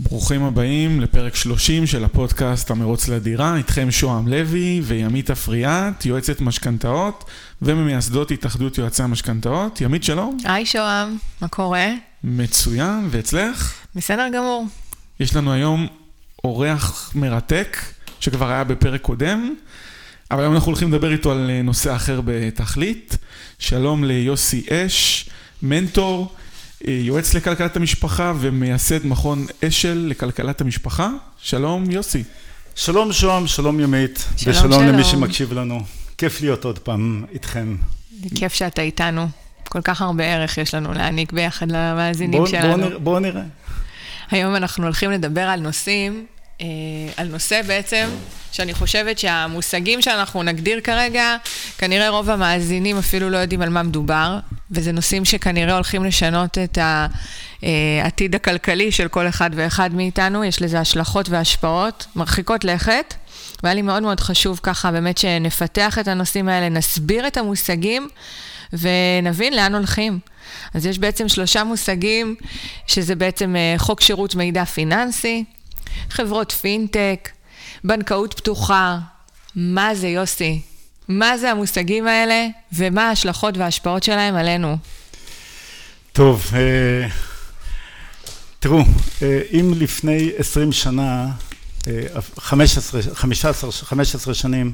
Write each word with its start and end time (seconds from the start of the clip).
ברוכים 0.00 0.44
הבאים 0.44 1.00
לפרק 1.00 1.34
30 1.34 1.86
של 1.86 2.04
הפודקאסט 2.04 2.70
המרוץ 2.70 3.08
לדירה, 3.08 3.56
איתכם 3.56 3.90
שוהם 3.90 4.28
לוי 4.28 4.80
וימית 4.84 5.30
אפריאט, 5.30 6.06
יועצת 6.06 6.40
משכנתאות 6.40 7.24
וממייסדות 7.62 8.30
התאחדות 8.30 8.78
יועצי 8.78 9.02
המשכנתאות. 9.02 9.80
ימית 9.80 10.04
שלום. 10.04 10.36
היי 10.44 10.66
שוהם, 10.66 11.16
מה 11.40 11.48
קורה? 11.48 11.86
מצוין, 12.24 13.08
ואצלך? 13.10 13.74
בסדר 13.94 14.28
גמור. 14.34 14.66
יש 15.20 15.36
לנו 15.36 15.52
היום 15.52 15.86
אורח 16.44 17.12
מרתק, 17.14 17.78
שכבר 18.20 18.50
היה 18.50 18.64
בפרק 18.64 19.00
קודם, 19.00 19.54
אבל 20.30 20.40
היום 20.40 20.54
אנחנו 20.54 20.68
הולכים 20.68 20.92
לדבר 20.92 21.12
איתו 21.12 21.32
על 21.32 21.50
נושא 21.64 21.96
אחר 21.96 22.20
בתכלית. 22.24 23.16
שלום 23.58 24.04
ליוסי 24.04 24.66
אש, 24.70 25.28
מנטור. 25.62 26.34
יועץ 26.86 27.34
לכלכלת 27.34 27.76
המשפחה 27.76 28.32
ומייסד 28.40 29.06
מכון 29.06 29.46
אשל 29.64 30.04
לכלכלת 30.08 30.60
המשפחה. 30.60 31.10
שלום 31.42 31.90
יוסי. 31.90 32.24
שלום 32.74 33.12
שוהם, 33.12 33.46
שלום 33.46 33.80
ימית. 33.80 34.24
שלום, 34.36 34.56
ושלום 34.56 34.72
שלום. 34.72 34.86
למי 34.86 35.04
שמקשיב 35.04 35.52
לנו. 35.52 35.80
כיף 36.18 36.40
להיות 36.40 36.64
עוד 36.64 36.78
פעם 36.78 37.24
איתכם. 37.32 37.76
כיף 38.34 38.54
שאתה 38.54 38.82
איתנו. 38.82 39.26
כל 39.68 39.80
כך 39.80 40.02
הרבה 40.02 40.24
ערך 40.24 40.58
יש 40.58 40.74
לנו 40.74 40.92
להעניק 40.92 41.32
ביחד 41.32 41.72
למאזינים 41.72 42.38
בואו 42.38 42.50
שלנו. 42.50 42.76
נראה, 42.76 42.98
בוא 42.98 43.20
נראה. 43.20 43.42
היום 44.30 44.56
אנחנו 44.56 44.84
הולכים 44.84 45.10
לדבר 45.10 45.40
על 45.40 45.60
נושאים, 45.60 46.12
אה, 46.12 46.24
על 47.16 47.28
נושא 47.28 47.62
בעצם, 47.62 48.08
שאני 48.52 48.74
חושבת 48.74 49.18
שהמושגים 49.18 50.02
שאנחנו 50.02 50.42
נגדיר 50.42 50.80
כרגע, 50.80 51.36
כנראה 51.78 52.08
רוב 52.08 52.30
המאזינים 52.30 52.98
אפילו 52.98 53.30
לא 53.30 53.36
יודעים 53.36 53.62
על 53.62 53.68
מה 53.68 53.82
מדובר, 53.82 54.38
וזה 54.70 54.92
נושאים 54.92 55.24
שכנראה 55.24 55.74
הולכים 55.74 56.04
לשנות 56.04 56.58
את 56.58 56.78
העתיד 57.62 58.34
הכלכלי 58.34 58.92
של 58.92 59.08
כל 59.08 59.28
אחד 59.28 59.50
ואחד 59.54 59.94
מאיתנו, 59.94 60.44
יש 60.44 60.62
לזה 60.62 60.80
השלכות 60.80 61.28
והשפעות 61.28 62.06
מרחיקות 62.16 62.64
לכת. 62.64 63.14
והיה 63.62 63.74
לי 63.74 63.82
מאוד 63.82 64.02
מאוד 64.02 64.20
חשוב 64.20 64.60
ככה 64.62 64.92
באמת 64.92 65.18
שנפתח 65.18 65.98
את 65.98 66.08
הנושאים 66.08 66.48
האלה, 66.48 66.68
נסביר 66.68 67.26
את 67.26 67.36
המושגים 67.36 68.08
ונבין 68.72 69.56
לאן 69.56 69.74
הולכים. 69.74 70.18
אז 70.74 70.86
יש 70.86 70.98
בעצם 70.98 71.28
שלושה 71.28 71.64
מושגים, 71.64 72.34
שזה 72.86 73.14
בעצם 73.14 73.56
אה, 73.56 73.74
חוק 73.78 74.00
שירות 74.00 74.34
מידע 74.34 74.64
פיננסי, 74.64 75.44
חברות 76.10 76.52
פינטק, 76.52 77.28
בנקאות 77.84 78.34
פתוחה. 78.34 78.98
מה 79.54 79.94
זה, 79.94 80.08
יוסי? 80.08 80.62
מה 81.08 81.38
זה 81.38 81.50
המושגים 81.50 82.06
האלה, 82.06 82.46
ומה 82.72 83.08
ההשלכות 83.08 83.56
וההשפעות 83.56 84.02
שלהם 84.02 84.34
עלינו? 84.34 84.76
טוב, 86.12 86.50
אה, 86.54 87.08
תראו, 88.58 88.78
אה, 89.22 89.40
אם 89.52 89.72
לפני 89.76 90.30
20 90.38 90.72
שנה, 90.72 91.28
אה, 91.86 92.20
15, 92.38 93.02
15, 93.14 93.72
15 93.72 94.34
שנים, 94.34 94.72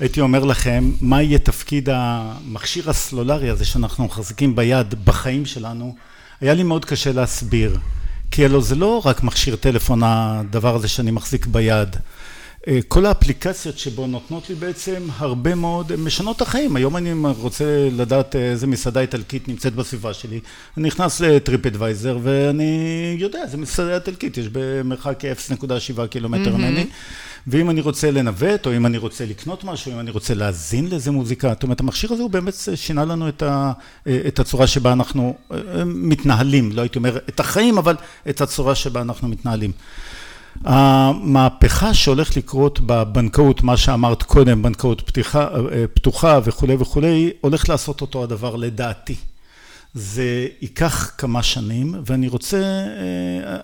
הייתי 0.00 0.20
אומר 0.20 0.44
לכם, 0.44 0.90
מה 1.00 1.22
יהיה 1.22 1.38
תפקיד 1.38 1.88
המכשיר 1.92 2.90
הסלולרי 2.90 3.50
הזה 3.50 3.64
שאנחנו 3.64 4.04
מחזיקים 4.04 4.56
ביד 4.56 5.04
בחיים 5.04 5.46
שלנו, 5.46 5.94
היה 6.40 6.54
לי 6.54 6.62
מאוד 6.62 6.84
קשה 6.84 7.12
להסביר. 7.12 7.78
כי 8.30 8.44
הלוא 8.44 8.62
זה 8.62 8.74
לא 8.74 9.02
רק 9.04 9.22
מכשיר 9.22 9.56
טלפון 9.56 10.00
הדבר 10.04 10.74
הזה 10.74 10.88
שאני 10.88 11.10
מחזיק 11.10 11.46
ביד. 11.46 11.96
כל 12.88 13.06
האפליקציות 13.06 13.78
שבו 13.78 14.06
נותנות 14.06 14.48
לי 14.48 14.54
בעצם 14.54 15.02
הרבה 15.18 15.54
מאוד, 15.54 15.96
משנות 15.96 16.36
את 16.36 16.42
החיים. 16.42 16.76
היום 16.76 16.96
אני 16.96 17.12
רוצה 17.38 17.88
לדעת 17.92 18.36
איזה 18.36 18.66
מסעדה 18.66 19.00
איטלקית 19.00 19.48
נמצאת 19.48 19.74
בסביבה 19.74 20.14
שלי. 20.14 20.40
אני 20.76 20.86
נכנס 20.86 21.20
לטריפ 21.20 21.66
אדוויזר 21.66 22.18
ואני 22.22 23.16
יודע, 23.18 23.42
איזה 23.42 23.56
מסעדה 23.56 23.94
איטלקית, 23.94 24.38
יש 24.38 24.46
במרחק 24.52 25.22
0.7 25.98 26.06
קילומטר 26.06 26.56
ממני. 26.56 26.86
ואם 27.46 27.70
אני 27.70 27.80
רוצה 27.80 28.10
לנווט, 28.10 28.66
או 28.66 28.76
אם 28.76 28.86
אני 28.86 28.98
רוצה 28.98 29.26
לקנות 29.26 29.64
משהו, 29.64 29.92
אם 29.92 30.00
אני 30.00 30.10
רוצה 30.10 30.34
להאזין 30.34 30.88
לאיזה 30.90 31.10
מוזיקה, 31.10 31.48
זאת 31.48 31.62
אומרת, 31.62 31.80
המכשיר 31.80 32.12
הזה 32.12 32.22
הוא 32.22 32.30
באמת 32.30 32.54
שינה 32.74 33.04
לנו 33.04 33.28
את, 33.28 33.42
ה, 33.42 33.72
את 34.08 34.38
הצורה 34.38 34.66
שבה 34.66 34.92
אנחנו 34.92 35.36
מתנהלים, 35.84 36.72
לא 36.72 36.80
הייתי 36.80 36.98
אומר 36.98 37.18
את 37.28 37.40
החיים, 37.40 37.78
אבל 37.78 37.96
את 38.30 38.40
הצורה 38.40 38.74
שבה 38.74 39.00
אנחנו 39.00 39.28
מתנהלים. 39.28 39.72
המהפכה 40.64 41.94
שהולך 41.94 42.36
לקרות 42.36 42.80
בבנקאות, 42.86 43.62
מה 43.62 43.76
שאמרת 43.76 44.22
קודם, 44.22 44.62
בנקאות 44.62 45.00
פתיחה, 45.00 45.48
פתוחה 45.94 46.40
וכולי 46.44 46.76
וכולי, 46.78 47.30
הולך 47.40 47.68
לעשות 47.68 48.00
אותו 48.00 48.24
הדבר 48.24 48.56
לדעתי. 48.56 49.14
זה 49.94 50.46
ייקח 50.60 51.10
כמה 51.18 51.42
שנים, 51.42 51.94
ואני 52.06 52.28
רוצה, 52.28 52.62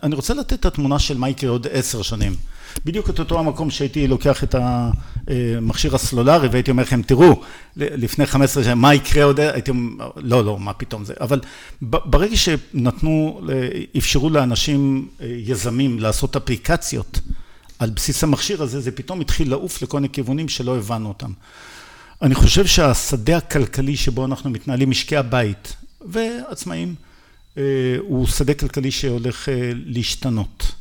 אני 0.03 0.15
רוצה 0.15 0.35
לתת 0.35 0.53
את 0.53 0.67
התמונה 0.67 0.99
של 0.99 1.19
מה 1.19 1.29
יקרה 1.29 1.51
עוד 1.51 1.67
עשר 1.71 2.03
שנים. 2.03 2.37
בדיוק 2.85 3.11
את 3.11 3.19
אותו 3.19 3.39
המקום 3.39 3.71
שהייתי 3.71 4.07
לוקח 4.07 4.45
את 4.45 4.55
המכשיר 4.55 5.95
הסלולרי 5.95 6.49
והייתי 6.49 6.71
אומר 6.71 6.83
לכם, 6.83 7.03
תראו, 7.03 7.43
לפני 7.77 8.27
15 8.27 8.65
שנים, 8.65 8.79
מה 8.79 8.95
יקרה 8.95 9.25
עוד, 9.25 9.41
הייתי 9.41 9.71
אומר, 9.71 10.11
לא, 10.17 10.45
לא, 10.45 10.59
מה 10.59 10.73
פתאום 10.73 11.05
זה, 11.05 11.15
אבל 11.21 11.41
ברגע 11.83 12.37
שנתנו, 12.37 13.41
אפשרו 13.99 14.31
לאנשים, 14.31 15.09
יזמים, 15.21 15.99
לעשות 15.99 16.37
אפליקציות 16.37 17.21
על 17.79 17.91
בסיס 17.91 18.25
המכשיר 18.25 18.63
הזה, 18.63 18.81
זה 18.81 18.93
פתאום 18.93 19.21
התחיל 19.21 19.51
לעוף 19.51 19.83
לכל 19.83 19.97
מיני 19.97 20.13
כיוונים 20.13 20.49
שלא 20.49 20.77
הבנו 20.77 21.09
אותם. 21.09 21.33
אני 22.23 22.35
חושב 22.35 22.67
שהשדה 22.67 23.37
הכלכלי 23.37 23.97
שבו 23.97 24.25
אנחנו 24.25 24.51
מתנהלים, 24.51 24.91
משקי 24.91 25.17
הבית 25.17 25.77
ועצמאים, 26.09 26.95
הוא 27.99 28.27
שדה 28.27 28.55
כלכלי 28.55 28.91
שהולך 28.91 29.49
להשתנות. 29.87 30.73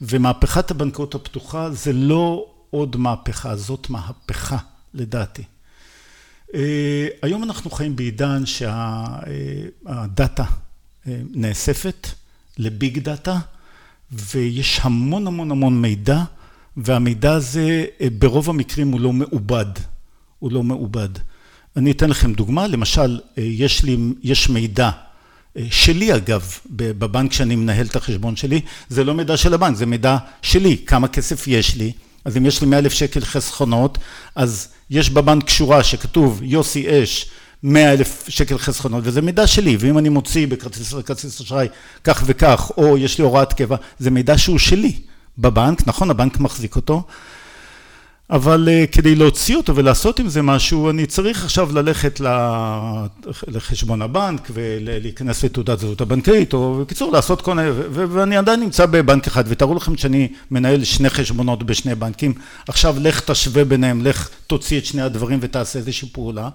ומהפכת 0.00 0.70
הבנקאות 0.70 1.14
הפתוחה 1.14 1.70
זה 1.70 1.92
לא 1.92 2.46
עוד 2.70 2.96
מהפכה, 2.96 3.56
זאת 3.56 3.90
מהפכה 3.90 4.58
לדעתי. 4.94 5.42
היום 7.22 7.42
אנחנו 7.44 7.70
חיים 7.70 7.96
בעידן 7.96 8.42
שהדאטה 9.86 10.44
נאספת 11.06 12.08
לביג 12.58 12.98
דאטה 12.98 13.38
ויש 14.12 14.80
המון 14.82 15.26
המון 15.26 15.50
המון 15.50 15.82
מידע 15.82 16.22
והמידע 16.76 17.32
הזה 17.32 17.84
ברוב 18.18 18.50
המקרים 18.50 18.92
הוא 18.92 19.00
לא 19.00 19.12
מעובד, 19.12 19.66
הוא 20.38 20.52
לא 20.52 20.62
מעובד. 20.62 21.08
אני 21.76 21.90
אתן 21.90 22.10
לכם 22.10 22.32
דוגמה, 22.32 22.66
למשל 22.66 23.20
יש 23.36 23.82
לי, 23.82 23.96
יש 24.22 24.48
מידע 24.48 24.90
שלי 25.70 26.14
אגב, 26.16 26.52
בבנק 26.70 27.32
שאני 27.32 27.56
מנהל 27.56 27.86
את 27.86 27.96
החשבון 27.96 28.36
שלי, 28.36 28.60
זה 28.88 29.04
לא 29.04 29.14
מידע 29.14 29.36
של 29.36 29.54
הבנק, 29.54 29.76
זה 29.76 29.86
מידע 29.86 30.16
שלי, 30.42 30.76
כמה 30.86 31.08
כסף 31.08 31.48
יש 31.48 31.76
לי, 31.76 31.92
אז 32.24 32.36
אם 32.36 32.46
יש 32.46 32.60
לי 32.60 32.66
100 32.66 32.78
אלף 32.78 32.92
שקל 32.92 33.20
חסכונות, 33.20 33.98
אז 34.34 34.68
יש 34.90 35.10
בבנק 35.10 35.48
שורה 35.48 35.84
שכתוב 35.84 36.40
יוסי 36.42 37.02
אש 37.02 37.30
100 37.62 37.92
אלף 37.92 38.24
שקל 38.28 38.58
חסכונות, 38.58 39.04
וזה 39.06 39.22
מידע 39.22 39.46
שלי, 39.46 39.76
ואם 39.80 39.98
אני 39.98 40.08
מוציא 40.08 40.46
בכרטיס 40.46 41.40
אשראי 41.40 41.68
כך 42.04 42.22
וכך, 42.26 42.70
או 42.76 42.98
יש 42.98 43.18
לי 43.18 43.24
הוראת 43.24 43.52
קבע, 43.52 43.76
זה 43.98 44.10
מידע 44.10 44.38
שהוא 44.38 44.58
שלי. 44.58 44.92
בבנק, 45.38 45.86
נכון, 45.86 46.10
הבנק 46.10 46.40
מחזיק 46.40 46.76
אותו, 46.76 47.02
אבל 48.30 48.68
כדי 48.92 49.14
להוציא 49.14 49.56
אותו 49.56 49.76
ולעשות 49.76 50.18
עם 50.18 50.28
זה 50.28 50.42
משהו, 50.42 50.90
אני 50.90 51.06
צריך 51.06 51.44
עכשיו 51.44 51.72
ללכת 51.72 52.20
לחשבון 53.48 54.02
הבנק 54.02 54.48
ולהיכנס 54.54 55.44
לתעודת 55.44 55.78
זהות 55.78 56.00
הבנקאית, 56.00 56.52
או 56.52 56.78
בקיצור 56.80 57.12
לעשות 57.12 57.42
כל 57.42 57.54
מיני, 57.54 57.68
ואני 57.90 58.36
עדיין 58.36 58.60
נמצא 58.60 58.86
בבנק 58.86 59.26
אחד, 59.26 59.44
ותארו 59.46 59.74
לכם 59.74 59.96
שאני 59.96 60.28
מנהל 60.50 60.84
שני 60.84 61.10
חשבונות 61.10 61.62
בשני 61.62 61.94
בנקים, 61.94 62.34
עכשיו 62.68 62.96
לך 63.00 63.20
תשווה 63.20 63.64
ביניהם, 63.64 64.06
לך 64.06 64.28
תוציא 64.46 64.78
את 64.78 64.84
שני 64.84 65.02
הדברים 65.02 65.38
ותעשה 65.42 65.78
איזושהי 65.78 66.08
פעולה, 66.12 66.48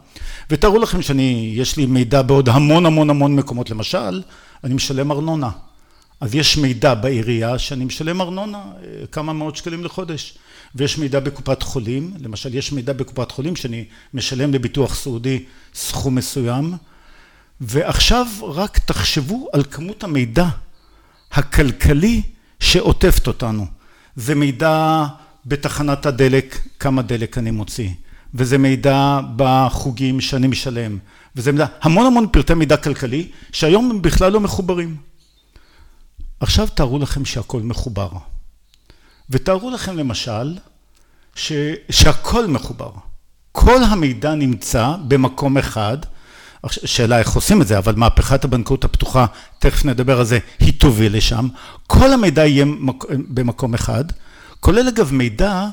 ותארו 0.50 0.80
לכם 0.80 1.02
שאני, 1.02 1.54
יש 1.56 1.78
לי 1.78 1.86
מידע 1.86 2.22
בעוד 2.22 2.50
המון 2.50 2.86
המון 2.86 3.10
המון 3.10 3.36
מקומות, 3.36 3.70
למשל, 3.70 4.22
אני 4.64 4.74
משלם 4.74 5.12
ארנונה, 5.12 5.50
אז 6.22 6.36
יש 6.36 6.58
מידע 6.58 6.94
בעירייה 6.94 7.60
שאני 7.60 7.86
משלם 7.86 8.22
ארנונה 8.22 8.62
כמה 9.12 9.34
מאות 9.34 9.56
שקלים 9.56 9.86
לחודש. 9.86 10.38
ויש 10.76 10.98
מידע 10.98 11.20
בקופת 11.20 11.64
חולים, 11.64 12.14
למשל 12.20 12.56
יש 12.56 12.72
מידע 12.72 12.94
בקופת 12.94 13.32
חולים 13.32 13.56
שאני 13.56 13.86
משלם 14.14 14.54
לביטוח 14.54 14.96
סעודי 14.96 15.44
סכום 15.74 16.16
מסוים, 16.16 16.74
ועכשיו 17.62 18.28
רק 18.42 18.78
תחשבו 18.78 19.50
על 19.54 19.64
כמות 19.64 20.04
המידע 20.04 20.48
הכלכלי 21.32 22.22
שעוטפת 22.60 23.28
אותנו. 23.28 23.66
זה 24.16 24.36
מידע 24.36 25.06
בתחנת 25.46 26.06
הדלק, 26.06 26.62
כמה 26.80 27.02
דלק 27.02 27.38
אני 27.38 27.52
מוציא, 27.52 27.90
וזה 28.34 28.58
מידע 28.58 29.20
בחוגים 29.36 30.22
שאני 30.22 30.48
משלם, 30.48 30.98
וזה 31.36 31.52
מידע, 31.52 31.66
המון 31.82 32.06
המון 32.06 32.28
פרטי 32.32 32.54
מידע 32.54 32.78
כלכלי 32.78 33.28
שהיום 33.52 33.92
הם 33.92 34.02
בכלל 34.02 34.32
לא 34.32 34.40
מחוברים. 34.40 34.98
עכשיו 36.40 36.68
תארו 36.68 37.00
לכם 37.00 37.26
שהכל 37.26 37.62
מחובר. 37.62 38.10
ותארו 39.30 39.70
לכם 39.70 39.98
למשל 39.98 40.58
שהכל 41.90 42.48
מחובר, 42.48 42.92
כל 43.52 43.84
המידע 43.84 44.36
נמצא 44.36 44.96
במקום 45.08 45.58
אחד, 45.58 45.98
שאלה 46.70 47.20
איך 47.20 47.32
עושים 47.32 47.62
את 47.62 47.68
זה, 47.68 47.78
אבל 47.78 47.96
מהפכת 47.96 48.44
הבנקאות 48.44 48.84
הפתוחה, 48.84 49.26
תכף 49.60 49.86
נדבר 49.86 50.20
על 50.20 50.26
זה, 50.26 50.40
היא 50.60 50.74
תוביל 50.80 51.18
לשם. 51.18 51.48
כל 51.88 52.14
המידע 52.14 52.46
יהיה 52.46 52.66
במקום 53.10 53.74
אחד, 53.74 54.04
כולל 54.60 54.88
אגב 54.88 55.14
מידע 55.14 55.68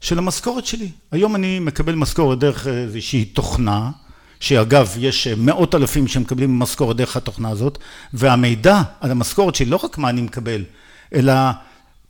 של 0.00 0.18
המשכורת 0.18 0.66
שלי. 0.66 0.90
היום 1.12 1.36
אני 1.36 1.58
מקבל 1.58 1.94
משכורת 1.94 2.38
דרך 2.38 2.66
איזושהי 2.66 3.24
תוכנה, 3.24 3.90
שאגב, 4.40 4.94
יש 4.98 5.28
מאות 5.28 5.74
אלפים 5.74 6.08
שמקבלים 6.08 6.58
משכורת 6.58 6.96
דרך 6.96 7.16
התוכנה 7.16 7.48
הזאת, 7.48 7.78
והמידע 8.12 8.82
על 9.00 9.10
המשכורת 9.10 9.54
שלי, 9.54 9.66
לא 9.66 9.80
רק 9.84 9.98
מה 9.98 10.08
אני 10.08 10.22
מקבל, 10.22 10.64
אלא 11.14 11.32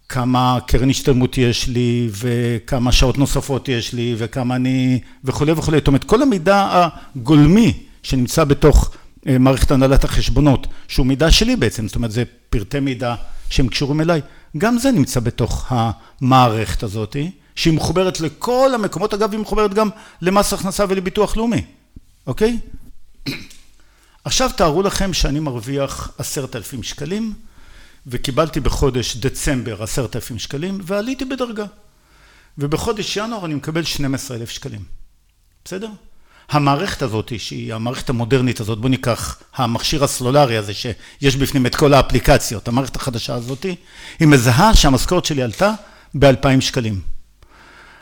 כמה 0.09 0.59
קרן 0.67 0.91
השתלמות 0.91 1.39
יש 1.39 1.69
לי, 1.69 2.09
וכמה 2.13 2.93
שעות 2.93 3.19
נוספות 3.19 3.69
יש 3.69 3.93
לי, 3.93 4.15
וכמה 4.19 4.57
אני... 4.57 5.01
וכולי 5.25 5.53
וכולי. 5.53 5.79
זאת 5.79 5.87
אומרת, 5.87 6.05
כל 6.05 6.23
המידע 6.23 6.89
הגולמי 7.17 7.83
שנמצא 8.03 8.45
בתוך 8.45 8.91
אה, 9.27 9.39
מערכת 9.39 9.71
הנהלת 9.71 10.05
החשבונות, 10.05 10.67
שהוא 10.89 11.07
מידע 11.07 11.31
שלי 11.31 11.57
בעצם, 11.57 11.87
זאת 11.87 11.97
אומרת, 11.97 12.11
זה 12.11 12.25
פרטי 12.51 12.81
מידע 12.81 13.15
שהם 13.51 13.69
קשורים 13.69 14.01
אליי, 14.01 14.21
גם 14.59 14.79
זה 14.79 14.91
נמצא 14.91 15.21
בתוך 15.21 15.67
המערכת 15.69 16.83
הזאת, 16.83 17.17
שהיא 17.55 17.75
מחוברת 17.75 18.21
לכל 18.21 18.71
המקומות, 18.75 19.15
אגב, 19.15 19.33
היא 19.33 19.41
מחוברת 19.41 19.75
גם 19.75 19.89
למס 20.23 20.53
הכנסה 20.53 20.85
ולביטוח 20.89 21.37
לאומי, 21.37 21.65
אוקיי? 22.27 22.59
עכשיו 24.25 24.51
תארו 24.57 24.83
לכם 24.83 25.13
שאני 25.13 25.41
מרוויח 25.41 26.11
עשרת 26.19 26.57
אלפים 26.57 26.83
שקלים, 26.83 27.33
וקיבלתי 28.07 28.61
בחודש 28.61 29.17
דצמבר 29.17 29.83
עשרת 29.83 30.17
אלפים 30.17 30.39
שקלים, 30.39 30.81
ועליתי 30.83 31.25
בדרגה. 31.25 31.65
ובחודש 32.59 33.17
ינואר 33.17 33.45
אני 33.47 33.55
מקבל 33.55 33.83
12 33.83 34.37
אלף 34.37 34.51
שקלים. 34.51 34.81
בסדר? 35.65 35.89
המערכת 36.51 37.03
הזאת, 37.03 37.33
שהיא 37.39 37.75
המערכת 37.75 38.11
המודרנית 38.11 38.61
הזאת, 38.61 38.79
בוא 38.79 38.89
ניקח 38.89 39.39
המכשיר 39.55 40.05
הסלולרי 40.05 40.57
הזה 40.57 40.75
שיש 40.75 41.37
בפנים 41.37 41.67
את 41.67 41.75
כל 41.75 41.95
האפליקציות, 41.95 42.69
המערכת 42.69 42.97
החדשה 42.97 43.35
הזאת, 43.35 43.67
היא 44.19 44.29
מזהה 44.29 44.75
שהמשכורת 44.75 45.25
שלי 45.25 45.43
עלתה 45.43 45.73
ב-2,000 46.15 46.61
שקלים. 46.61 47.01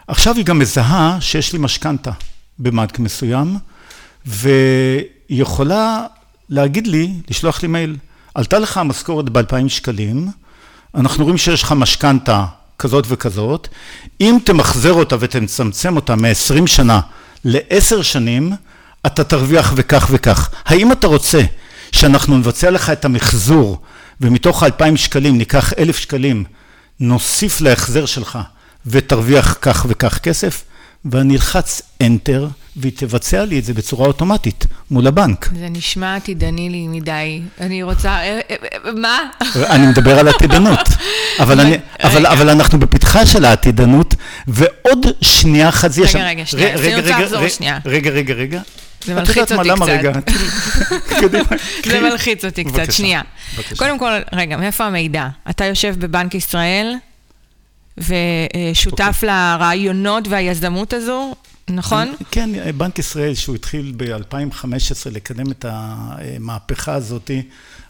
עכשיו 0.07 0.37
היא 0.37 0.45
גם 0.45 0.59
מזהה 0.59 1.19
שיש 1.21 1.53
לי 1.53 1.59
משכנתה 1.59 2.11
בבנק 2.59 2.99
מסוים, 2.99 3.59
והיא 4.27 5.05
יכולה 5.29 6.07
להגיד 6.49 6.87
לי, 6.87 7.13
לשלוח 7.31 7.63
לי 7.63 7.69
מייל, 7.69 7.97
עלתה 8.35 8.59
לך 8.59 8.77
המשכורת 8.77 9.29
ב-2,000 9.29 9.69
שקלים, 9.69 10.29
אנחנו 10.95 11.25
רואים 11.25 11.39
שיש 11.39 11.63
לך 11.63 11.73
משכנתה 11.73 12.45
כזאת 12.79 13.05
וכזאת, 13.09 13.69
אם 14.21 14.39
תמחזר 14.45 14.93
אותה 14.93 15.17
ותצמצם 15.21 15.97
אותה 15.97 16.17
מ-20 16.17 16.67
שנה 16.67 17.01
לעשר 17.45 18.03
שנים, 18.03 18.53
אתה 19.07 19.25
תרוויח 19.25 19.73
וכך 19.77 20.09
וכך. 20.11 20.51
האם 20.65 20.93
אתה 20.93 21.07
רוצה 21.07 21.41
שאנחנו 21.93 22.39
נבצע 22.39 22.71
לך 22.71 22.91
את 22.91 23.05
המחזור 23.05 23.81
ומתוך 24.21 24.63
ה-2,000 24.63 24.97
שקלים 24.97 25.39
ניקח 25.39 25.73
1,000 25.79 25.99
שקלים, 25.99 26.45
נוסיף 27.01 27.61
להחזר 27.61 28.07
שלך 28.07 28.39
ותרוויח 28.87 29.59
כך 29.61 29.87
וכך 29.89 30.19
כסף? 30.19 30.65
ואני 31.05 31.35
אלחץ 31.35 31.83
Enter 32.03 32.43
והיא 32.77 32.93
תבצע 32.97 33.45
לי 33.45 33.59
את 33.59 33.65
זה 33.65 33.75
בצורה 33.75 34.07
אוטומטית 34.07 34.67
מול 34.91 35.07
הבנק. 35.07 35.51
זה 35.59 35.69
נשמע 35.71 36.17
עתידני 36.17 36.69
לי 36.69 36.89
מדי. 36.89 37.43
אני 37.61 37.83
רוצה... 37.83 38.09
אה, 38.09 38.41
אה, 38.51 38.57
אה, 38.85 38.93
מה? 38.93 39.19
אני 39.57 39.87
מדבר 39.87 40.19
על 40.19 40.29
עתידנות. 40.29 40.81
אבל, 41.43 41.61
אני, 41.61 41.77
אבל, 42.03 42.27
אבל 42.27 42.51
אנחנו 42.51 42.81
בפתחה 42.81 43.27
של 43.27 43.45
העתידנות, 43.45 44.15
ועוד 44.47 45.07
שנייה 45.21 45.69
אחת 45.69 45.93
זה 45.93 46.09
שם... 46.09 46.19
רגע, 46.19 46.29
רגע, 46.29 46.47
שנייה. 46.47 46.77
רגע, 46.77 46.91
רגע, 46.91 47.15
רגע. 47.51 47.79
רגע, 47.85 48.11
רגע, 48.11 48.35
רגע. 48.35 48.61
זה 49.05 49.15
מלחיץ 49.15 49.53
אותי 49.53 49.71
קצת. 49.71 49.87
זה 51.85 52.01
מלחיץ 52.01 52.45
אותי 52.45 52.65
קצת, 52.65 52.93
שנייה. 52.93 53.21
קודם 53.77 53.99
כל, 53.99 54.13
רגע, 54.33 54.57
מאיפה 54.57 54.85
המידע? 54.85 55.29
אתה 55.51 55.65
יושב 55.65 55.95
בבנק 55.99 56.35
ישראל 56.35 56.95
ושותף 58.01 59.15
אוקיי. 59.15 59.29
לרעיונות 59.29 60.29
והיזמות 60.29 60.93
הזו, 60.93 61.35
נכון? 61.71 62.15
כן, 62.31 62.51
בנק 62.77 62.99
ישראל, 62.99 63.35
שהוא 63.35 63.55
התחיל 63.55 63.93
ב-2015 63.97 65.11
לקדם 65.11 65.51
את 65.51 65.65
המהפכה 65.69 66.95
הזאת, 66.95 67.31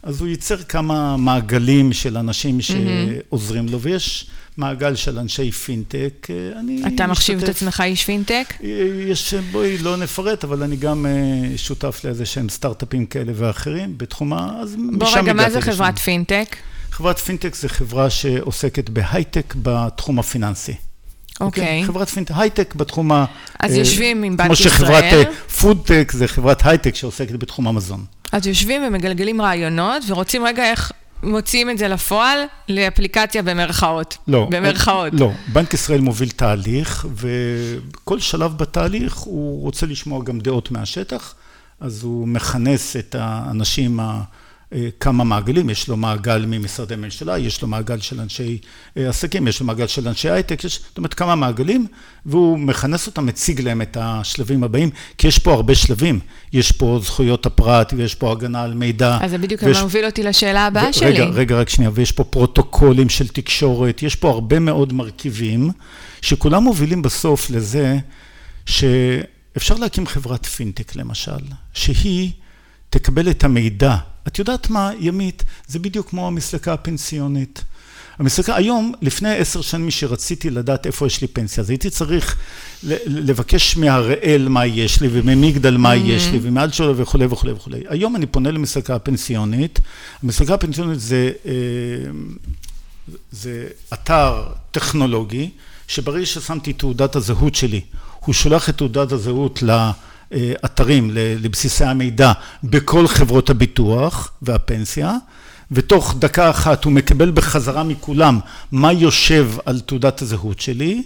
אז 0.02 0.20
הוא 0.20 0.28
ייצר 0.28 0.56
כמה 0.56 1.16
מעגלים 1.16 1.92
של 1.92 2.16
אנשים 2.16 2.58
שעוזרים 2.60 3.68
לו, 3.68 3.80
ויש 3.80 4.26
מעגל 4.56 4.94
של 4.94 5.18
אנשי 5.18 5.50
פינטק. 5.50 6.26
אני 6.60 6.82
אתה 6.94 7.06
מחשיב 7.06 7.42
את 7.42 7.48
עצמך 7.48 7.82
איש 7.84 8.04
פינטק? 8.04 8.54
יש, 9.08 9.34
בואי 9.34 9.78
לא 9.78 9.96
נפרט, 9.96 10.44
אבל 10.44 10.62
אני 10.62 10.76
גם 10.76 11.06
אה, 11.06 11.58
שותף 11.58 12.00
לאיזה 12.04 12.26
שהם 12.26 12.48
סטארט-אפים 12.48 13.06
כאלה 13.06 13.32
ואחרים 13.34 13.98
בתחום 13.98 14.32
ה... 14.32 14.60
אז 14.62 14.76
משם 14.76 14.88
הגעתי 14.88 15.04
לשם. 15.04 15.14
בוא 15.14 15.18
רגע, 15.22 15.32
מה 15.32 15.50
זה 15.50 15.60
חברת 15.60 15.98
פינטק? 15.98 16.56
חברת 16.90 17.18
פינטק 17.18 17.54
זה 17.54 17.68
חברה 17.68 18.10
שעוסקת 18.10 18.88
בהייטק 18.88 19.54
בתחום 19.62 20.18
הפיננסי. 20.18 20.74
אוקיי. 21.40 21.82
Okay. 21.82 21.86
חברת 21.86 22.08
פינטק, 22.08 22.34
הייטק 22.36 22.74
בתחום 22.74 23.12
ה... 23.12 23.24
אז 23.60 23.74
יושבים 23.74 24.22
עם 24.22 24.36
בנק 24.36 24.50
ישראל. 24.50 24.70
כמו 24.70 24.86
שחברת 24.86 25.28
פודטק 25.60 26.12
זה 26.12 26.28
חברת 26.28 26.66
הייטק 26.66 26.94
שעוסקת 26.94 27.32
בתחום 27.32 27.68
המזון. 27.68 28.04
אז 28.32 28.46
יושבים 28.46 28.82
ומגלגלים 28.86 29.42
רעיונות 29.42 30.02
ורוצים 30.08 30.44
רגע 30.44 30.70
איך 30.70 30.92
מוציאים 31.22 31.70
את 31.70 31.78
זה 31.78 31.88
לפועל 31.88 32.38
לאפליקציה 32.68 33.42
במרכאות. 33.42 34.18
לא. 34.28 34.48
במרכאות. 34.50 35.12
לא, 35.12 35.30
בנק 35.52 35.74
ישראל 35.74 36.00
מוביל 36.00 36.30
תהליך 36.30 37.06
וכל 37.14 38.20
שלב 38.20 38.58
בתהליך 38.58 39.16
הוא 39.16 39.62
רוצה 39.62 39.86
לשמוע 39.86 40.24
גם 40.24 40.40
דעות 40.40 40.70
מהשטח, 40.70 41.34
אז 41.80 42.02
הוא 42.02 42.28
מכנס 42.28 42.96
את 42.96 43.16
האנשים 43.18 44.00
ה... 44.00 44.22
אה, 44.72 44.88
כמה 45.00 45.24
מעגלים, 45.24 45.70
יש 45.70 45.88
לו 45.88 45.96
מעגל 45.96 46.44
ממשרדי 46.48 46.96
ממשלה, 46.96 47.38
יש 47.38 47.62
לו 47.62 47.68
מעגל 47.68 48.00
של 48.00 48.20
אנשי 48.20 48.58
אה, 48.96 49.08
עסקים, 49.08 49.48
יש 49.48 49.60
לו 49.60 49.66
מעגל 49.66 49.86
של 49.86 50.08
אנשי 50.08 50.30
הייטק, 50.30 50.64
יש 50.64 50.80
זאת 50.88 50.98
אומרת 50.98 51.14
כמה 51.14 51.34
מעגלים, 51.34 51.86
והוא 52.26 52.58
מכנס 52.58 53.06
אותם, 53.06 53.26
מציג 53.26 53.60
להם 53.60 53.82
את 53.82 53.96
השלבים 54.00 54.64
הבאים, 54.64 54.90
כי 55.18 55.28
יש 55.28 55.38
פה 55.38 55.52
הרבה 55.52 55.74
שלבים, 55.74 56.20
יש 56.52 56.72
פה 56.72 57.00
זכויות 57.02 57.46
הפרט, 57.46 57.92
ויש 57.96 58.14
פה 58.14 58.32
הגנה 58.32 58.62
על 58.62 58.74
מידע. 58.74 59.18
אז 59.20 59.30
זה 59.30 59.38
בדיוק 59.38 59.62
ויש... 59.62 59.78
מוביל 59.78 60.04
אותי 60.04 60.22
לשאלה 60.22 60.66
הבאה 60.66 60.88
ו- 60.90 60.92
שלי. 60.92 61.06
רגע, 61.06 61.24
רגע, 61.24 61.56
רק 61.56 61.68
שנייה, 61.68 61.90
ויש 61.94 62.12
פה 62.12 62.24
פרוטוקולים 62.24 63.08
של 63.08 63.28
תקשורת, 63.28 64.02
יש 64.02 64.16
פה 64.16 64.30
הרבה 64.30 64.58
מאוד 64.58 64.92
מרכיבים, 64.92 65.70
שכולם 66.22 66.62
מובילים 66.62 67.02
בסוף 67.02 67.50
לזה 67.50 67.98
שאפשר 68.66 69.74
להקים 69.74 70.06
חברת 70.06 70.46
פינטק 70.46 70.96
למשל, 70.96 71.40
שהיא 71.72 72.30
תקבל 72.90 73.30
את 73.30 73.44
המידע 73.44 73.96
את 74.26 74.38
יודעת 74.38 74.70
מה, 74.70 74.90
ימית, 74.98 75.44
זה 75.66 75.78
בדיוק 75.78 76.08
כמו 76.08 76.26
המסלקה 76.26 76.72
הפנסיונית. 76.72 77.64
המסלקה, 78.18 78.56
היום, 78.56 78.92
לפני 79.02 79.36
עשר 79.36 79.60
שנים 79.60 79.90
שרציתי 79.90 80.50
לדעת 80.50 80.86
איפה 80.86 81.06
יש 81.06 81.20
לי 81.20 81.26
פנסיה, 81.26 81.60
אז 81.60 81.70
הייתי 81.70 81.90
צריך 81.90 82.36
לבקש 83.06 83.76
מהראל 83.76 84.46
מה 84.48 84.66
יש 84.66 85.00
לי, 85.00 85.08
וממגדל 85.12 85.76
מה 85.76 85.94
mm-hmm. 85.94 85.96
יש 85.96 86.26
לי, 86.26 86.38
ומאלצ'ולה 86.42 86.92
וכולי 86.96 87.26
וכולי 87.26 87.52
וכולי. 87.52 87.82
היום 87.88 88.16
אני 88.16 88.26
פונה 88.26 88.50
למסלקה 88.50 88.94
הפנסיונית, 88.94 89.80
המסלקה 90.22 90.54
הפנסיונית 90.54 91.00
זה, 91.00 91.32
אה, 91.46 91.52
זה 93.32 93.66
אתר 93.92 94.42
טכנולוגי, 94.70 95.50
שברגע 95.88 96.26
ששמתי 96.26 96.72
תעודת 96.72 97.16
הזהות 97.16 97.54
שלי, 97.54 97.80
הוא 98.20 98.34
שולח 98.34 98.68
את 98.68 98.76
תעודת 98.76 99.12
הזהות 99.12 99.62
ל... 99.62 99.90
אתרים 100.64 101.10
לבסיסי 101.14 101.84
המידע 101.84 102.32
בכל 102.64 103.08
חברות 103.08 103.50
הביטוח 103.50 104.32
והפנסיה, 104.42 105.16
ותוך 105.70 106.14
דקה 106.18 106.50
אחת 106.50 106.84
הוא 106.84 106.92
מקבל 106.92 107.30
בחזרה 107.30 107.82
מכולם 107.82 108.40
מה 108.72 108.92
יושב 108.92 109.50
על 109.64 109.80
תעודת 109.80 110.22
הזהות 110.22 110.60
שלי, 110.60 111.02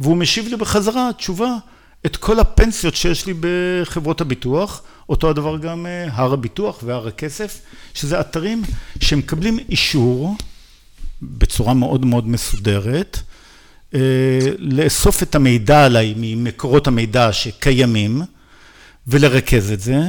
והוא 0.00 0.16
משיב 0.16 0.48
לי 0.48 0.56
בחזרה 0.56 1.10
תשובה 1.16 1.56
את 2.06 2.16
כל 2.16 2.40
הפנסיות 2.40 2.96
שיש 2.96 3.26
לי 3.26 3.34
בחברות 3.40 4.20
הביטוח, 4.20 4.82
אותו 5.08 5.30
הדבר 5.30 5.58
גם 5.58 5.86
אה, 5.86 6.08
הר 6.12 6.32
הביטוח 6.32 6.78
והר 6.82 7.08
הכסף, 7.08 7.60
שזה 7.94 8.20
אתרים 8.20 8.62
שמקבלים 9.00 9.58
אישור 9.68 10.36
בצורה 11.22 11.74
מאוד 11.74 12.04
מאוד 12.04 12.28
מסודרת, 12.28 13.18
אה, 13.94 14.00
לאסוף 14.58 15.22
את 15.22 15.34
המידע 15.34 15.84
עליי 15.84 16.14
ממקורות 16.16 16.86
המידע 16.86 17.32
שקיימים, 17.32 18.22
ולרכז 19.06 19.72
את 19.72 19.80
זה, 19.80 20.00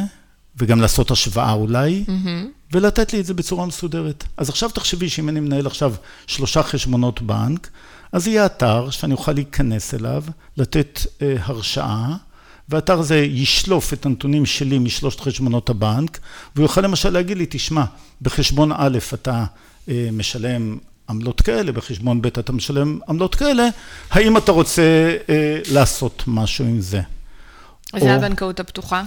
וגם 0.57 0.81
לעשות 0.81 1.11
השוואה 1.11 1.51
אולי, 1.51 2.03
mm-hmm. 2.07 2.71
ולתת 2.71 3.13
לי 3.13 3.19
את 3.19 3.25
זה 3.25 3.33
בצורה 3.33 3.65
מסודרת. 3.65 4.23
אז 4.37 4.49
עכשיו 4.49 4.69
תחשבי 4.69 5.09
שאם 5.09 5.29
אני 5.29 5.39
מנהל 5.39 5.67
עכשיו 5.67 5.93
שלושה 6.27 6.63
חשבונות 6.63 7.21
בנק, 7.21 7.69
אז 8.11 8.27
יהיה 8.27 8.45
אתר 8.45 8.89
שאני 8.89 9.13
אוכל 9.13 9.31
להיכנס 9.31 9.93
אליו, 9.93 10.23
לתת 10.57 10.99
אה, 11.21 11.35
הרשאה, 11.39 12.15
והאתר 12.69 12.99
הזה 12.99 13.17
ישלוף 13.17 13.93
את 13.93 14.05
הנתונים 14.05 14.45
שלי 14.45 14.79
משלושת 14.79 15.19
חשבונות 15.19 15.69
הבנק, 15.69 16.19
והוא 16.55 16.63
יוכל 16.63 16.81
למשל 16.81 17.09
להגיד 17.09 17.37
לי, 17.37 17.45
תשמע, 17.49 17.83
בחשבון 18.21 18.71
א' 18.75 18.97
אתה 19.13 19.45
אה, 19.89 20.09
משלם 20.13 20.77
עמלות 21.09 21.41
כאלה, 21.41 21.71
בחשבון 21.71 22.21
ב' 22.21 22.25
אתה 22.25 22.51
משלם 22.51 22.99
עמלות 23.09 23.35
כאלה, 23.35 23.67
האם 24.11 24.37
אתה 24.37 24.51
רוצה 24.51 24.81
אה, 25.29 25.59
לעשות 25.71 26.23
משהו 26.27 26.65
עם 26.65 26.81
זה? 26.81 27.01
אז 27.93 28.01
זה 28.01 28.15
הבנקאות 28.15 28.59
הפתוחה? 28.59 29.03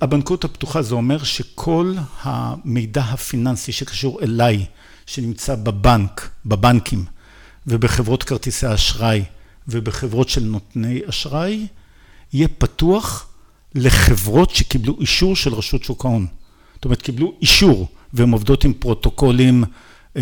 הבנקאות 0.00 0.44
הפתוחה 0.44 0.82
זה 0.82 0.94
אומר 0.94 1.24
שכל 1.24 1.94
המידע 2.22 3.02
הפיננסי 3.02 3.72
שקשור 3.72 4.22
אליי, 4.22 4.64
שנמצא 5.06 5.54
בבנק, 5.54 6.28
בבנקים 6.46 7.04
ובחברות 7.66 8.22
כרטיסי 8.22 8.66
האשראי 8.66 9.24
ובחברות 9.68 10.28
של 10.28 10.44
נותני 10.44 11.00
אשראי, 11.08 11.66
יהיה 12.32 12.48
פתוח 12.58 13.28
לחברות 13.74 14.50
שקיבלו 14.50 14.96
אישור 15.00 15.36
של 15.36 15.54
רשות 15.54 15.84
שוק 15.84 16.04
ההון. 16.04 16.26
זאת 16.74 16.84
אומרת, 16.84 17.02
קיבלו 17.02 17.34
אישור, 17.40 17.88
והן 18.12 18.30
עובדות 18.30 18.64
עם 18.64 18.72
פרוטוקולים 18.72 19.64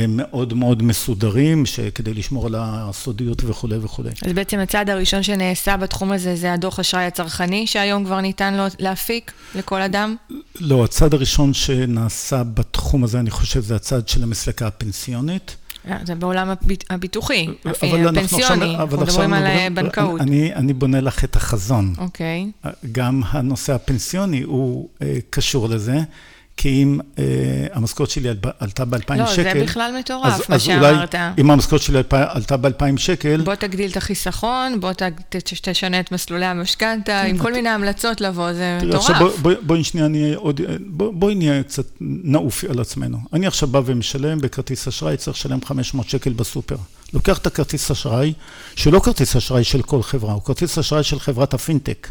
מאוד 0.09 0.55
מאוד 0.55 0.83
מסודרים, 0.83 1.65
כדי 1.95 2.15
לשמור 2.15 2.47
על 2.47 2.55
הסודיות 2.59 3.43
וכולי 3.45 3.77
וכולי. 3.77 4.11
אז 4.27 4.33
בעצם 4.33 4.59
הצעד 4.59 4.91
הראשון 4.91 5.23
שנעשה 5.23 5.77
בתחום 5.77 6.13
הזה, 6.13 6.37
זה 6.37 6.53
הדוח 6.53 6.81
אשראי 6.81 7.05
הצרכני, 7.05 7.67
שהיום 7.67 8.05
כבר 8.05 8.21
ניתן 8.21 8.55
לו 8.55 8.65
להפיק 8.79 9.33
לכל 9.55 9.83
אדם? 9.83 10.17
לא, 10.61 10.85
הצעד 10.85 11.15
הראשון 11.15 11.55
שנעשה 11.55 12.43
בתחום 12.45 13.05
הזה, 13.05 13.21
אני 13.21 13.31
חושב, 13.31 13.61
זה 13.61 13.77
הצעד 13.77 14.09
של 14.09 14.23
המסלקה 14.23 14.67
הפנסיונית. 14.67 15.57
אה, 15.91 15.99
זה 16.05 16.15
בעולם 16.15 16.51
הביטוחי, 16.91 17.47
הפנסיוני, 17.65 18.77
אנחנו 18.77 19.01
מדברים 19.01 19.33
על 19.33 19.47
אה, 19.47 19.69
בנקאות. 19.75 20.21
אני, 20.21 20.55
אני 20.55 20.73
בונה 20.73 21.01
לך 21.01 21.25
את 21.25 21.37
החזון. 21.37 21.95
אוקיי. 21.99 22.51
גם 22.93 23.23
הנושא 23.27 23.73
הפנסיוני 23.73 24.43
הוא 24.43 24.89
אה, 25.03 25.19
קשור 25.31 25.69
לזה. 25.69 26.01
כי 26.57 26.83
אם 26.83 26.99
אה, 27.19 27.25
המשכורת 27.73 28.11
שלי 28.11 28.29
עלתה 28.59 28.85
ב-2,000 28.85 29.27
שקל... 29.27 29.43
לא, 29.43 29.53
זה 29.55 29.63
בכלל 29.63 29.95
מטורף, 29.99 30.27
אז, 30.27 30.43
מה 30.49 30.55
אז 30.55 30.63
שאמרת. 30.63 31.15
אולי, 31.15 31.27
אם 31.39 31.51
המשכורת 31.51 31.83
שלי 31.83 31.99
עלתה 32.11 32.57
ב-2,000 32.57 32.97
שקל... 32.97 33.41
בוא 33.41 33.55
תגדיל 33.55 33.91
את 33.91 33.97
החיסכון, 33.97 34.81
בוא 34.81 34.93
ת, 34.93 35.03
תשנה 35.63 36.01
את 36.01 36.13
מסלולי 36.13 36.47
המשכנתה, 36.47 37.23
עם 37.23 37.39
כל 37.39 37.53
מיני 37.53 37.69
המלצות 37.69 38.21
לבוא, 38.21 38.53
זה 38.53 38.79
מטורף. 38.83 38.95
עכשיו 38.95 39.17
בואי 39.19 39.37
בוא, 39.43 39.53
בוא 39.63 39.83
שנייה 39.83 40.09
נהיה 40.09 40.37
עוד... 40.37 40.61
בואי 40.87 41.11
בוא 41.13 41.33
נהיה 41.33 41.63
קצת 41.63 41.87
נעוף 42.01 42.65
על 42.65 42.81
עצמנו. 42.81 43.19
אני 43.33 43.47
עכשיו 43.47 43.69
בא 43.69 43.81
ומשלם 43.85 44.41
בכרטיס 44.41 44.89
אשראי, 44.89 45.17
צריך 45.17 45.37
לשלם 45.37 45.59
500 45.65 46.09
שקל 46.09 46.33
בסופר. 46.33 46.77
לוקח 47.13 47.39
את 47.39 47.47
הכרטיס 47.47 47.91
אשראי, 47.91 48.33
שהוא 48.77 48.93
לא 48.93 49.01
כרטיס 49.01 49.37
אשראי 49.37 49.65
של 49.65 49.83
כל 49.83 50.03
חברה, 50.03 50.33
הוא 50.33 50.43
כרטיס 50.43 50.79
אשראי 50.79 51.03
של 51.03 51.21
חברת 51.21 51.55
הפינטק. 51.55 52.09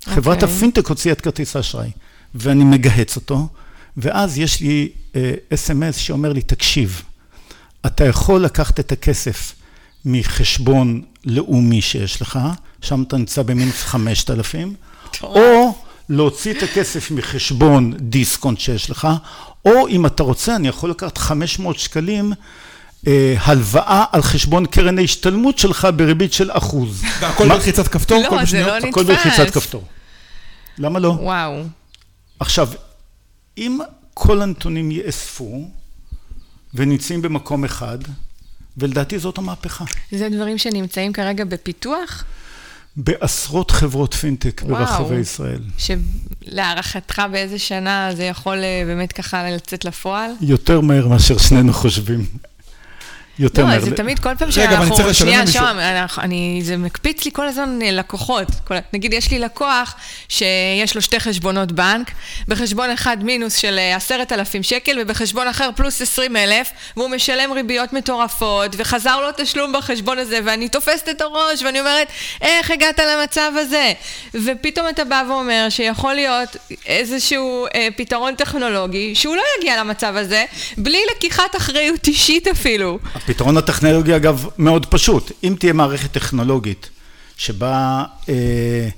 Okay. 0.00 0.10
חברת 0.10 0.42
אוקיי. 0.42 0.56
הפינטק 0.56 0.86
הוציאה 0.86 1.12
את 1.12 1.20
כרטיס 1.20 1.56
האשראי. 1.56 1.90
ואני 2.34 2.64
מגהץ 2.64 3.16
אותו, 3.16 3.48
ואז 3.96 4.38
יש 4.38 4.60
לי 4.60 4.88
אס.אם.אס 5.54 5.96
אה, 5.96 6.02
שאומר 6.02 6.32
לי, 6.32 6.42
תקשיב, 6.42 7.02
אתה 7.86 8.04
יכול 8.04 8.40
לקחת 8.40 8.80
את 8.80 8.92
הכסף 8.92 9.54
מחשבון 10.04 11.02
לאומי 11.24 11.82
שיש 11.82 12.22
לך, 12.22 12.38
שם 12.82 13.02
אתה 13.02 13.16
נמצא 13.16 13.42
במינוס 13.42 13.82
5,000, 13.82 14.74
או 15.22 15.74
להוציא 16.08 16.52
את 16.52 16.62
הכסף 16.62 17.10
מחשבון 17.10 17.94
דיסקונט 17.96 18.60
שיש 18.60 18.90
לך, 18.90 19.08
או 19.64 19.88
אם 19.88 20.06
אתה 20.06 20.22
רוצה, 20.22 20.56
אני 20.56 20.68
יכול 20.68 20.90
לקחת 20.90 21.18
500 21.18 21.78
שקלים 21.78 22.32
אה, 23.06 23.34
הלוואה 23.40 24.04
על 24.12 24.22
חשבון 24.22 24.66
קרן 24.66 24.98
ההשתלמות 24.98 25.58
שלך 25.58 25.88
בריבית 25.96 26.32
של 26.32 26.50
אחוז. 26.52 27.02
והכל 27.20 27.48
בלחיצת 27.48 27.88
כפתור? 27.88 28.22
לא, 28.30 28.44
זה 28.44 28.60
לא 28.60 28.76
נתפס. 28.76 28.88
הכל 28.88 29.04
בלחיצת 29.04 29.50
כפתור. 29.50 29.84
למה 30.78 30.98
לא? 30.98 31.08
וואו. 31.08 31.62
עכשיו, 32.40 32.68
אם 33.58 33.78
כל 34.14 34.42
הנתונים 34.42 34.90
יאספו 34.90 35.70
ונמצאים 36.74 37.22
במקום 37.22 37.64
אחד, 37.64 37.98
ולדעתי 38.76 39.18
זאת 39.18 39.38
המהפכה. 39.38 39.84
זה 40.12 40.28
דברים 40.28 40.58
שנמצאים 40.58 41.12
כרגע 41.12 41.44
בפיתוח? 41.44 42.24
בעשרות 42.96 43.70
חברות 43.70 44.14
פינטק 44.14 44.62
וואו, 44.64 44.78
ברחבי 44.78 45.16
ישראל. 45.16 45.60
שלהערכתך 45.78 47.22
באיזה 47.32 47.58
שנה 47.58 48.10
זה 48.16 48.24
יכול 48.24 48.56
אה, 48.56 48.82
באמת 48.86 49.12
ככה 49.12 49.50
לצאת 49.50 49.84
לפועל? 49.84 50.30
יותר 50.40 50.80
מהר 50.80 51.08
מאשר 51.08 51.38
שנינו 51.38 51.72
חושבים. 51.72 52.26
יותר 53.40 53.66
מהר. 53.66 53.78
לא, 53.78 53.84
זה 53.84 53.96
תמיד 53.96 54.18
כל 54.18 54.34
פעם 54.38 54.50
שאנחנו, 54.50 55.14
שנייה, 55.14 55.46
שם, 55.46 55.78
אני, 56.18 56.60
זה 56.64 56.76
מקפיץ 56.76 57.24
לי 57.24 57.30
כל 57.34 57.46
הזמן 57.46 57.78
אה, 57.82 57.90
לקוחות. 57.90 58.48
נגיד, 58.92 59.12
יש 59.12 59.30
לי 59.30 59.38
לקוח 59.38 59.94
שיש 60.28 60.94
לו 60.94 61.02
שתי 61.02 61.20
חשבונות 61.20 61.72
בנק, 61.72 62.10
בחשבון 62.48 62.90
אחד 62.90 63.24
מינוס 63.24 63.56
של 63.56 63.78
אה, 63.78 63.96
עשרת 63.96 64.32
אלפים 64.32 64.62
שקל, 64.62 64.98
ובחשבון 65.02 65.48
אחר 65.48 65.70
פלוס 65.76 66.02
עשרים 66.02 66.36
אלף, 66.36 66.70
והוא 66.96 67.08
משלם 67.08 67.52
ריביות 67.52 67.92
מטורפות, 67.92 68.74
וחזר 68.78 69.20
לו 69.20 69.28
תשלום 69.36 69.72
בחשבון 69.72 70.18
הזה, 70.18 70.38
ואני 70.44 70.68
תופסת 70.68 71.08
את 71.08 71.20
הראש, 71.20 71.62
ואני 71.62 71.80
אומרת, 71.80 72.08
איך 72.40 72.70
הגעת 72.70 72.98
למצב 72.98 73.52
הזה? 73.56 73.92
ופתאום 74.34 74.88
אתה 74.88 75.04
בא 75.04 75.22
ואומר 75.28 75.66
שיכול 75.68 76.14
להיות 76.14 76.56
איזשהו 76.86 77.66
אה, 77.74 77.88
פתרון 77.96 78.34
טכנולוגי, 78.34 79.14
שהוא 79.14 79.36
לא 79.36 79.42
יגיע 79.58 79.80
למצב 79.80 80.16
הזה, 80.16 80.44
בלי 80.78 80.98
לקיחת 81.16 81.56
אחריות 81.56 82.06
אישית 82.06 82.48
אפילו. 82.48 82.98
הפתרון 83.30 83.56
הטכנולוגי 83.56 84.16
אגב 84.16 84.46
מאוד 84.58 84.86
פשוט, 84.86 85.32
אם 85.44 85.54
תהיה 85.58 85.72
מערכת 85.72 86.12
טכנולוגית 86.12 86.90
שבה 87.36 88.04
אה, 88.28 88.88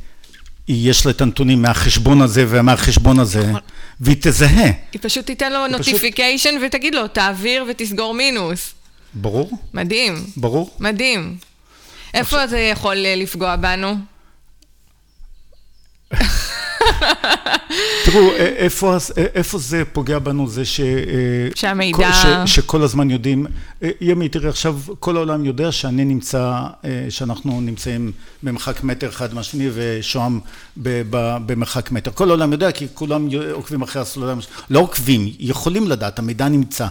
יש 0.69 1.07
לה 1.07 1.13
את 1.13 1.21
הנתונים 1.21 1.63
מהחשבון 1.63 2.23
הזה 2.23 2.45
ומהחשבון 2.49 3.19
הזה 3.19 3.47
נכון. 3.47 3.61
והיא 4.01 4.17
תזהה. 4.21 4.71
היא 4.93 5.01
פשוט 5.03 5.27
תיתן 5.27 5.53
לו 5.53 5.67
נוטיפיקיישן 5.67 6.51
פשוט... 6.51 6.63
ותגיד 6.67 6.95
לו 6.95 7.09
תעביר 7.09 7.65
ותסגור 7.71 8.15
מינוס. 8.15 8.75
ברור. 9.15 9.51
מדהים. 9.75 10.25
ברור. 10.37 10.77
מדהים. 10.81 11.37
איפה 12.15 12.37
עכשיו... 12.37 12.49
זה 12.49 12.59
יכול 12.59 12.97
לפגוע 12.97 13.57
בנו? 13.57 13.97
תראו, 18.05 18.33
איפה, 18.37 18.97
איפה 19.17 19.59
זה 19.59 19.83
פוגע 19.93 20.19
בנו 20.19 20.49
זה 20.49 20.65
ש... 20.65 20.81
שהמידע... 21.55 22.13
ש, 22.13 22.27
שכל 22.55 22.83
הזמן 22.83 23.11
יודעים, 23.11 23.47
ימי, 24.01 24.29
תראי, 24.29 24.49
עכשיו 24.49 24.79
כל 24.99 25.17
העולם 25.17 25.45
יודע 25.45 25.73
שאני 25.73 26.05
נמצא, 26.05 26.61
שאנחנו 27.11 27.61
נמצאים 27.61 28.13
במרחק 28.43 28.85
מטר 28.85 29.09
אחד 29.09 29.35
מהשני 29.35 29.69
ושוהם 29.75 30.41
במרחק 30.77 31.91
מטר. 31.91 32.11
כל 32.15 32.29
העולם 32.29 32.53
יודע 32.53 32.73
כי 32.73 32.87
כולם 32.95 33.29
עוקבים 33.53 33.83
אחרי 33.83 34.03
הסלולה, 34.03 34.35
לא 34.71 34.81
עוקבים, 34.81 35.31
יכולים 35.39 35.89
לדעת, 35.89 36.19
המידע 36.19 36.49
נמצא. 36.49 36.87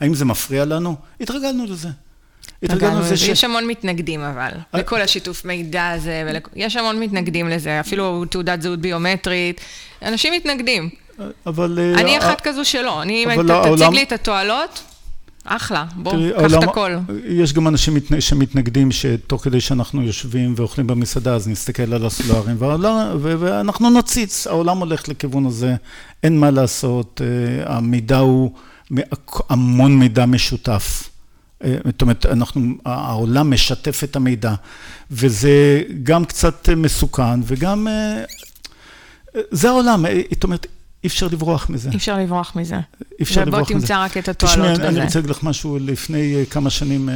האם 0.00 0.14
זה 0.14 0.24
מפריע 0.24 0.64
לנו? 0.64 0.96
התרגלנו 1.20 1.64
לזה. 1.66 1.88
התרגלנו 2.62 3.00
לזה 3.00 3.16
ש... 3.16 3.28
יש 3.28 3.44
המון 3.44 3.66
מתנגדים 3.66 4.20
אבל, 4.20 4.50
אה, 4.74 4.80
לכל 4.80 5.00
השיתוף 5.00 5.44
מידע 5.44 5.90
הזה, 5.90 6.38
יש 6.56 6.76
המון 6.76 7.00
מתנגדים 7.00 7.48
לזה, 7.48 7.80
אפילו 7.80 8.24
תעודת 8.24 8.62
זהות 8.62 8.80
ביומטרית, 8.80 9.60
אנשים 10.02 10.32
מתנגדים. 10.32 10.90
אבל... 11.46 11.78
אה, 11.78 12.00
אני 12.00 12.18
אחת 12.18 12.40
כזו 12.40 12.64
שלא, 12.64 13.02
אני, 13.02 13.24
אם 13.24 13.42
תציג 13.74 13.94
לי 13.94 14.02
את 14.02 14.12
התועלות, 14.12 14.82
אחלה, 15.44 15.84
בוא, 15.96 16.12
קח 16.38 16.58
את 16.58 16.62
הכל. 16.62 16.96
יש 17.28 17.52
גם 17.52 17.68
אנשים 17.68 17.96
שמתנגדים 18.20 18.92
שתוך 18.92 19.44
כדי 19.44 19.60
שאנחנו 19.60 20.02
יושבים 20.02 20.54
ואוכלים 20.56 20.86
במסעדה, 20.86 21.34
אז 21.34 21.48
נסתכל 21.48 21.94
על 21.94 22.06
הסולארים, 22.06 22.56
ואנחנו 23.20 23.90
נציץ, 23.90 24.46
העולם 24.46 24.78
הולך 24.78 25.08
לכיוון 25.08 25.46
הזה, 25.46 25.74
אין 26.22 26.40
מה 26.40 26.50
לעשות, 26.50 27.20
אה, 27.24 27.76
המידע 27.76 28.18
הוא 28.18 28.50
המון 29.48 29.98
מידע 29.98 30.26
משותף. 30.26 31.08
אה, 31.64 31.76
זאת 31.84 32.02
אומרת, 32.02 32.26
אנחנו, 32.26 32.60
העולם 32.84 33.50
משתף 33.50 34.04
את 34.04 34.16
המידע, 34.16 34.54
וזה 35.10 35.82
גם 36.02 36.24
קצת 36.24 36.68
מסוכן, 36.76 37.40
וגם... 37.44 37.88
אה, 37.88 38.22
זה 39.50 39.68
העולם, 39.68 40.06
אה, 40.06 40.20
זאת 40.34 40.44
אומרת, 40.44 40.66
אי 41.04 41.08
אפשר 41.08 41.28
לברוח 41.32 41.70
מזה. 41.70 41.90
אי 41.90 41.96
אפשר 41.96 42.18
לברוח 42.18 42.56
מזה. 42.56 42.74
אי 42.74 43.22
אפשר 43.22 43.44
לברוח 43.44 43.60
מזה. 43.60 43.72
ובוא 43.72 43.80
תמצא 43.80 44.04
רק 44.04 44.16
את 44.16 44.28
התועלות 44.28 44.58
בזה. 44.58 44.74
תשמעי, 44.74 44.88
אני 44.88 45.04
רוצה 45.04 45.18
להגיד 45.18 45.30
לך 45.30 45.42
משהו, 45.42 45.78
לפני 45.80 46.44
כמה 46.50 46.70
שנים 46.70 47.08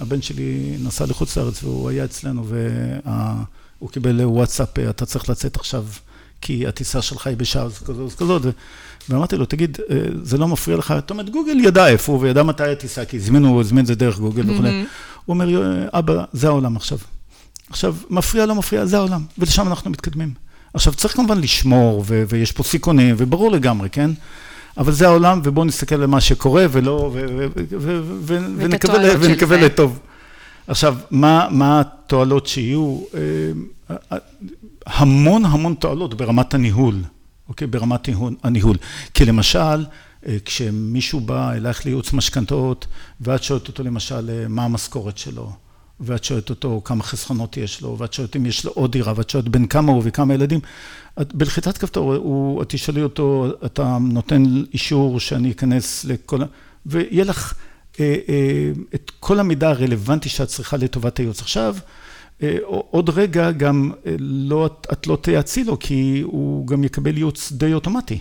הבן 0.00 0.22
שלי 0.22 0.76
נסע 0.80 1.06
לחוץ 1.06 1.36
לארץ 1.36 1.62
והוא 1.62 1.90
היה 1.90 2.04
אצלנו 2.04 2.44
והוא 2.46 3.90
קיבל 3.90 4.20
וואטסאפ, 4.24 4.78
אתה 4.78 5.06
צריך 5.06 5.30
לצאת 5.30 5.56
עכשיו 5.56 5.84
כי 6.40 6.66
הטיסה 6.66 7.02
שלך 7.02 7.26
היא 7.26 7.36
בשעה 7.36 7.66
כזאת 7.84 8.12
וכזאת. 8.12 8.54
ואמרתי 9.08 9.36
לו, 9.36 9.44
תגיד, 9.44 9.78
אה, 9.90 9.96
זה 10.22 10.38
לא 10.38 10.48
מפריע 10.48 10.76
לך? 10.76 10.94
זאת 10.96 11.10
אומרת, 11.10 11.30
גוגל 11.30 11.60
ידע 11.60 11.88
איפה 11.88 12.12
הוא 12.12 12.20
וידע 12.20 12.42
מתי 12.42 12.72
הטיסה, 12.72 13.04
כי 13.04 13.16
הזמינו, 13.16 13.48
הוא 13.48 13.60
הזמין 13.60 13.82
את 13.82 13.86
זה 13.86 13.94
דרך 13.94 14.18
גוגל 14.18 14.50
וכו'. 14.50 14.62
הוא 15.24 15.34
אומר, 15.34 15.48
אבא, 15.92 16.24
זה 16.32 16.46
העולם 16.46 16.76
עכשיו. 16.76 16.98
עכשיו, 17.70 17.94
מפריע, 18.10 18.46
לא 18.46 18.54
מפריע, 18.54 18.86
זה 18.86 18.96
העולם, 18.96 19.22
ולשם 19.38 19.68
אנחנו 19.68 19.90
מתקדמים. 19.90 20.34
עכשיו, 20.74 20.94
צריך 20.94 21.16
כמובן 21.16 21.38
לשמור, 21.40 22.04
ו- 22.06 22.24
ויש 22.28 22.52
פה 22.52 22.62
סיכונים, 22.62 23.14
וברור 23.18 23.50
לגמרי, 23.50 23.90
כן? 23.90 24.10
אבל 24.78 24.92
זה 24.92 25.06
העולם, 25.06 25.40
ובואו 25.44 25.66
נסתכל 25.66 25.94
על 25.94 26.06
מה 26.06 26.20
שקורה, 26.20 26.66
ולא, 26.70 27.12
ונקווה 29.20 29.56
לטוב. 29.56 29.98
עכשיו, 30.66 30.96
מה, 31.10 31.48
מה 31.50 31.80
התועלות 31.80 32.46
שיהיו? 32.46 33.00
אה, 33.14 33.20
אה, 34.12 34.18
המון 34.86 35.44
המון 35.44 35.74
תועלות 35.74 36.14
ברמת 36.14 36.54
הניהול. 36.54 36.94
אוקיי? 37.50 37.66
ברמת 37.66 38.08
הניהול. 38.42 38.76
כי 39.14 39.24
למשל, 39.24 39.84
אה, 40.26 40.36
כשמישהו 40.44 41.20
בא 41.20 41.52
אלייך 41.52 41.84
לייעוץ 41.84 42.12
משכנתאות, 42.12 42.86
ואת 43.20 43.42
שואלת 43.42 43.68
אותו 43.68 43.82
למשל, 43.82 44.30
אה, 44.30 44.48
מה 44.48 44.64
המשכורת 44.64 45.18
שלו? 45.18 45.52
ואת 46.00 46.24
שואלת 46.24 46.50
אותו 46.50 46.80
כמה 46.84 47.02
חסכונות 47.02 47.56
יש 47.56 47.80
לו, 47.80 47.98
ואת 47.98 48.12
שואלת 48.12 48.36
אם 48.36 48.46
יש 48.46 48.64
לו 48.64 48.72
עוד 48.72 48.92
דירה, 48.92 49.12
ואת 49.16 49.30
שואלת 49.30 49.48
בין 49.48 49.66
כמה 49.66 49.92
הוא 49.92 50.02
וכמה 50.04 50.34
ילדים. 50.34 50.60
את, 51.20 51.34
בלחיצת 51.34 51.78
כפתור, 51.78 52.62
את 52.62 52.68
תשאלי 52.68 53.02
אותו, 53.02 53.46
אתה 53.66 53.98
נותן 54.00 54.44
אישור 54.72 55.20
שאני 55.20 55.50
אכנס 55.50 56.04
לכל. 56.04 56.38
ויהיה 56.86 57.24
לך 57.24 57.54
אה, 58.00 58.16
אה, 58.28 58.72
את 58.94 59.12
כל 59.20 59.40
המידע 59.40 59.68
הרלוונטי 59.68 60.28
שאת 60.28 60.48
צריכה 60.48 60.76
לטובת 60.76 61.18
הייעוץ. 61.18 61.40
עכשיו, 61.40 61.76
עוד 62.66 63.10
רגע 63.10 63.50
גם 63.50 63.90
אה, 64.06 64.14
לא, 64.18 64.70
את 64.92 65.06
לא 65.06 65.18
תייעצי 65.22 65.64
לו, 65.64 65.78
כי 65.78 66.22
הוא 66.24 66.66
גם 66.66 66.84
יקבל 66.84 67.16
ייעוץ 67.16 67.52
די 67.52 67.74
אוטומטי. 67.74 68.18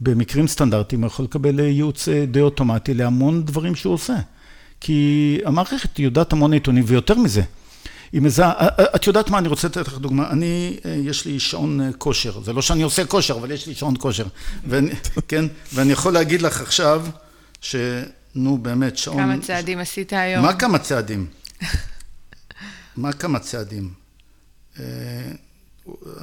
במקרים 0.00 0.48
סטנדרטיים 0.48 1.00
הוא 1.00 1.06
יכול 1.06 1.24
לקבל 1.24 1.60
ייעוץ 1.60 2.08
אה, 2.08 2.24
די 2.26 2.40
אוטומטי 2.40 2.94
להמון 2.94 3.44
דברים 3.44 3.74
שהוא 3.74 3.94
עושה. 3.94 4.16
כי 4.80 5.38
המערכת 5.44 5.98
יודעת 5.98 6.32
המון 6.32 6.54
נתונים, 6.54 6.84
ויותר 6.86 7.14
מזה, 7.14 7.42
היא 8.12 8.22
מזהה, 8.22 8.68
את 8.96 9.06
יודעת 9.06 9.30
מה, 9.30 9.38
אני 9.38 9.48
רוצה 9.48 9.68
לתת 9.68 9.88
לך 9.88 9.98
דוגמה, 9.98 10.30
אני, 10.30 10.76
יש 10.84 11.26
לי 11.26 11.40
שעון 11.40 11.80
כושר, 11.98 12.40
זה 12.40 12.52
לא 12.52 12.62
שאני 12.62 12.82
עושה 12.82 13.04
כושר, 13.04 13.34
אבל 13.36 13.50
יש 13.50 13.66
לי 13.66 13.74
שעון 13.74 13.94
כושר, 13.98 14.26
ואני, 14.68 14.90
כן, 15.28 15.44
ואני 15.74 15.92
יכול 15.92 16.12
להגיד 16.12 16.42
לך 16.42 16.60
עכשיו, 16.60 17.06
שנו 17.60 18.58
באמת, 18.58 18.98
שעון... 18.98 19.18
כמה 19.18 19.38
צעדים 19.38 19.78
עשית 19.78 20.12
היום? 20.12 20.42
מה 20.42 20.52
כמה 20.52 20.78
צעדים? 20.78 21.26
מה 22.96 23.12
כמה 23.12 23.38
צעדים? 23.38 23.90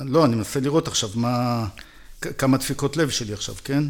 לא, 0.05 0.25
אני 0.25 0.35
מנסה 0.35 0.59
לראות 0.59 0.87
עכשיו 0.87 1.09
מה, 1.15 1.65
כמה 2.21 2.57
דפיקות 2.57 2.97
לב 2.97 3.09
שלי 3.09 3.33
עכשיו, 3.33 3.55
כן? 3.63 3.83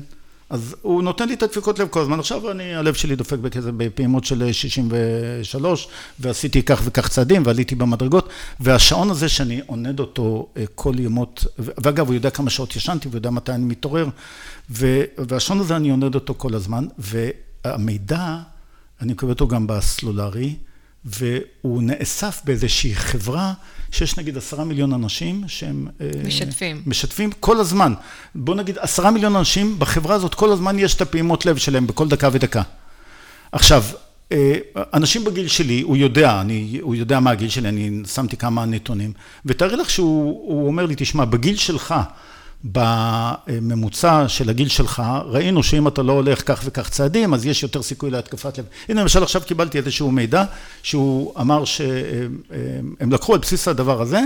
אז 0.49 0.75
הוא 0.81 1.03
נותן 1.03 1.27
לי 1.27 1.33
את 1.33 1.43
הדפיקות 1.43 1.79
לב 1.79 1.87
כל 1.87 2.01
הזמן. 2.01 2.19
עכשיו 2.19 2.51
אני, 2.51 2.75
הלב 2.75 2.93
שלי 2.93 3.15
דופק 3.15 3.37
בכזה 3.37 3.71
בפעימות 3.71 4.23
של 4.25 4.51
63, 4.51 5.87
ועשיתי 6.19 6.63
כך 6.63 6.81
וכך 6.85 7.07
צעדים, 7.07 7.43
ועליתי 7.45 7.75
במדרגות, 7.75 8.29
והשעון 8.59 9.09
הזה 9.09 9.29
שאני 9.29 9.61
עונד 9.65 9.99
אותו 9.99 10.47
אה, 10.57 10.63
כל 10.75 10.93
ימות, 10.99 11.45
ואגב, 11.57 12.07
הוא 12.07 12.13
יודע 12.13 12.29
כמה 12.29 12.49
שעות 12.49 12.75
ישנתי, 12.75 13.07
והוא 13.07 13.17
יודע 13.17 13.29
מתי 13.29 13.51
אני 13.51 13.65
מתעורר, 13.65 14.07
והשעון 14.69 15.59
הזה 15.59 15.75
אני 15.75 15.89
עונד 15.89 16.15
אותו 16.15 16.33
כל 16.37 16.55
הזמן, 16.55 16.87
והמידע, 16.97 18.37
אני 19.01 19.13
מקבל 19.13 19.29
אותו 19.29 19.47
גם 19.47 19.67
בסלולרי, 19.67 20.55
והוא 21.05 21.83
נאסף 21.83 22.41
באיזושהי 22.45 22.95
חברה 22.95 23.53
שיש 23.91 24.17
נגיד 24.17 24.37
עשרה 24.37 24.63
מיליון 24.63 24.93
אנשים 24.93 25.43
שהם... 25.47 25.87
משתפים. 26.25 26.81
משתפים 26.85 27.31
כל 27.39 27.59
הזמן. 27.59 27.93
בוא 28.35 28.55
נגיד 28.55 28.77
עשרה 28.79 29.11
מיליון 29.11 29.35
אנשים, 29.35 29.79
בחברה 29.79 30.15
הזאת 30.15 30.33
כל 30.33 30.51
הזמן 30.51 30.79
יש 30.79 30.95
את 30.95 31.01
הפעימות 31.01 31.45
לב 31.45 31.57
שלהם 31.57 31.87
בכל 31.87 32.07
דקה 32.07 32.29
ודקה. 32.31 32.61
עכשיו, 33.51 33.83
אנשים 34.93 35.23
בגיל 35.23 35.47
שלי, 35.47 35.81
הוא 35.81 35.97
יודע, 35.97 36.41
אני, 36.41 36.79
הוא 36.81 36.95
יודע 36.95 37.19
מה 37.19 37.31
הגיל 37.31 37.49
שלי, 37.49 37.69
אני 37.69 38.01
שמתי 38.13 38.37
כמה 38.37 38.65
נתונים, 38.65 39.13
ותארי 39.45 39.75
לך 39.75 39.89
שהוא 39.89 40.67
אומר 40.67 40.85
לי, 40.85 40.93
תשמע, 40.97 41.25
בגיל 41.25 41.57
שלך, 41.57 41.95
בממוצע 42.63 44.27
של 44.27 44.49
הגיל 44.49 44.67
שלך, 44.67 45.03
ראינו 45.25 45.63
שאם 45.63 45.87
אתה 45.87 46.01
לא 46.03 46.11
הולך 46.13 46.41
כך 46.45 46.61
וכך 46.65 46.89
צעדים, 46.89 47.33
אז 47.33 47.45
יש 47.45 47.63
יותר 47.63 47.81
סיכוי 47.81 48.11
להתקפת 48.11 48.57
לב. 48.57 48.65
הנה 48.89 49.01
למשל 49.01 49.23
עכשיו 49.23 49.41
קיבלתי 49.41 49.77
איזשהו 49.77 50.11
מידע, 50.11 50.43
שהוא 50.83 51.33
אמר 51.39 51.65
שהם 51.65 53.11
לקחו 53.11 53.33
על 53.33 53.39
בסיס 53.39 53.67
הדבר 53.67 54.01
הזה, 54.01 54.21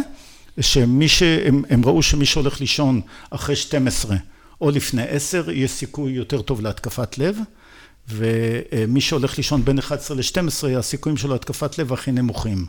שמי 0.59 1.07
שהם 1.07 1.63
הם 1.69 1.85
ראו 1.85 2.03
שמי 2.03 2.25
שהולך 2.25 2.59
לישון 2.59 3.01
אחרי 3.29 3.55
12 3.55 4.15
או 4.61 4.71
לפני 4.71 5.03
10, 5.03 5.51
יש 5.51 5.71
סיכוי 5.71 6.11
יותר 6.11 6.41
טוב 6.41 6.61
להתקפת 6.61 7.17
לב, 7.17 7.37
ומי 8.09 9.01
שהולך 9.01 9.37
לישון 9.37 9.65
בין 9.65 9.79
11 9.79 10.17
ל-12, 10.17 10.77
הסיכויים 10.77 11.17
שלו 11.17 11.33
להתקפת 11.33 11.77
לב 11.77 11.93
הכי 11.93 12.11
נמוכים. 12.11 12.65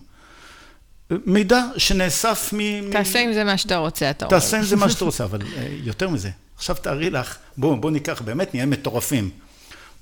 מידע 1.11 1.65
שנאסף 1.77 2.51
מ... 2.57 2.91
תעשה 2.91 3.19
עם 3.21 3.33
זה 3.33 3.45
מה 3.45 3.59
שאתה 3.59 3.77
רוצה, 3.77 4.11
אתה 4.11 4.27
אומר. 4.27 4.39
תעשה 4.39 4.57
עם 4.57 4.65
זה 4.65 4.77
מה 4.77 4.91
שאתה 4.91 5.05
רוצה, 5.05 5.25
אבל 5.25 5.41
יותר 5.85 6.09
מזה. 6.09 6.31
עכשיו 6.57 6.77
תארי 6.77 7.11
לך, 7.11 7.37
בואו 7.57 7.81
בוא 7.81 7.91
ניקח, 7.91 8.23
באמת 8.23 8.55
נהיה 8.55 8.67
מטורפים. 8.67 9.31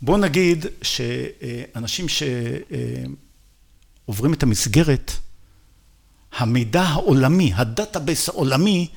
בואו 0.02 0.16
נגיד 0.16 0.66
שאנשים 0.82 2.06
שעוברים 4.06 4.32
את 4.32 4.42
המסגרת, 4.42 5.12
המידע 6.36 6.82
העולמי, 6.82 7.52
ה 7.54 7.62
database 7.62 8.28
העולמי, 8.28 8.88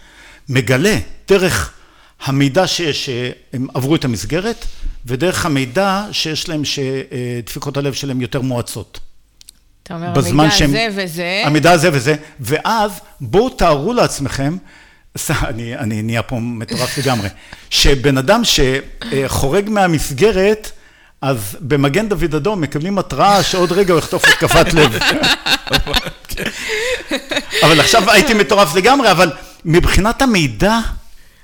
מגלה 0.50 0.98
דרך 1.28 1.74
המידע 2.20 2.68
שיש, 2.68 3.06
שהם 3.06 3.68
עברו 3.74 3.96
את 3.96 4.06
המסגרת, 4.06 4.66
ודרך 5.06 5.46
המידע 5.46 6.06
שיש 6.12 6.50
להם 6.50 6.62
שדפיקות 6.66 7.78
הלב 7.78 7.94
שלהם 7.94 8.22
יותר 8.22 8.42
מואצות. 8.42 9.00
אתה 9.90 9.98
אומר, 9.98 10.08
המידע 10.08 10.52
שהם, 10.52 10.70
הזה 10.70 10.88
וזה. 10.96 11.42
המידע 11.46 11.72
הזה 11.72 11.90
וזה, 11.94 12.16
ואז 12.40 12.92
בואו 13.22 13.50
תארו 13.50 13.94
לעצמכם, 13.94 14.58
אני, 15.30 15.78
אני 15.78 16.02
נהיה 16.02 16.22
פה 16.22 16.40
מטורף 16.40 16.98
לגמרי, 16.98 17.30
שבן 17.70 18.18
אדם 18.18 18.42
שחורג 18.44 19.70
מהמסגרת, 19.70 20.72
אז 21.22 21.58
במגן 21.60 22.10
דוד 22.10 22.36
אדום 22.36 22.62
מקבלים 22.62 22.98
התראה 22.98 23.44
שעוד 23.44 23.72
רגע 23.72 23.94
הוא 23.94 24.00
יחטוף 24.00 24.28
התקפת 24.28 24.74
לב. 24.74 24.94
אבל 27.64 27.80
עכשיו 27.80 28.12
הייתי 28.12 28.34
מטורף 28.34 28.76
לגמרי, 28.76 29.12
אבל 29.12 29.32
מבחינת 29.66 30.22
המידע, 30.22 30.80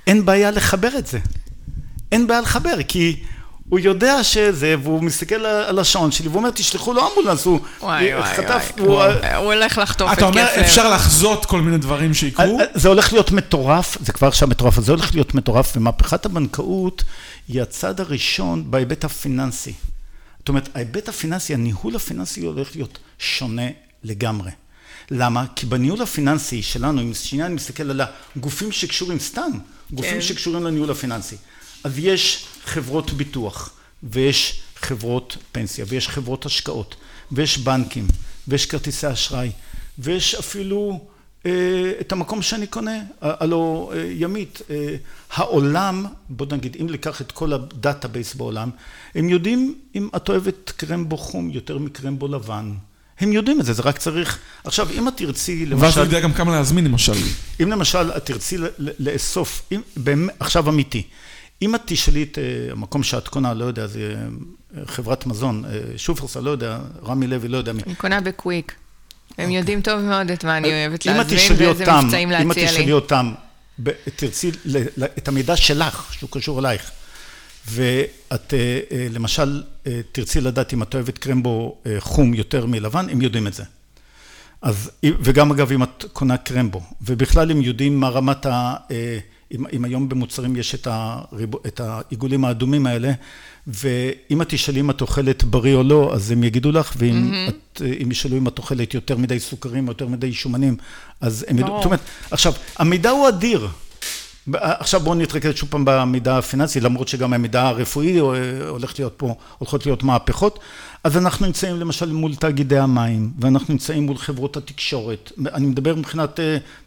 אין 0.06 0.24
בעיה 0.24 0.50
לחבר 0.50 0.98
את 0.98 1.06
זה. 1.06 1.18
אין 2.12 2.26
בעיה 2.26 2.40
לחבר, 2.40 2.82
כי... 2.88 3.16
הוא 3.68 3.78
יודע 3.78 4.24
שזה, 4.24 4.74
והוא 4.82 5.02
מסתכל 5.02 5.46
על 5.46 5.78
השעון 5.78 6.12
שלי, 6.12 6.28
והוא 6.28 6.38
אומר, 6.38 6.50
תשלחו 6.50 6.92
לו 6.92 7.02
אמבולנס, 7.08 7.44
הוא 7.44 7.60
חטף, 8.24 8.72
הוא 8.78 9.02
הולך 9.36 9.78
לחטוף 9.78 10.12
את 10.12 10.16
כסף. 10.16 10.18
אתה 10.18 10.26
אומר, 10.26 10.46
אפשר 10.60 10.90
לחזות 10.90 11.46
כל 11.46 11.60
מיני 11.60 11.78
דברים 11.78 12.14
שיקרו? 12.14 12.58
זה 12.74 12.88
הולך 12.88 13.12
להיות 13.12 13.30
מטורף, 13.30 13.98
זה 14.00 14.12
כבר 14.12 14.28
עכשיו 14.28 14.48
מטורף, 14.48 14.80
זה 14.80 14.92
הולך 14.92 15.14
להיות 15.14 15.34
מטורף, 15.34 15.72
ומהפכת 15.76 16.26
הבנקאות 16.26 17.04
היא 17.48 17.62
הצד 17.62 18.00
הראשון 18.00 18.70
בהיבט 18.70 19.04
הפיננסי. 19.04 19.72
זאת 20.38 20.48
אומרת, 20.48 20.68
ההיבט 20.74 21.08
הפיננסי, 21.08 21.54
הניהול 21.54 21.96
הפיננסי 21.96 22.44
הולך 22.44 22.68
להיות 22.74 22.98
שונה 23.18 23.66
לגמרי. 24.04 24.50
למה? 25.10 25.44
כי 25.56 25.66
בניהול 25.66 26.02
הפיננסי 26.02 26.62
שלנו, 26.62 27.00
אם 27.00 27.14
שנייה 27.14 27.46
אני 27.46 27.54
מסתכל 27.54 27.90
על 27.90 28.00
הגופים 28.36 28.72
שקשורים 28.72 29.18
סתם, 29.18 29.50
גופים 29.90 30.20
שקשורים 30.20 30.64
לניהול 30.64 30.90
הפיננסי. 30.90 31.36
אז 31.84 31.98
יש 31.98 32.46
חברות 32.64 33.10
ביטוח, 33.10 33.70
ויש 34.02 34.60
חברות 34.76 35.36
פנסיה, 35.52 35.84
ויש 35.88 36.08
חברות 36.08 36.46
השקעות, 36.46 36.94
ויש 37.32 37.58
בנקים, 37.58 38.06
ויש 38.48 38.66
כרטיסי 38.66 39.12
אשראי, 39.12 39.50
ויש 39.98 40.34
אפילו 40.34 41.00
אה, 41.46 41.92
את 42.00 42.12
המקום 42.12 42.42
שאני 42.42 42.66
קונה, 42.66 42.98
הלו 43.20 43.92
אה, 43.94 44.10
ימית. 44.10 44.62
אה, 44.70 44.96
העולם, 45.32 46.06
בוא 46.28 46.46
נגיד, 46.50 46.76
אם 46.80 46.90
ניקח 46.90 47.20
את 47.20 47.32
כל 47.32 47.52
ה 47.52 47.61
database 47.61 48.34
בעולם, 48.34 48.70
הם 49.14 49.28
יודעים 49.28 49.74
אם 49.94 50.08
את 50.16 50.28
אוהבת 50.28 50.72
קרמבו 50.76 51.16
חום 51.16 51.50
יותר 51.50 51.78
מקרמבו 51.78 52.28
לבן. 52.28 52.74
הם 53.20 53.32
יודעים 53.32 53.60
את 53.60 53.64
זה, 53.64 53.72
זה 53.72 53.82
רק 53.82 53.98
צריך... 53.98 54.38
עכשיו, 54.64 54.88
אם 54.90 55.08
את 55.08 55.16
תרצי, 55.16 55.66
למשל... 55.66 55.84
ואז 55.84 55.96
הוא 55.96 56.04
יודע 56.04 56.20
גם 56.20 56.32
כמה 56.32 56.52
להזמין, 56.52 56.84
למשל. 56.84 57.12
אם 57.62 57.70
למשל 57.70 58.10
את 58.16 58.26
תרצי 58.26 58.56
לאסוף, 58.78 59.62
אם, 59.72 59.80
באמת, 59.96 60.34
עכשיו 60.40 60.68
אמיתי, 60.68 61.02
אם 61.62 61.74
את 61.74 61.80
תשאלי 61.86 62.22
את 62.22 62.38
המקום 62.70 63.02
שאת 63.02 63.28
קונה, 63.28 63.54
לא 63.54 63.64
יודע, 63.64 63.86
זה 63.86 64.14
חברת 64.86 65.26
מזון, 65.26 65.64
שופרסל, 65.96 66.40
לא 66.40 66.50
יודע, 66.50 66.78
רמי 67.04 67.26
לוי, 67.26 67.48
לא 67.48 67.56
יודע 67.56 67.72
מי. 67.72 67.82
אני 67.86 67.94
קונה 67.94 68.20
בקוויק. 68.20 68.74
הם 69.38 69.50
יודעים 69.50 69.80
טוב 69.80 70.00
מאוד 70.00 70.30
את 70.30 70.44
מה 70.44 70.56
אני 70.56 70.68
אוהבת 70.68 71.06
להזמין 71.06 71.38
ואיזה 71.58 71.84
מבצעים 71.92 72.30
להציע 72.30 72.30
לי. 72.30 72.42
אם 72.42 72.50
את 72.50 72.56
תשאלי 72.56 72.92
אותם, 72.92 73.32
תרצי 74.16 74.50
את 75.18 75.28
המידע 75.28 75.56
שלך, 75.56 76.12
שהוא 76.12 76.30
קשור 76.30 76.58
אלייך, 76.58 76.90
ואת 77.70 78.54
למשל 79.10 79.62
תרצי 80.12 80.40
לדעת 80.40 80.72
אם 80.72 80.82
את 80.82 80.94
אוהבת 80.94 81.18
קרמבו 81.18 81.82
חום 81.98 82.34
יותר 82.34 82.66
מלבן, 82.66 83.06
הם 83.10 83.22
יודעים 83.22 83.46
את 83.46 83.54
זה. 83.54 83.64
אז, 84.62 84.90
וגם 85.04 85.52
אגב 85.52 85.72
אם 85.72 85.82
את 85.82 86.04
קונה 86.12 86.36
קרמבו, 86.36 86.82
ובכלל 87.02 87.50
הם 87.50 87.62
יודעים 87.62 88.00
מה 88.00 88.08
רמת 88.08 88.46
ה... 88.46 88.74
אם 89.72 89.84
היום 89.84 90.08
במוצרים 90.08 90.56
יש 90.56 90.74
את 91.66 91.80
העיגולים 91.80 92.44
האדומים 92.44 92.86
האלה, 92.86 93.12
ואם 93.66 94.42
את 94.42 94.48
תשאלי 94.48 94.80
אם 94.80 94.90
את 94.90 95.00
אוכלת 95.00 95.44
בריא 95.44 95.74
או 95.74 95.82
לא, 95.82 96.14
אז 96.14 96.30
הם 96.30 96.44
יגידו 96.44 96.72
לך, 96.72 96.92
ואם 96.96 98.10
ישאלו 98.10 98.36
אם 98.36 98.48
את 98.48 98.58
אוכלת 98.58 98.94
יותר 98.94 99.16
מדי 99.16 99.40
סוכרים 99.40 99.88
או 99.88 99.92
יותר 99.92 100.06
מדי 100.08 100.32
שומנים, 100.32 100.76
אז 101.20 101.44
הם 101.48 101.58
ידעו, 101.58 101.76
זאת 101.76 101.84
אומרת, 101.84 102.00
עכשיו, 102.30 102.52
המידע 102.76 103.10
הוא 103.10 103.28
אדיר. 103.28 103.68
עכשיו 104.52 105.00
בואו 105.00 105.14
נתרכז 105.14 105.54
שוב 105.54 105.68
פעם 105.68 105.82
במידע 105.84 106.38
הפיננסי, 106.38 106.80
למרות 106.80 107.08
שגם 107.08 107.32
המידע 107.32 107.62
הרפואי 107.62 108.18
הולך 108.68 108.98
להיות 108.98 109.14
פה, 109.16 109.34
הולכות 109.58 109.86
להיות 109.86 110.02
מהפכות, 110.02 110.58
אז 111.04 111.16
אנחנו 111.16 111.46
נמצאים 111.46 111.76
למשל 111.76 112.12
מול 112.12 112.34
תאגידי 112.34 112.78
המים, 112.78 113.30
ואנחנו 113.40 113.74
נמצאים 113.74 114.06
מול 114.06 114.16
חברות 114.16 114.56
התקשורת, 114.56 115.32
אני 115.54 115.66
מדבר 115.66 115.94
מבחינת 115.94 116.40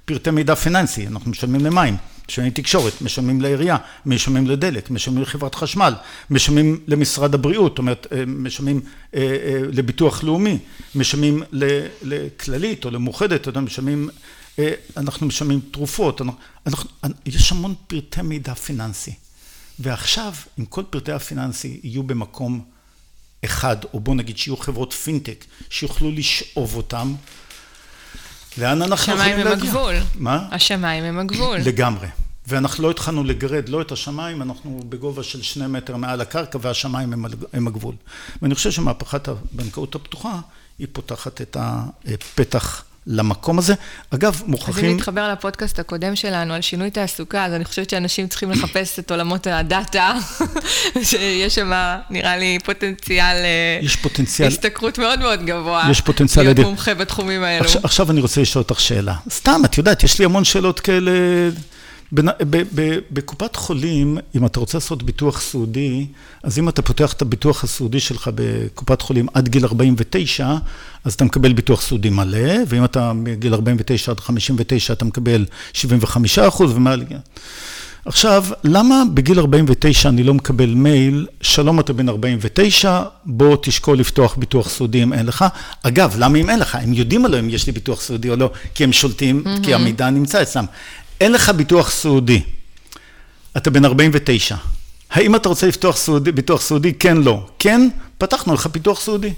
פרטי 0.05 0.31
מידע 0.31 0.55
פיננסי, 0.55 1.07
אנחנו 1.07 1.31
משלמים 1.31 1.65
למים. 1.65 1.95
משלמים 2.29 2.51
תקשורת, 2.51 3.01
משלמים 3.01 3.41
לעירייה, 3.41 3.77
משלמים 4.05 4.47
לדלק, 4.47 4.91
משלמים 4.91 5.21
לחברת 5.21 5.55
חשמל, 5.55 5.93
משלמים 6.29 6.79
למשרד 6.87 7.33
הבריאות, 7.33 7.71
זאת 7.71 7.77
אומרת, 7.77 8.07
משלמים 8.27 8.81
לביטוח 9.71 10.23
לאומי, 10.23 10.57
משלמים 10.95 11.43
לכללית 12.01 12.85
או 12.85 12.91
למאוחדת, 12.91 13.47
משלמים, 13.47 14.09
אנחנו 14.97 15.27
משלמים 15.27 15.59
תרופות, 15.71 16.21
אנחנו, 16.21 16.89
יש 17.25 17.51
המון 17.51 17.75
פרטי 17.87 18.21
מידע 18.21 18.53
פיננסי. 18.53 19.13
ועכשיו, 19.79 20.33
אם 20.59 20.65
כל 20.65 20.83
פרטי 20.89 21.11
הפיננסי 21.11 21.79
יהיו 21.83 22.03
במקום 22.03 22.61
אחד, 23.45 23.77
או 23.93 23.99
בוא 23.99 24.15
נגיד 24.15 24.37
שיהיו 24.37 24.57
חברות 24.57 24.93
פינטק 24.93 25.45
שיוכלו 25.69 26.11
לשאוב 26.11 26.75
אותם, 26.75 27.13
לאן 28.57 28.81
אנחנו 28.81 29.13
יכולים 29.13 29.37
להגיע? 29.37 29.53
השמיים 29.53 29.57
הם 29.61 29.67
הגבול. 29.67 29.95
מה? 30.15 30.47
השמיים 30.51 31.03
הם 31.03 31.19
הגבול. 31.19 31.57
לגמרי. 31.57 32.07
ואנחנו 32.47 32.83
לא 32.83 32.91
התחלנו 32.91 33.23
לגרד 33.23 33.69
לא 33.69 33.81
את 33.81 33.91
השמיים, 33.91 34.41
אנחנו 34.41 34.83
בגובה 34.89 35.23
של 35.23 35.41
שני 35.41 35.67
מטר 35.67 35.95
מעל 35.95 36.21
הקרקע 36.21 36.59
והשמיים 36.61 37.25
הם 37.53 37.67
הגבול. 37.67 37.95
ואני 38.41 38.55
חושב 38.55 38.71
שמהפכת 38.71 39.27
הבנקאות 39.27 39.95
הפתוחה 39.95 40.39
היא 40.79 40.87
פותחת 40.91 41.41
את 41.41 41.57
הפתח 41.59 42.83
למקום 43.07 43.59
הזה. 43.59 43.73
אגב, 44.09 44.41
מוכרחים... 44.45 44.85
אז 44.85 44.91
אם 44.91 44.95
נתחבר 44.95 45.31
לפודקאסט 45.31 45.79
הקודם 45.79 46.15
שלנו 46.15 46.53
על 46.53 46.61
שינוי 46.61 46.91
תעסוקה, 46.91 47.45
אז 47.45 47.53
אני 47.53 47.65
חושבת 47.65 47.89
שאנשים 47.89 48.27
צריכים 48.27 48.51
לחפש 48.51 48.99
את 48.99 49.11
עולמות 49.11 49.47
הדאטה, 49.47 50.13
שיש 51.03 51.55
שם, 51.55 51.71
נראה 52.09 52.37
לי, 52.37 52.57
פוטנציאל... 52.63 53.35
יש 53.81 53.95
פוטנציאל... 53.95 54.47
השתכרות 54.47 54.97
מאוד 54.97 55.19
מאוד 55.19 55.45
גבוה. 55.45 55.87
יש 55.91 56.01
פוטנציאל... 56.01 56.43
להיות 56.43 56.59
מומחה 56.59 56.93
בתחומים 56.93 57.43
האלו. 57.43 57.65
עכשיו, 57.65 57.81
עכשיו 57.83 58.11
אני 58.11 58.21
רוצה 58.21 58.41
לשאול 58.41 58.65
אותך 58.69 58.79
שאלה. 58.79 59.15
סתם, 59.29 59.61
את 59.65 59.77
יודעת, 59.77 60.03
יש 60.03 60.19
לי 60.19 60.25
המון 60.25 60.43
שאלות 60.43 60.79
כאלה... 60.79 61.11
בקופת 63.11 63.55
חולים, 63.55 64.17
אם 64.35 64.45
אתה 64.45 64.59
רוצה 64.59 64.77
לעשות 64.77 65.03
ביטוח 65.03 65.41
סיעודי, 65.41 66.05
אז 66.43 66.59
אם 66.59 66.69
אתה 66.69 66.81
פותח 66.81 67.13
את 67.13 67.21
הביטוח 67.21 67.63
הסיעודי 67.63 67.99
שלך 67.99 68.29
בקופת 68.35 69.01
חולים 69.01 69.27
עד 69.33 69.47
גיל 69.47 69.65
49, 69.65 70.55
אז 71.03 71.13
אתה 71.13 71.25
מקבל 71.25 71.53
ביטוח 71.53 71.81
סיעודי 71.81 72.09
מלא, 72.09 72.53
ואם 72.67 72.85
אתה 72.85 73.13
מגיל 73.13 73.53
49 73.53 74.11
עד 74.11 74.19
59, 74.19 74.93
אתה 74.93 75.05
מקבל 75.05 75.45
75 75.73 76.39
אחוז 76.39 76.71
ומעל... 76.75 77.03
עכשיו, 78.05 78.45
למה 78.63 79.03
בגיל 79.13 79.39
49 79.39 80.09
אני 80.09 80.23
לא 80.23 80.33
מקבל 80.33 80.69
מייל, 80.73 81.27
שלום 81.41 81.79
אתה 81.79 81.93
בן 81.93 82.09
49, 82.09 83.01
בוא 83.25 83.57
תשקול 83.61 83.99
לפתוח 83.99 84.35
ביטוח 84.35 84.69
סיעודי 84.69 85.03
אם 85.03 85.13
אין 85.13 85.25
לך. 85.25 85.45
אגב, 85.83 86.15
למה 86.17 86.37
אם 86.37 86.49
אין 86.49 86.59
לך? 86.59 86.75
הם 86.75 86.93
יודעים 86.93 87.25
עליהם 87.25 87.45
אם 87.45 87.49
יש 87.49 87.67
לי 87.67 87.73
ביטוח 87.73 88.01
סיעודי 88.01 88.29
או 88.29 88.35
לא, 88.35 88.51
כי 88.75 88.83
הם 88.83 88.93
שולטים, 88.93 89.43
mm-hmm. 89.45 89.63
כי 89.63 89.73
המידע 89.73 90.09
נמצא 90.09 90.41
אצלם. 90.41 90.65
אין 91.21 91.31
לך 91.31 91.49
ביטוח 91.49 91.91
סיעודי, 91.91 92.41
אתה 93.57 93.69
בן 93.69 93.85
49, 93.85 94.55
האם 95.11 95.35
אתה 95.35 95.49
רוצה 95.49 95.67
לפתוח 95.67 95.97
סעודי, 95.97 96.31
ביטוח 96.31 96.61
סיעודי? 96.61 96.93
כן, 96.93 97.17
לא. 97.17 97.47
כן, 97.59 97.89
פתחנו 98.17 98.53
לך 98.53 98.67
ביטוח 98.67 99.01
סיעודי. 99.01 99.33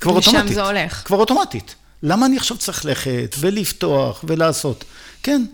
כבר 0.00 0.12
אוטומטית. 0.12 0.44
לשם 0.44 0.54
זה 0.54 0.62
הולך. 0.62 1.02
כבר 1.04 1.16
אוטומטית. 1.16 1.74
למה 2.02 2.26
אני 2.26 2.36
עכשיו 2.36 2.56
צריך 2.56 2.84
ללכת 2.84 3.36
ולפתוח 3.40 4.24
ולעשות? 4.28 4.84
כן. 5.22 5.44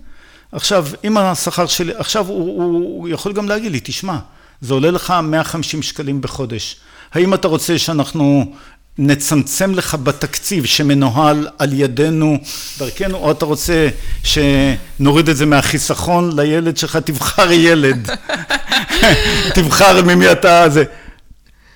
עכשיו, 0.53 0.87
אם 1.05 1.17
השכר 1.17 1.67
שלי, 1.67 1.93
עכשיו 1.97 2.27
הוא, 2.27 2.63
הוא, 2.63 2.73
הוא 2.73 3.09
יכול 3.09 3.33
גם 3.33 3.49
להגיד 3.49 3.73
לי, 3.73 3.81
תשמע, 3.83 4.19
זה 4.61 4.75
עולה 4.75 4.91
לך 4.91 5.15
150 5.23 5.83
שקלים 5.83 6.21
בחודש. 6.21 6.77
האם 7.13 7.35
אתה 7.35 7.49
רוצה 7.49 7.79
שאנחנו 7.79 8.55
נצמצם 9.03 9.75
לך 9.75 9.95
בתקציב 9.95 10.65
שמנוהל 10.65 11.49
על 11.59 11.73
ידינו 11.73 12.39
דרכנו, 12.79 13.19
או 13.19 13.31
אתה 13.31 13.45
רוצה 13.45 13.89
שנוריד 14.25 15.29
את 15.29 15.37
זה 15.37 15.47
מהחיסכון 15.47 16.41
לילד 16.41 16.77
שלך, 16.77 16.97
תבחר 16.97 17.53
ילד, 17.53 18.11
תבחר 19.55 20.03
ממי 20.03 20.33
אתה, 20.33 20.69
זה. 20.69 20.85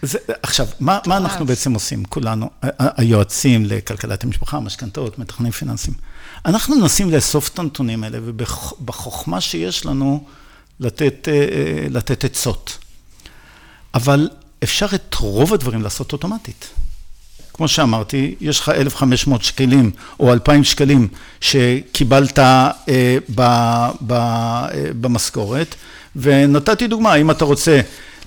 זה, 0.03 0.19
עכשיו, 0.43 0.67
מה, 0.81 0.99
מה 1.07 1.17
אנחנו 1.17 1.47
בעצם 1.47 1.75
עושים, 1.75 2.05
כולנו, 2.05 2.51
היועצים 2.79 3.67
לכלכלת 3.67 4.25
המשפחה, 4.25 4.61
משכנתאות, 4.61 5.19
מתכננים 5.19 5.53
פיננסיים? 5.53 5.97
אנחנו 6.47 6.77
מנסים 6.77 7.11
לאסוף 7.11 7.49
את 7.49 7.59
הנתונים 7.59 8.05
האלה, 8.05 8.19
ובחוכמה 8.23 9.41
שיש 9.41 9.87
לנו, 9.87 10.25
לתת, 10.81 11.29
לתת 11.91 12.25
עצות. 12.25 12.79
אבל 13.95 14.29
אפשר 14.65 14.87
את 14.95 15.15
רוב 15.15 15.55
הדברים 15.55 15.83
לעשות 15.83 16.13
אוטומטית. 16.13 16.69
כמו 17.55 17.69
שאמרתי, 17.69 18.35
יש 18.41 18.61
לך 18.61 18.69
1,500 18.69 19.43
שקלים 19.43 19.91
או 20.21 20.33
2,000 20.33 20.65
שקלים 20.65 21.09
שקיבלת 21.41 22.39
אה, 22.39 22.71
ב, 23.35 23.43
ב, 24.01 24.13
אה, 24.13 24.69
במשכורת, 25.01 25.75
ונתתי 26.17 26.87
דוגמה, 26.87 27.13
האם 27.13 27.31
אתה 27.31 27.45
רוצה 27.45 27.81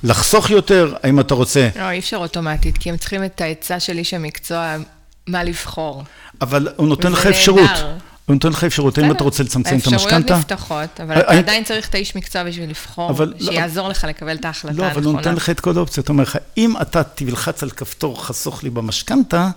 לחסוך 0.04 0.50
יותר, 0.50 0.94
האם 1.04 1.20
אתה 1.20 1.34
רוצה... 1.34 1.70
לא, 1.76 1.90
אי 1.90 2.00
אפשר 2.00 2.18
אוטומטית, 2.18 2.78
כי 2.78 2.90
הם 2.90 2.98
צריכים 2.98 3.24
את 3.24 3.42
העצה 3.42 3.80
של 3.80 3.98
איש 3.98 4.14
המקצוע, 4.14 4.76
מה 5.28 5.44
לבחור. 5.44 6.04
אבל 6.42 6.68
הוא 6.76 6.88
נותן 6.88 7.12
לך 7.12 7.26
אפשרות. 7.26 7.70
הוא 8.28 8.34
נותן 8.34 8.50
לך 8.50 8.64
אפשרות, 8.64 8.98
האם 8.98 9.12
אתה 9.12 9.24
רוצה 9.24 9.44
לצמצם 9.44 9.78
את 9.78 9.88
המשכנתה? 9.88 10.16
האפשרויות 10.16 10.32
נפתחות, 10.32 11.00
אבל 11.04 11.22
אתה 11.22 11.32
עדיין 11.32 11.64
צריך 11.64 11.90
את 11.90 11.96
האיש 11.96 12.16
מקצוע 12.16 12.44
בשביל 12.44 12.70
לבחור, 12.70 13.12
לא- 13.20 13.26
שיעזור 13.40 13.90
לך 13.90 14.04
לקבל 14.04 14.36
את 14.36 14.46
ההחלטה 14.46 14.74
הנכונה. 14.74 14.88
לא, 14.88 14.94
אבל 14.94 15.04
הוא 15.04 15.14
נותן 15.14 15.36
לך 15.36 15.50
את 15.50 15.60
כל 15.60 15.78
האופציות, 15.78 16.08
הוא 16.08 16.14
אומר 16.14 16.24
לך, 16.24 16.38
אם 16.58 16.82
אתה 16.82 17.04
תלחץ 17.04 17.64
על 17.64 17.70
כפתור 17.70 18.26
חסוך 18.26 18.64
לי 18.64 18.70
במשכנתה, 18.70 19.50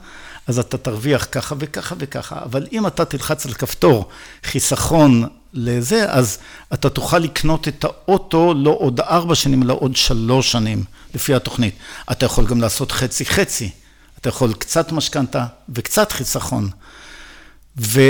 אז 0.46 0.58
אתה 0.58 0.78
תרוויח 0.78 1.26
ככה 1.32 1.54
וככה 1.58 1.94
וככה, 1.98 2.38
אבל 2.44 2.66
אם 2.72 2.86
אתה 2.86 3.04
תלחץ 3.04 3.46
על 3.46 3.52
כפתור 3.52 4.08
חיסכון 4.44 5.24
לזה, 5.52 6.04
אז 6.08 6.38
אתה 6.72 6.90
תוכל 6.90 7.18
לקנות 7.18 7.68
את 7.68 7.84
האוטו 7.84 8.54
לא 8.54 8.76
עוד 8.80 9.00
ארבע 9.00 9.34
שנים, 9.34 9.62
אלא 9.62 9.76
עוד 9.80 9.96
שלוש 9.96 10.52
שנים, 10.52 10.84
לפי 11.14 11.34
התוכנית. 11.34 11.74
אתה 12.10 12.26
יכול 12.26 12.46
גם 12.46 12.60
לעשות 12.60 12.92
חצי-חצי, 12.92 13.70
אתה 14.20 14.28
יכול 14.28 14.54
קצת 14.54 14.92
משכנתה 14.92 15.46
וקצת 15.68 16.12
חיסכון. 16.12 16.68
ו... 17.78 18.00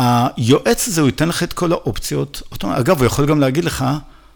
היועץ 0.00 0.88
הזה, 0.88 1.00
הוא 1.00 1.08
ייתן 1.08 1.28
לך 1.28 1.42
את 1.42 1.52
כל 1.52 1.72
האופציות. 1.72 2.42
אגב, 2.60 2.98
הוא 2.98 3.06
יכול 3.06 3.26
גם 3.26 3.40
להגיד 3.40 3.64
לך, 3.64 3.84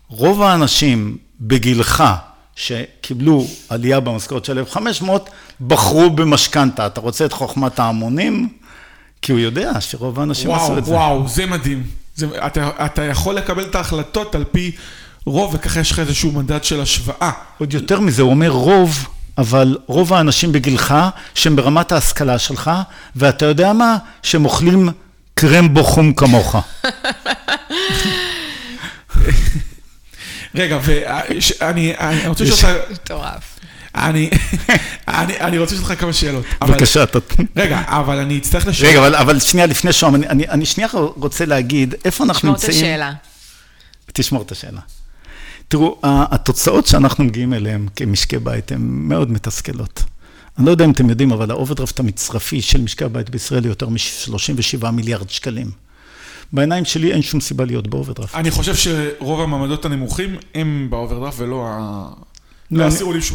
רוב 0.08 0.42
האנשים 0.42 1.16
בגילך 1.40 2.04
שקיבלו 2.56 3.46
עלייה 3.68 4.00
במשכורת 4.00 4.44
של 4.44 4.58
1,500, 4.58 5.30
בחרו 5.66 6.10
במשכנתה. 6.10 6.86
אתה 6.86 7.00
רוצה 7.00 7.24
את 7.24 7.32
חוכמת 7.32 7.78
ההמונים? 7.78 8.48
כי 9.22 9.32
הוא 9.32 9.40
יודע 9.40 9.80
שרוב 9.80 10.20
האנשים 10.20 10.50
וואו, 10.50 10.64
עשו 10.64 10.78
את 10.78 10.84
זה. 10.84 10.90
וואו, 10.90 11.16
וואו, 11.16 11.28
זה 11.28 11.46
מדהים. 11.46 11.82
זה, 12.16 12.46
אתה, 12.46 12.70
אתה 12.84 13.02
יכול 13.02 13.34
לקבל 13.34 13.64
את 13.64 13.74
ההחלטות 13.74 14.34
על 14.34 14.44
פי 14.52 14.72
רוב, 15.26 15.54
וככה 15.54 15.80
יש 15.80 15.90
לך 15.90 15.98
איזשהו 15.98 16.32
מדד 16.32 16.64
של 16.64 16.80
השוואה. 16.80 17.30
עוד 17.58 17.74
יותר 17.74 18.00
מזה, 18.00 18.22
הוא 18.22 18.30
אומר 18.30 18.48
רוב, 18.48 19.08
אבל 19.38 19.78
רוב 19.86 20.12
האנשים 20.12 20.52
בגילך, 20.52 20.94
שהם 21.34 21.56
ברמת 21.56 21.92
ההשכלה 21.92 22.38
שלך, 22.38 22.70
ואתה 23.16 23.44
יודע 23.44 23.72
מה? 23.72 23.96
שהם 24.22 24.44
אוכלים 24.44 24.88
קרמבו 25.34 25.84
חום 25.84 26.12
כמוך. 26.12 26.56
רגע, 30.54 30.78
ואני 30.82 31.94
רוצה 32.26 32.44
לשאול 32.44 32.72
אותך... 32.74 32.90
מטורף. 32.92 33.58
אני, 33.94 34.30
אני, 35.08 35.40
אני 35.40 35.58
רוצה 35.58 35.74
לשאול 35.74 35.90
אותך 35.90 36.00
כמה 36.00 36.12
שאלות. 36.12 36.44
בבקשה, 36.60 37.02
אתה... 37.02 37.18
רגע, 37.56 37.82
אבל 37.86 38.18
אני 38.18 38.38
אצטרך 38.38 38.66
לשאול... 38.66 38.88
רגע, 38.88 38.98
אבל, 38.98 39.14
אבל 39.14 39.40
שנייה 39.40 39.66
לפני 39.66 39.92
שום, 39.92 40.14
אני, 40.14 40.28
אני, 40.28 40.48
אני 40.48 40.66
שנייה 40.66 40.88
רוצה 41.16 41.44
להגיד, 41.44 41.94
איפה 42.04 42.24
אנחנו 42.24 42.50
נמצאים... 42.50 42.70
תשמור 42.72 42.84
את 42.84 42.92
השאלה. 42.92 43.12
תשמור 44.12 44.42
את 44.42 44.52
השאלה. 44.52 44.80
תראו, 45.68 45.98
התוצאות 46.04 46.86
שאנחנו 46.86 47.24
מגיעים 47.24 47.54
אליהן 47.54 47.86
כמשקי 47.96 48.38
בית 48.38 48.72
הן 48.72 48.80
מאוד 48.80 49.30
מתסכלות. 49.30 50.02
אני 50.58 50.66
לא 50.66 50.70
יודע 50.70 50.84
אם 50.84 50.90
אתם 50.90 51.10
יודעים, 51.10 51.32
אבל 51.32 51.50
האוברדרפט 51.50 52.00
המצרפי 52.00 52.62
של 52.62 52.80
משקי 52.80 53.04
הבית 53.04 53.30
בישראל 53.30 53.62
הוא 53.62 53.68
יותר 53.68 53.88
מ-37 53.88 54.90
מיליארד 54.90 55.30
שקלים. 55.30 55.70
בעיניים 56.52 56.84
שלי 56.84 57.12
אין 57.12 57.22
שום 57.22 57.40
סיבה 57.40 57.64
להיות 57.64 57.86
באוברדרפט. 57.86 58.34
אני 58.34 58.50
חושב 58.50 58.74
שרוב 58.74 59.40
המעמדות 59.40 59.84
הנמוכים 59.84 60.36
הם 60.54 60.86
באוברדרפט 60.90 61.38
ולא 61.38 61.64
ה... 61.68 62.08
לא 62.70 62.84
עשירונים 62.84 63.20
8-10. 63.20 63.34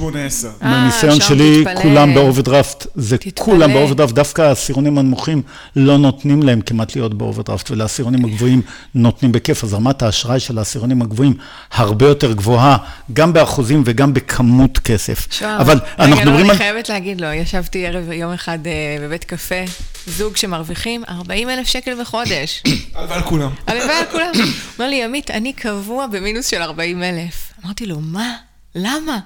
מהניסיון 0.61 1.21
שלי, 1.21 1.63
כולם 1.81 2.13
באוברדרפט, 2.13 2.87
זה 2.95 3.17
כולם 3.35 3.73
באוברדרפט, 3.73 4.13
דווקא 4.13 4.41
העשירונים 4.41 4.97
הנמוכים 4.97 5.41
לא 5.75 5.97
נותנים 5.97 6.43
להם 6.43 6.61
כמעט 6.61 6.95
להיות 6.95 7.13
באוברדרפט, 7.13 7.71
ולעשירונים 7.71 8.25
הגבוהים 8.25 8.61
נותנים 8.95 9.31
בכיף, 9.31 9.63
אז 9.63 9.73
רמת 9.73 10.01
האשראי 10.01 10.39
של 10.39 10.57
העשירונים 10.57 11.01
הגבוהים 11.01 11.33
הרבה 11.71 12.07
יותר 12.07 12.33
גבוהה, 12.33 12.77
גם 13.13 13.33
באחוזים 13.33 13.83
וגם 13.85 14.13
בכמות 14.13 14.79
כסף. 14.79 15.43
אבל 15.43 15.79
אנחנו 15.99 16.15
מדברים 16.15 16.45
על... 16.45 16.49
אני 16.49 16.57
חייבת 16.57 16.89
להגיד 16.89 17.21
לו, 17.21 17.27
ישבתי 17.27 17.87
ערב 17.87 18.11
יום 18.11 18.33
אחד 18.33 18.59
בבית 19.01 19.23
קפה, 19.23 19.63
זוג 20.07 20.37
שמרוויחים 20.37 21.03
40 21.09 21.49
אלף 21.49 21.67
שקל 21.67 22.01
בחודש. 22.01 22.63
הלוואי 22.95 23.17
על 23.17 23.23
כולם. 23.23 23.49
הלוואי 23.67 23.95
על 23.95 24.05
כולם. 24.11 24.31
אומר 24.79 24.89
לי, 24.89 25.03
עמית, 25.03 25.31
אני 25.31 25.53
קבוע 25.53 26.07
במינוס 26.07 26.47
של 26.47 26.61
40 26.61 27.03
אלף. 27.03 27.53
אמרתי 27.65 27.85
לו, 27.85 27.99
מה? 27.99 28.48
למה? 28.75 29.19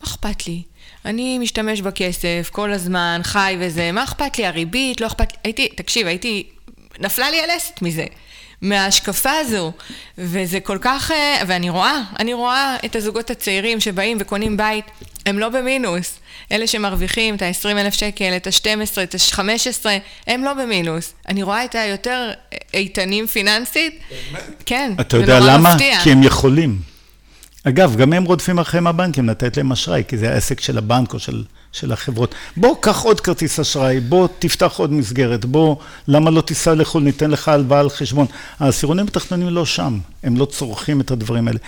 מה 0.00 0.04
אכפת 0.04 0.46
לי? 0.46 0.62
אני 1.04 1.38
משתמש 1.38 1.80
בכסף 1.80 2.50
כל 2.52 2.72
הזמן, 2.72 3.20
חי 3.24 3.56
וזה, 3.60 3.92
מה 3.92 4.04
אכפת 4.04 4.38
לי? 4.38 4.46
הריבית, 4.46 5.00
לא 5.00 5.06
אכפת 5.06 5.32
לי... 5.32 5.38
הייתי, 5.44 5.68
תקשיב, 5.68 6.06
הייתי... 6.06 6.46
נפלה 7.00 7.30
לי 7.30 7.40
הלסת 7.40 7.82
מזה. 7.82 8.06
מההשקפה 8.62 9.30
הזו. 9.30 9.72
וזה 10.18 10.60
כל 10.60 10.78
כך, 10.80 11.10
אה, 11.10 11.42
ואני 11.46 11.70
רואה, 11.70 12.02
אני 12.18 12.34
רואה 12.34 12.76
את 12.84 12.96
הזוגות 12.96 13.30
הצעירים 13.30 13.80
שבאים 13.80 14.16
וקונים 14.20 14.56
בית, 14.56 14.84
הם 15.26 15.38
לא 15.38 15.48
במינוס. 15.48 16.18
אלה 16.52 16.66
שמרוויחים 16.66 17.34
את 17.34 17.42
ה-20 17.42 17.68
אלף 17.68 17.94
שקל, 17.94 18.32
את 18.36 18.46
ה-12, 18.46 19.02
את 19.02 19.14
ה-15, 19.14 19.86
הם 20.26 20.44
לא 20.44 20.54
במינוס. 20.54 21.14
אני 21.28 21.42
רואה 21.42 21.64
את 21.64 21.74
היותר 21.74 22.30
איתנים 22.74 23.26
פיננסית. 23.26 23.98
כן, 24.66 24.92
אתה 25.00 25.16
יודע 25.16 25.40
למה? 25.40 25.76
כי 26.02 26.12
הם 26.12 26.22
יכולים. 26.22 26.93
אגב, 27.68 27.96
גם 27.96 28.12
הם 28.12 28.24
רודפים 28.24 28.58
אחריהם 28.58 28.86
הבנקים 28.86 29.28
לתת 29.28 29.56
להם 29.56 29.72
אשראי, 29.72 30.02
כי 30.08 30.18
זה 30.18 30.32
העסק 30.32 30.60
של 30.60 30.78
הבנק 30.78 31.14
או 31.14 31.18
של, 31.18 31.44
של 31.72 31.92
החברות. 31.92 32.34
בוא, 32.56 32.76
קח 32.80 33.02
עוד 33.02 33.20
כרטיס 33.20 33.60
אשראי, 33.60 34.00
בוא, 34.00 34.28
תפתח 34.38 34.72
עוד 34.76 34.92
מסגרת, 34.92 35.44
בוא, 35.44 35.76
למה 36.08 36.30
לא 36.30 36.40
תיסע 36.40 36.74
לחו"ל, 36.74 37.02
ניתן 37.02 37.30
לך 37.30 37.48
הלוואה 37.48 37.80
על 37.80 37.90
חשבון. 37.90 38.26
העשירונים 38.60 39.06
התחתונים 39.06 39.48
לא 39.48 39.66
שם, 39.66 39.98
הם 40.22 40.36
לא 40.36 40.44
צורכים 40.44 41.00
את 41.00 41.10
הדברים 41.10 41.48
האלה. 41.48 41.58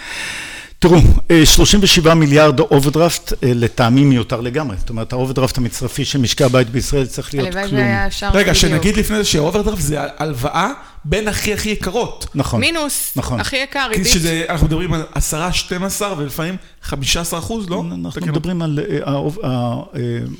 תראו, 0.88 1.00
37 1.44 2.10
אה, 2.10 2.14
מיליארד 2.14 2.60
אוברדרפט 2.60 3.32
אה, 3.32 3.52
לטעמי 3.54 4.04
מיותר 4.04 4.40
לגמרי. 4.40 4.76
זאת 4.76 4.90
אומרת, 4.90 5.12
האוברדרפט 5.12 5.58
המצרפי 5.58 6.04
של 6.04 6.18
משקי 6.18 6.44
הבית 6.44 6.70
בישראל 6.70 7.06
צריך 7.06 7.34
להיות 7.34 7.48
כלום. 7.48 7.64
הלוואי 7.64 7.82
והיה 7.82 8.06
אפשר 8.06 8.30
רגע, 8.34 8.54
שנגיד 8.54 8.96
לפני 8.96 9.16
זה 9.16 9.24
שאוברדרפט 9.24 9.80
זה 9.80 9.98
הלוואה 10.18 10.70
בין 11.04 11.28
הכי 11.28 11.54
הכי 11.54 11.68
יקרות. 11.70 12.26
נכון. 12.34 12.60
מינוס, 12.60 13.12
נכון. 13.16 13.40
הכי 13.40 13.56
יקר, 13.56 13.86
ריבית. 13.90 14.06
שזה, 14.06 14.44
אנחנו 14.48 14.66
מדברים 14.66 14.92
על 14.92 15.02
10, 15.14 15.50
12 15.50 16.14
ולפעמים 16.18 16.56
15 16.82 17.38
אחוז, 17.38 17.70
לא? 17.70 17.84
אנחנו 18.04 18.26
מדברים 18.26 18.62
על 18.62 18.78
אה, 18.90 19.12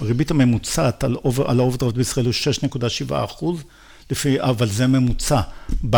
הריבית 0.01 0.31
הממוצעת 0.31 1.05
על 1.05 1.17
האוברדרפט 1.61 1.95
בישראל 1.97 2.27
הוא 2.27 2.35
6.7 3.13 3.15
אחוז. 3.25 3.63
לפי, 4.11 4.40
אבל 4.40 4.69
זה 4.69 4.87
ממוצע. 4.87 5.40
ב, 5.90 5.97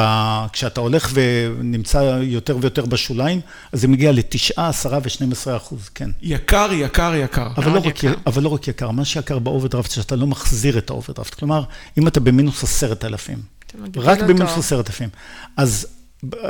כשאתה 0.52 0.80
הולך 0.80 1.10
ונמצא 1.12 1.98
יותר 2.22 2.56
ויותר 2.60 2.86
בשוליים, 2.86 3.40
אז 3.72 3.80
זה 3.80 3.88
מגיע 3.88 4.12
לתשעה, 4.12 4.68
עשרה 4.68 4.98
ושנים 5.02 5.32
עשרה 5.32 5.56
אחוז, 5.56 5.88
כן. 5.94 6.10
יקר, 6.22 6.68
יקר, 6.72 7.12
יקר. 7.14 7.48
אבל 7.56 7.72
לא, 7.72 7.80
יקר. 7.84 8.08
רק, 8.08 8.18
אבל 8.26 8.42
לא 8.42 8.48
רק 8.48 8.68
יקר, 8.68 8.90
מה 8.90 9.04
שיקר 9.04 9.38
באוברדרפט 9.38 9.90
שאתה 9.90 10.16
לא 10.16 10.26
מחזיר 10.26 10.78
את 10.78 10.90
האוברדרפט. 10.90 11.34
כלומר, 11.34 11.62
אם 11.98 12.08
אתה 12.08 12.20
במינוס 12.20 12.64
עשרת 12.64 13.04
אלפים, 13.04 13.38
רק 13.96 14.22
במינוס 14.22 14.58
עשרת 14.58 14.86
אלפים, 14.88 15.08
אז 15.56 15.86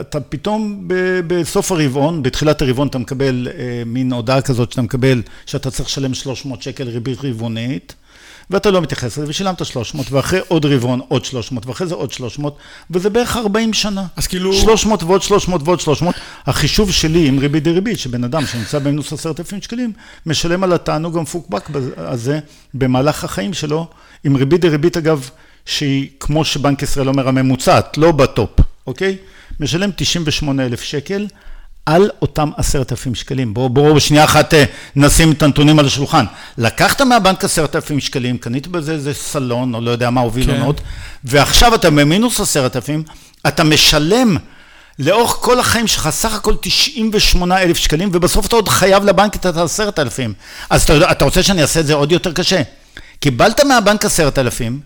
אתה 0.01 0.21
פתאום 0.21 0.89
בסוף 1.27 1.73
הרבעון, 1.73 2.23
בתחילת 2.23 2.63
הרבעון 2.63 2.89
אתה 2.89 2.99
מקבל 2.99 3.49
אה, 3.55 3.83
מין 3.87 4.13
הודעה 4.13 4.41
כזאת 4.41 4.71
שאתה 4.71 4.83
מקבל, 4.83 5.23
שאתה 5.47 5.71
צריך 5.71 5.89
לשלם 5.89 6.15
300 6.15 6.63
שקל 6.63 6.89
ריבית 6.89 7.19
רבעונית. 7.25 7.95
ואתה 8.51 8.71
לא 8.71 8.81
מתייחס 8.81 9.19
לזה, 9.19 9.29
ושילמת 9.29 9.67
300, 9.67 10.13
ואחרי 10.13 10.41
עוד 10.49 10.67
רבעון 10.67 11.01
עוד 11.09 11.25
300, 11.25 11.67
ואחרי 11.67 11.87
זה 11.87 11.95
עוד 11.95 12.13
300, 12.13 12.57
וזה 12.91 13.11
בערך 13.11 13.37
40 13.37 13.73
שנה. 13.73 14.07
אז 14.17 14.27
כאילו... 14.27 14.53
300 14.53 15.03
ועוד 15.03 15.23
300 15.23 15.63
ועוד 15.65 15.81
300. 15.81 16.15
החישוב 16.47 16.93
שלי 16.93 17.29
עם 17.29 17.39
ריבית 17.39 17.63
דריבית, 17.63 17.99
שבן 17.99 18.25
אדם 18.25 18.47
שנמצא 18.47 18.79
במינוס 18.79 19.13
10,000 19.13 19.63
שקלים, 19.63 19.93
משלם 20.27 20.65
על 20.65 20.73
התענוג 20.73 21.19
המפוקפק 21.19 21.71
הזה 21.97 22.39
במהלך 22.75 23.25
החיים 23.25 23.55
שלו, 23.55 23.87
עם 24.25 24.37
ריבית 24.37 24.61
דריבית 24.61 24.97
אגב, 24.97 25.31
שהיא 25.67 26.09
כמו 26.21 26.45
שבנק 26.45 26.83
ישראל 26.83 27.09
אומר 27.09 27.29
הממוצעת, 27.29 27.99
לא 27.99 28.13
בטופ, 28.13 28.61
אוקיי? 28.87 29.17
משלם 29.61 29.91
98,000 29.97 30.83
שקל. 30.83 31.27
על 31.89 32.11
אותם 32.23 32.51
עשרת 32.57 32.93
אלפים 32.93 33.15
שקלים. 33.15 33.55
בואו 33.55 33.69
בוא, 33.69 33.99
שנייה 33.99 34.25
אחת 34.25 34.55
אה, 34.55 34.65
נשים 34.97 35.33
את 35.33 35.43
הנתונים 35.43 35.79
על 35.79 35.87
השולחן. 35.87 36.25
לקחת 36.59 37.01
מהבנק 37.01 37.45
עשרת 37.45 37.77
אלפים 37.77 38.01
שקלים, 38.01 38.39
קנית 38.39 38.67
בזה 38.67 38.93
איזה 38.93 39.15
סלון, 39.15 39.75
או 39.75 39.81
לא 39.81 39.91
יודע 39.91 40.11
מה, 40.11 40.21
או 40.21 40.33
וילונות, 40.33 40.81
כן. 40.81 40.87
ועכשיו 41.25 41.75
אתה 41.75 41.91
במינוס 41.91 42.41
עשרת 42.41 42.77
אלפים, 42.77 43.03
אתה 43.49 43.65
משלם 43.65 44.37
לאורך 44.99 45.31
כל 45.31 45.61
החיים 45.61 45.87
שלך 45.87 46.11
סך 46.11 46.35
הכל 46.35 46.55
98 46.61 47.63
אלף 47.63 47.77
שקלים, 47.77 48.11
ובסוף 48.13 48.47
אתה 48.47 48.57
עוד 48.57 48.69
חייב 48.69 49.05
לבנק 49.05 49.37
את 49.37 49.47
העשרת 49.47 49.99
אלפים. 49.99 50.33
אז 50.71 50.83
אתה, 50.83 51.11
אתה 51.11 51.25
רוצה 51.25 51.43
שאני 51.43 51.63
אעשה 51.63 51.81
את 51.81 51.87
זה 51.87 51.95
עוד 51.95 52.13
יותר 52.13 52.33
קשה? 52.33 52.63
קיבלת 53.21 53.61
מהבנק 53.61 54.05
עשרת 54.05 54.39
אלפים, 54.39 54.81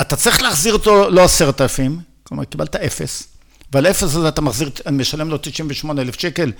אתה 0.00 0.16
צריך 0.16 0.42
להחזיר 0.42 0.72
אותו 0.72 1.10
לא 1.10 1.24
עשרת 1.24 1.60
אלפים, 1.60 2.00
כלומר 2.22 2.44
קיבלת 2.44 2.76
אפס. 2.76 3.31
ועל 3.72 3.86
אפס 3.86 4.02
הזה 4.02 4.28
אתה 4.28 4.40
מחזיר, 4.40 4.70
משלם 4.92 5.28
לו 5.28 5.38
98 5.38 6.02
אלף 6.02 6.20
שקל, 6.20 6.52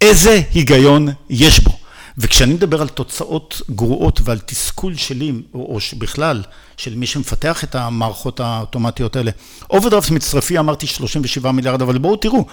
איזה 0.00 0.40
היגיון 0.54 1.08
יש 1.30 1.60
בו? 1.60 1.78
וכשאני 2.18 2.54
מדבר 2.54 2.82
על 2.82 2.88
תוצאות 2.88 3.62
גרועות 3.70 4.20
ועל 4.24 4.38
תסכול 4.38 4.96
שלי, 4.96 5.32
או, 5.54 5.60
או 5.60 5.98
בכלל, 5.98 6.42
של 6.76 6.94
מי 6.94 7.06
שמפתח 7.06 7.64
את 7.64 7.74
המערכות 7.74 8.40
האוטומטיות 8.40 9.16
האלה, 9.16 9.30
אוברדרפט 9.70 10.10
מצרפי 10.10 10.58
אמרתי 10.58 10.86
37 10.86 11.52
מיליארד, 11.52 11.82
אבל 11.82 11.98
בואו 11.98 12.16
תראו, 12.16 12.46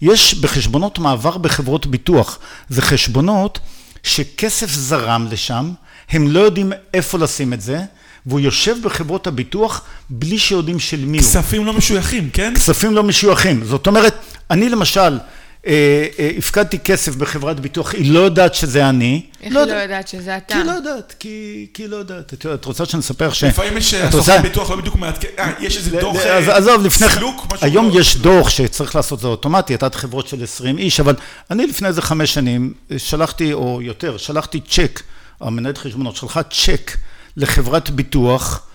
יש 0.00 0.34
בחשבונות 0.34 0.98
מעבר 0.98 1.38
בחברות 1.38 1.86
ביטוח, 1.86 2.38
זה 2.68 2.82
חשבונות 2.82 3.58
שכסף 4.02 4.70
זרם 4.70 5.26
לשם, 5.30 5.72
הם 6.10 6.28
לא 6.28 6.40
יודעים 6.40 6.72
איפה 6.94 7.18
לשים 7.18 7.52
את 7.52 7.60
זה, 7.60 7.84
והוא 8.26 8.40
יושב 8.40 8.76
בחברות 8.82 9.26
הביטוח 9.26 9.82
בלי 10.10 10.38
שיודעים 10.38 10.78
של 10.78 11.04
מי 11.04 11.18
הוא. 11.18 11.26
כספים 11.26 11.66
לא 11.66 11.72
משויכים, 11.72 12.30
כן? 12.32 12.52
כספים 12.54 12.94
לא 12.94 13.02
משויכים. 13.02 13.64
זאת 13.64 13.86
אומרת, 13.86 14.14
אני 14.50 14.68
למשל, 14.68 15.18
אה, 15.66 16.06
אה, 16.18 16.30
הפקדתי 16.38 16.78
כסף 16.78 17.14
בחברת 17.16 17.60
ביטוח, 17.60 17.94
היא 17.94 18.12
לא 18.12 18.20
יודעת 18.20 18.54
שזה 18.54 18.88
אני. 18.88 19.22
איך 19.42 19.54
לא 19.54 19.60
היא 19.60 19.68
לא 19.68 19.74
יודעת 19.74 20.08
שזה 20.08 20.36
אתה? 20.36 20.54
כי 20.54 20.60
היא 20.60 20.64
לא 20.66 20.72
יודעת, 20.72 21.14
כי 21.18 21.66
היא 21.78 21.88
לא 21.88 21.96
יודעת. 21.96 22.32
את 22.32 22.44
יודעת, 22.44 22.60
את 22.60 22.64
רוצה 22.64 22.86
שאני 22.86 23.00
אספר 23.00 23.32
ש... 23.32 23.44
לפעמים 23.44 23.76
יש 23.76 23.94
סוכן 24.10 24.42
ביטוח 24.42 24.70
לא 24.70 24.76
בדיוק 24.76 24.96
מעדכן, 24.96 25.28
אה, 25.38 25.52
יש 25.60 25.76
איזה 25.76 26.00
דוח 26.00 26.16
עזוב, 26.48 26.84
לפני... 26.84 27.08
סילוק, 27.08 27.46
משהו 27.52 27.66
היום 27.66 27.88
לא- 27.88 28.00
יש 28.00 28.16
דוח 28.16 28.48
שצריך 28.48 28.96
לעשות 28.96 29.20
זה 29.20 29.26
אוטומטי, 29.26 29.72
יתת 29.72 29.94
חברות 29.94 30.28
של 30.28 30.42
20 30.42 30.78
איש, 30.78 31.00
אבל 31.00 31.14
אני 31.50 31.66
לפני 31.66 31.88
איזה 31.88 32.02
חמש 32.02 32.34
שנים 32.34 32.72
שלחתי, 32.96 33.52
או 33.52 33.82
יותר, 33.82 34.16
שלחתי 34.16 34.60
צ'ק, 34.60 35.02
המנהלת 35.40 35.78
חשבונות 35.78 36.16
שלחה 36.16 36.42
צ'ק 36.42 36.96
לחברת 37.36 37.90
ביטוח 37.90 38.66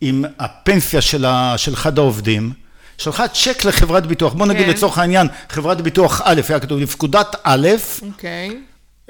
עם 0.00 0.24
הפנסיה 0.38 1.00
של, 1.00 1.26
אחד 1.74 1.98
העובדים, 1.98 2.52
שלחה 2.98 3.28
צ'ק 3.28 3.64
לחברת 3.64 4.06
ביטוח, 4.06 4.32
בוא 4.32 4.46
נגיד 4.46 4.66
כן. 4.66 4.70
לצורך 4.70 4.98
העניין, 4.98 5.28
חברת 5.48 5.80
ביטוח 5.80 6.20
א', 6.24 6.40
היה 6.48 6.60
כתוב 6.60 6.80
לפקודת 6.80 7.36
א', 7.42 7.68
אוקיי. 8.02 8.60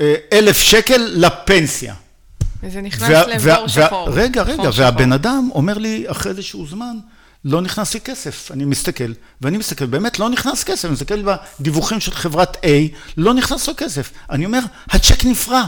אה, 0.01 0.15
אלף 0.33 0.57
שקל 0.57 1.09
לפנסיה. 1.15 1.95
וזה 2.63 2.81
נכנס 2.81 3.11
לבור 3.11 3.69
שחור. 3.69 4.09
רגע, 4.11 4.43
רגע, 4.43 4.71
והבן 4.75 5.13
אדם 5.13 5.49
אומר 5.55 5.79
לי 5.79 6.05
אחרי 6.07 6.33
איזשהו 6.33 6.67
זמן, 6.67 6.97
לא 7.45 7.61
נכנס 7.61 7.95
לי 7.95 8.01
כסף. 8.01 8.51
אני 8.53 8.65
מסתכל, 8.65 9.13
ואני 9.41 9.59
מסתכל, 9.59 9.87
באמת 9.87 10.19
לא 10.19 10.29
נכנס 10.29 10.65
כסף, 10.65 10.85
אני 10.85 10.93
מסתכל 10.93 11.23
בדיווחים 11.61 12.01
של 12.01 12.13
חברת 12.13 12.57
A, 12.57 12.69
לא 13.17 13.35
נכנס 13.35 13.69
לו 13.69 13.75
כסף. 13.77 14.11
אני 14.31 14.47
אומר, 14.47 14.61
הצ'ק 14.91 15.25
נפרע, 15.25 15.65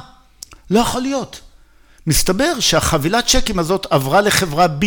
לא 0.70 0.80
יכול 0.80 1.02
להיות. 1.02 1.40
מסתבר 2.06 2.60
שהחבילת 2.60 3.26
צ'קים 3.26 3.58
הזאת 3.58 3.86
עברה 3.90 4.20
לחברה 4.20 4.66
B, 4.66 4.84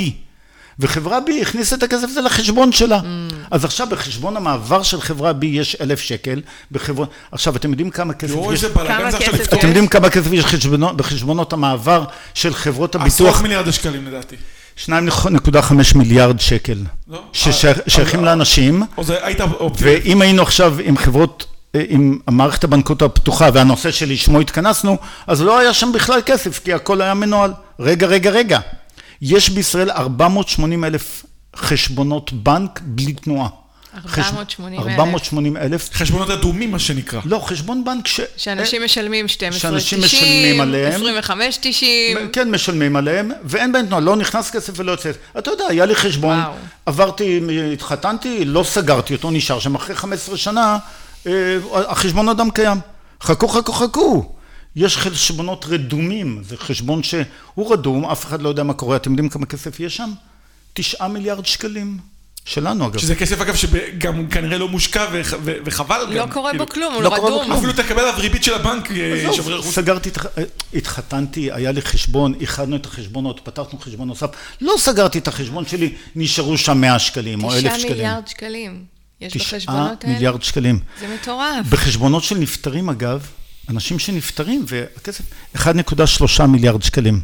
וחברה 0.79 1.19
B 1.27 1.41
הכניסה 1.41 1.75
את 1.75 1.83
הכסף 1.83 2.03
הזה 2.03 2.21
לחשבון 2.21 2.71
שלה. 2.71 2.99
Mm. 2.99 3.33
אז 3.51 3.65
עכשיו 3.65 3.87
בחשבון 3.91 4.37
המעבר 4.37 4.83
של 4.83 5.01
חברה 5.01 5.31
B 5.31 5.45
יש 5.45 5.77
אלף 5.81 5.99
שקל, 5.99 6.41
בחשבון... 6.71 7.07
עכשיו, 7.31 7.55
אתם 7.55 7.69
יודעים 7.69 7.89
כמה 7.89 8.13
כסף 8.13 8.35
יש? 8.53 8.65
כמה 8.65 9.11
כסף 9.11 9.33
יש? 9.33 9.47
אתם 9.47 9.67
יודעים 9.67 9.87
כמה 9.87 10.09
כסף 10.09 10.31
יש 10.31 10.45
חשבונות, 10.45 10.97
בחשבונות 10.97 11.53
המעבר 11.53 12.03
של 12.33 12.53
חברות 12.53 12.95
הביטוח? 12.95 13.29
עשרות 13.29 13.41
מיליארד 13.41 13.71
שקלים 13.71 14.07
לדעתי. 14.07 14.35
2.5 14.85 15.97
מיליארד 15.97 16.39
שקל. 16.39 16.77
לא? 17.07 17.21
ששייכים 17.33 18.19
אה, 18.19 18.25
לאנשים. 18.25 18.83
ואם 19.77 20.21
היינו 20.21 20.41
עכשיו 20.41 20.75
עם 20.83 20.97
חברות 20.97 21.52
עם 21.89 22.19
המערכת 22.27 22.63
הבנקות 22.63 23.01
הפתוחה 23.01 23.49
והנושא 23.53 23.91
שלשמו 23.91 24.39
התכנסנו, 24.39 24.97
אז 25.27 25.41
לא 25.41 25.59
היה 25.59 25.73
שם 25.73 25.91
בכלל 25.91 26.21
כסף, 26.25 26.59
כי 26.63 26.73
הכל 26.73 27.01
היה 27.01 27.13
מנוהל. 27.13 27.53
רגע, 27.79 28.07
רגע, 28.07 28.29
רגע. 28.29 28.59
יש 29.21 29.49
בישראל 29.49 29.91
480 29.91 30.83
אלף 30.83 31.25
חשבונות 31.55 32.33
בנק 32.33 32.79
בלי 32.83 33.13
תנועה. 33.13 33.47
480 33.95 34.79
אלף. 34.79 34.89
480 34.89 35.57
אלף. 35.57 35.89
חשבונות 35.93 36.29
אדומים, 36.29 36.71
מה 36.71 36.79
שנקרא. 36.79 37.21
לא, 37.25 37.39
חשבון 37.39 37.85
בנק 37.85 38.07
ש... 38.07 38.19
שאנשים 38.37 38.83
משלמים 38.83 39.25
12.90, 39.25 39.53
שאנשים 39.53 39.99
משלמים 40.01 40.61
עליהם. 40.61 41.01
25.90. 41.01 41.35
כן, 42.33 42.51
משלמים 42.51 42.95
עליהם, 42.95 43.31
ואין 43.43 43.71
בהם 43.71 43.85
תנועה, 43.85 44.01
לא 44.01 44.15
נכנס 44.15 44.51
כסף 44.51 44.73
ולא 44.75 44.91
יוצא. 44.91 45.11
אתה 45.37 45.51
יודע, 45.51 45.65
היה 45.69 45.85
לי 45.85 45.95
חשבון, 45.95 46.37
וואו. 46.39 46.53
עברתי, 46.85 47.41
התחתנתי, 47.73 48.45
לא 48.45 48.63
סגרתי 48.63 49.13
אותו, 49.13 49.31
נשאר 49.31 49.59
שם 49.59 49.75
אחרי 49.75 49.95
15 49.95 50.37
שנה. 50.37 50.77
אה, 51.27 51.57
החשבון 51.73 52.29
אדם 52.29 52.51
קיים. 52.51 52.77
חכו, 53.21 53.47
חכו, 53.47 53.73
חכו. 53.73 54.33
יש 54.75 54.97
חשבונות 54.97 55.65
רדומים, 55.69 56.41
זה 56.47 56.57
חשבון 56.57 57.03
שהוא 57.03 57.73
רדום, 57.73 58.05
אף 58.05 58.25
אחד 58.25 58.41
לא 58.41 58.49
יודע 58.49 58.63
מה 58.63 58.73
קורה. 58.73 58.95
אתם 58.95 59.11
יודעים 59.11 59.29
כמה 59.29 59.45
כסף 59.45 59.79
יש 59.79 59.95
שם? 59.95 60.11
תשעה 60.73 61.07
מיליארד 61.07 61.45
שקלים. 61.45 62.13
שלנו 62.45 62.87
אגב. 62.87 62.97
שזה 62.97 63.15
כסף 63.15 63.41
אגב 63.41 63.55
שגם 63.55 64.27
כנראה 64.27 64.57
לא 64.57 64.67
מושקע 64.67 65.05
וחבל 65.65 66.05
לא 66.09 66.15
גם. 66.15 66.31
קורה 66.31 66.51
כאילו, 66.51 66.65
בו 66.65 66.71
כלום, 66.71 66.93
הוא 66.93 67.03
לא 67.03 67.13
רדום. 67.13 67.51
אפילו 67.51 67.73
תקבל 67.73 67.99
עליו 67.99 68.13
ריבית 68.17 68.43
של 68.43 68.53
הבנק, 68.53 68.91
אה, 68.91 69.33
שוברי 69.33 69.57
חוץ. 69.57 69.75
סגרתי, 69.75 70.09
התחתנתי, 70.73 71.51
היה 71.51 71.71
לי 71.71 71.81
חשבון, 71.81 72.33
איחדנו 72.39 72.75
את 72.75 72.85
החשבונות, 72.85 73.39
פתחנו 73.43 73.79
חשבון 73.79 74.07
נוסף, 74.07 74.29
לא 74.61 74.73
סגרתי 74.77 75.17
את 75.17 75.27
החשבון 75.27 75.65
שלי, 75.65 75.95
נשארו 76.15 76.57
שם 76.57 76.81
100 76.81 76.99
שקלים 76.99 77.43
או 77.43 77.51
1,000 77.51 77.59
שקלים. 77.59 77.77
9 77.77 77.87
מיליארד 77.89 78.27
שקלים. 78.27 78.92
יש 79.21 79.33
תשעה 79.33 79.59
בחשבונות 79.59 80.03
האלה? 80.03 80.13
מיליארד 80.13 80.43
שקלים. 80.43 80.79
זה 80.99 81.15
מטורף. 81.15 81.65
בחשבונות 81.69 82.23
של 82.23 82.37
נפטרים 82.37 82.89
אגב, 82.89 83.27
אנשים 83.69 83.99
שנפטרים 83.99 84.65
והכסף, 84.67 85.23
1.3 85.55 86.45
מיליארד 86.47 86.83
שקלים. 86.83 87.21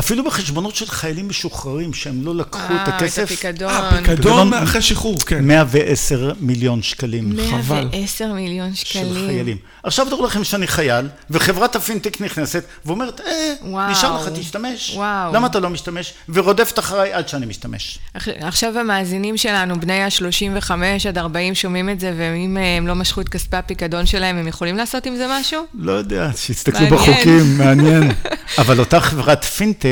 אפילו 0.00 0.24
בחשבונות 0.24 0.76
של 0.76 0.86
חיילים 0.86 1.28
משוחררים 1.28 1.94
שהם 1.94 2.24
לא 2.26 2.34
לקחו 2.34 2.58
את 2.66 2.70
אה, 2.70 2.82
את 2.82 2.88
הכסף, 2.88 3.22
הפיקדון. 3.22 3.70
אה, 3.70 3.90
פיקדון 4.06 4.54
אחרי 4.54 4.82
שחרור, 4.82 5.18
כן. 5.26 5.44
110 5.44 6.32
מיליון 6.40 6.82
שקלים. 6.82 7.32
חבל. 7.50 7.84
110 7.92 8.32
מיליון 8.32 8.74
של 8.74 8.86
שקלים. 8.86 9.26
חיילים. 9.26 9.56
עכשיו 9.82 10.06
תראו 10.08 10.26
לכם 10.26 10.44
שאני 10.44 10.66
חייל, 10.66 11.08
וחברת 11.30 11.76
הפינטק 11.76 12.20
נכנסת 12.20 12.64
ואומרת, 12.86 13.20
אה, 13.20 13.52
וואו. 13.62 13.90
נשאר 13.90 14.16
לך, 14.16 14.28
תשתמש. 14.38 14.92
וואו. 14.96 15.32
למה 15.34 15.46
אתה 15.46 15.60
לא 15.60 15.70
משתמש? 15.70 16.12
ורודפת 16.28 16.78
אחריי 16.78 17.12
עד 17.12 17.28
שאני 17.28 17.46
משתמש. 17.46 17.98
עכ- 18.16 18.20
עכשיו 18.40 18.78
המאזינים 18.78 19.36
שלנו, 19.36 19.80
בני 19.80 20.02
ה-35 20.02 20.70
עד 21.08 21.18
40, 21.18 21.54
שומעים 21.54 21.90
את 21.90 22.00
זה, 22.00 22.12
ואם 22.18 22.56
אה, 22.60 22.76
הם 22.76 22.86
לא 22.86 22.94
משכו 22.94 23.20
את 23.20 23.28
כספי 23.28 23.56
הפיקדון 23.56 24.06
שלהם, 24.06 24.36
הם 24.36 24.48
יכולים 24.48 24.76
לעשות 24.76 25.06
עם 25.06 25.16
זה 25.16 25.26
משהו? 25.40 25.62
לא 25.74 25.92
יודע, 25.92 26.30
שיסתכלו. 26.36 26.86
בחוקים, 26.90 27.58
מעניין. 27.58 28.10
אבל 28.58 28.80
אותה 28.80 29.00
חברת 29.00 29.44
פינטק, 29.44 29.87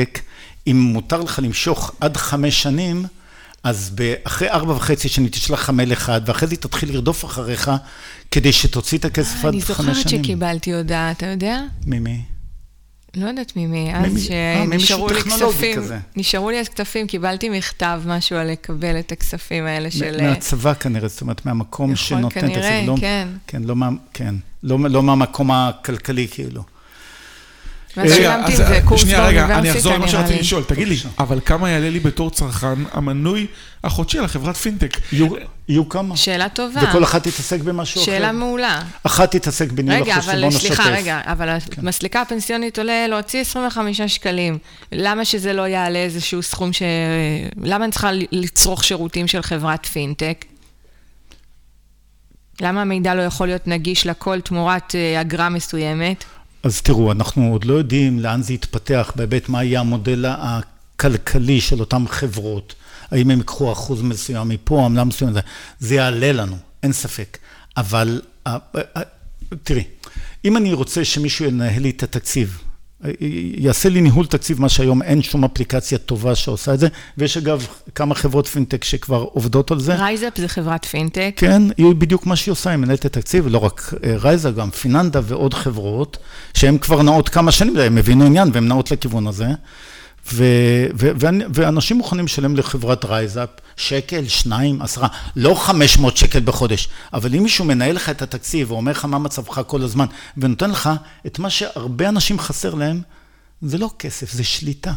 אם 0.67 0.81
מותר 0.81 1.21
לך 1.21 1.39
למשוך 1.43 1.91
עד 1.99 2.17
חמש 2.17 2.63
שנים, 2.63 3.05
אז 3.63 3.95
אחרי 4.23 4.49
ארבע 4.49 4.73
וחצי 4.73 5.09
שנים 5.09 5.29
תשלח 5.29 5.59
לך 5.59 5.69
מייל 5.69 5.93
אחד, 5.93 6.21
ואחרי 6.25 6.47
זה 6.47 6.55
תתחיל 6.55 6.93
לרדוף 6.93 7.25
אחריך, 7.25 7.71
כדי 8.31 8.51
שתוציא 8.51 8.97
את 8.97 9.05
הכסף 9.05 9.45
עד 9.45 9.53
אני 9.53 9.61
חמש 9.61 9.77
זוכרת 9.77 10.09
שנים. 10.09 10.23
שקיבלתי 10.23 10.73
הודעה, 10.73 11.11
אתה 11.11 11.25
יודע? 11.25 11.61
ממי? 11.85 12.21
לא 13.15 13.27
יודעת 13.27 13.53
ממי, 13.55 13.95
אז 13.95 14.29
אה, 14.31 14.65
ממישהו 14.65 14.87
שנשארו 14.87 15.07
לי 15.09 15.21
כספים, 15.21 15.75
כזה. 15.75 15.97
נשארו 16.15 16.49
לי 16.49 16.59
הכספים, 16.59 17.07
קיבלתי 17.07 17.49
מכתב, 17.49 18.01
משהו 18.05 18.35
על 18.35 18.51
לקבל 18.51 18.99
את 18.99 19.11
הכספים 19.11 19.65
האלה 19.65 19.91
של... 19.91 20.21
מהצבא 20.21 20.73
כנראה, 20.73 21.07
זאת 21.07 21.21
אומרת, 21.21 21.45
מהמקום 21.45 21.95
שנותן 21.95 22.25
את 22.25 22.33
זה. 22.33 22.39
כנראה, 22.41 22.83
לא, 22.87 22.95
כן. 22.99 23.27
כן, 23.47 23.63
לא, 23.63 23.75
כן. 24.13 24.35
לא, 24.63 24.79
לא 24.89 25.03
מהמקום 25.03 25.51
הכלכלי, 25.51 26.27
כאילו. 26.31 26.63
ואז 27.97 28.13
שילמתי 28.13 28.53
אז, 28.53 28.61
את 28.61 28.67
זה 28.67 28.79
קורס 28.85 29.01
שנייה, 29.01 29.25
רגע, 29.25 29.59
אני 29.59 29.71
אחזור 29.71 29.93
למה 29.93 30.07
שרציתי. 30.07 30.39
לשאול. 30.39 30.63
תגיד 30.63 30.87
לי. 30.87 30.95
אבל 31.19 31.39
כמה 31.45 31.69
יעלה 31.69 31.89
לי 31.89 31.99
בתור 31.99 32.31
צרכן 32.31 32.83
המנוי 32.91 33.47
החודשי 33.83 34.19
על 34.19 34.25
החברת 34.25 34.55
פינטק? 34.55 34.97
יהיו, 35.67 35.89
כמה. 35.89 36.17
שאלה 36.17 36.49
טובה. 36.49 36.81
וכל 36.83 37.03
אחת 37.03 37.23
תתעסק 37.23 37.61
במשהו 37.61 38.01
אחר. 38.01 38.11
שאלה 38.11 38.31
מעולה. 38.31 38.81
אחת 39.03 39.35
תתעסק 39.35 39.71
בניהול 39.71 40.01
רגע, 40.01 40.15
החשבון 40.15 40.35
אבל 40.35 40.47
השוטף. 40.47 40.65
סליחה, 40.65 40.89
רגע, 40.89 41.21
אבל 41.25 41.57
המסליקה 41.77 42.21
הפנסיונית 42.21 42.79
עולה 42.79 43.07
להוציא 43.07 43.41
25 43.41 44.01
שקלים. 44.01 44.57
למה 44.91 45.25
שזה 45.25 45.53
לא 45.53 45.67
יעלה 45.67 45.99
איזשהו 45.99 46.43
סכום 46.43 46.73
ש... 46.73 46.81
למה 47.63 47.85
אני 47.85 47.91
צריכה 47.91 48.09
לצרוך 48.31 48.83
שירותים 48.83 49.27
של 49.27 49.41
חברת 49.41 49.85
פינטק? 49.85 50.45
למה 52.61 52.81
המידע 52.81 53.15
לא 53.15 53.21
יכול 53.21 53.47
להיות 53.47 53.67
נגיש 53.67 54.07
לכל 54.07 54.41
תמורת 54.41 54.95
אה, 54.95 55.21
אגרה 55.21 55.49
מסוימת? 55.49 56.23
אז 56.63 56.81
תראו, 56.81 57.11
אנחנו 57.11 57.51
עוד 57.51 57.65
לא 57.65 57.73
יודעים 57.73 58.19
לאן 58.19 58.41
זה 58.41 58.53
יתפתח, 58.53 59.11
בהיבט 59.15 59.49
מה 59.49 59.63
יהיה 59.63 59.79
המודל 59.79 60.25
הכלכלי 60.27 61.61
של 61.61 61.79
אותן 61.79 62.07
חברות. 62.07 62.75
האם 63.11 63.31
הם 63.31 63.37
ייקחו 63.37 63.71
אחוז 63.71 64.01
מסוים 64.01 64.49
מפה, 64.49 64.85
עמלה 64.85 65.03
מסוימת, 65.03 65.43
זה 65.79 65.95
יעלה 65.95 66.31
לנו, 66.31 66.57
אין 66.83 66.93
ספק. 66.93 67.37
אבל, 67.77 68.21
תראי, 69.63 69.83
אם 70.45 70.57
אני 70.57 70.73
רוצה 70.73 71.05
שמישהו 71.05 71.45
ינהל 71.45 71.81
לי 71.81 71.89
את 71.89 72.03
התקציב, 72.03 72.61
יעשה 73.57 73.89
לי 73.89 74.01
ניהול 74.01 74.25
תקציב, 74.25 74.61
מה 74.61 74.69
שהיום 74.69 75.01
אין 75.01 75.21
שום 75.21 75.43
אפליקציה 75.43 75.97
טובה 75.97 76.35
שעושה 76.35 76.73
את 76.73 76.79
זה, 76.79 76.87
ויש 77.17 77.37
אגב 77.37 77.67
כמה 77.95 78.15
חברות 78.15 78.47
פינטק 78.47 78.83
שכבר 78.83 79.25
עובדות 79.31 79.71
על 79.71 79.79
זה. 79.79 79.95
RiseUp 79.95 80.37
זה 80.37 80.47
חברת 80.47 80.85
פינטק. 80.85 81.33
כן, 81.35 81.61
היא 81.77 81.95
בדיוק 81.95 82.25
מה 82.25 82.35
שהיא 82.35 82.51
עושה, 82.51 82.69
היא 82.69 82.77
מנהלת 82.77 82.99
את 82.99 83.05
התקציב, 83.05 83.45
ולא 83.45 83.57
רק 83.57 83.93
אה, 84.03 84.17
RiseUp, 84.17 84.51
גם 84.51 84.71
Finanda 84.71 85.19
ועוד 85.23 85.53
חברות, 85.53 86.17
שהן 86.53 86.77
כבר 86.77 87.01
נעות 87.01 87.29
כמה 87.29 87.51
שנים, 87.51 87.77
הם 87.77 87.97
הבינו 87.97 88.25
עניין 88.25 88.49
והן 88.53 88.67
נעות 88.67 88.91
לכיוון 88.91 89.27
הזה. 89.27 89.47
ו- 90.33 90.85
ו- 90.99 91.11
ואני- 91.19 91.43
ואנשים 91.53 91.97
מוכנים 91.97 92.25
לשלם 92.25 92.55
לחברת 92.55 93.05
RiseUp 93.05 93.49
שקל, 93.77 94.27
שניים, 94.27 94.81
עשרה, 94.81 95.07
לא 95.35 95.53
500 95.55 96.17
שקל 96.17 96.39
בחודש, 96.39 96.87
אבל 97.13 97.35
אם 97.35 97.43
מישהו 97.43 97.65
מנהל 97.65 97.95
לך 97.95 98.09
את 98.09 98.21
התקציב 98.21 98.71
ואומר 98.71 98.91
לך 98.91 99.05
מה 99.05 99.19
מצבך 99.19 99.61
כל 99.67 99.81
הזמן, 99.83 100.05
ונותן 100.37 100.69
לך 100.69 100.89
את 101.27 101.39
מה 101.39 101.49
שהרבה 101.49 102.09
אנשים 102.09 102.39
חסר 102.39 102.73
להם, 102.73 103.01
זה 103.61 103.77
לא 103.77 103.89
כסף, 103.99 104.31
זה 104.31 104.43
שליטה. 104.43 104.93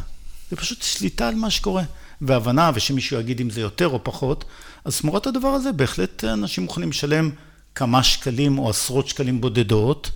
זה 0.50 0.56
פשוט 0.56 0.82
שליטה 0.82 1.28
על 1.28 1.34
מה 1.34 1.50
שקורה. 1.50 1.82
והבנה, 2.20 2.70
ושמישהו 2.74 3.20
יגיד 3.20 3.40
אם 3.40 3.50
זה 3.50 3.60
יותר 3.60 3.88
או 3.88 4.04
פחות, 4.04 4.44
אז 4.84 5.00
תמורת 5.00 5.26
הדבר 5.26 5.48
הזה 5.48 5.72
בהחלט 5.72 6.24
אנשים 6.24 6.64
מוכנים 6.64 6.90
לשלם 6.90 7.30
כמה 7.74 8.02
שקלים 8.02 8.58
או 8.58 8.70
עשרות 8.70 9.08
שקלים 9.08 9.40
בודדות, 9.40 10.10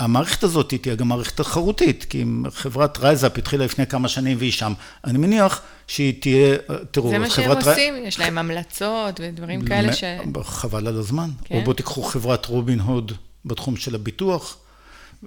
והמערכת 0.00 0.42
הזאת 0.42 0.70
היא 0.70 0.80
תהיה 0.80 0.94
גם 0.94 1.08
מערכת 1.08 1.36
תחרותית, 1.36 2.04
כי 2.04 2.22
אם 2.22 2.44
חברת 2.50 2.98
RiseUp 2.98 3.38
התחילה 3.38 3.64
לפני 3.64 3.86
כמה 3.86 4.08
שנים 4.08 4.36
והיא 4.38 4.52
שם, 4.52 4.72
אני 5.04 5.18
מניח 5.18 5.60
שהיא 5.86 6.20
תהיה, 6.20 6.56
תראו, 6.90 7.10
זה 7.10 7.18
מה 7.18 7.30
שהם 7.30 7.44
חברת... 7.44 7.66
עושים, 7.66 7.94
יש 8.04 8.18
להם 8.18 8.38
המלצות 8.38 9.20
ודברים 9.22 9.64
כאלה 9.64 9.92
ש... 9.92 10.04
חבל 10.42 10.86
על 10.86 10.98
הזמן. 10.98 11.30
כן. 11.44 11.54
או 11.54 11.64
בואו 11.64 11.76
תיקחו 11.76 12.02
חברת 12.02 12.46
רובין 12.46 12.80
הוד 12.80 13.12
בתחום 13.44 13.76
של 13.76 13.94
הביטוח, 13.94 14.56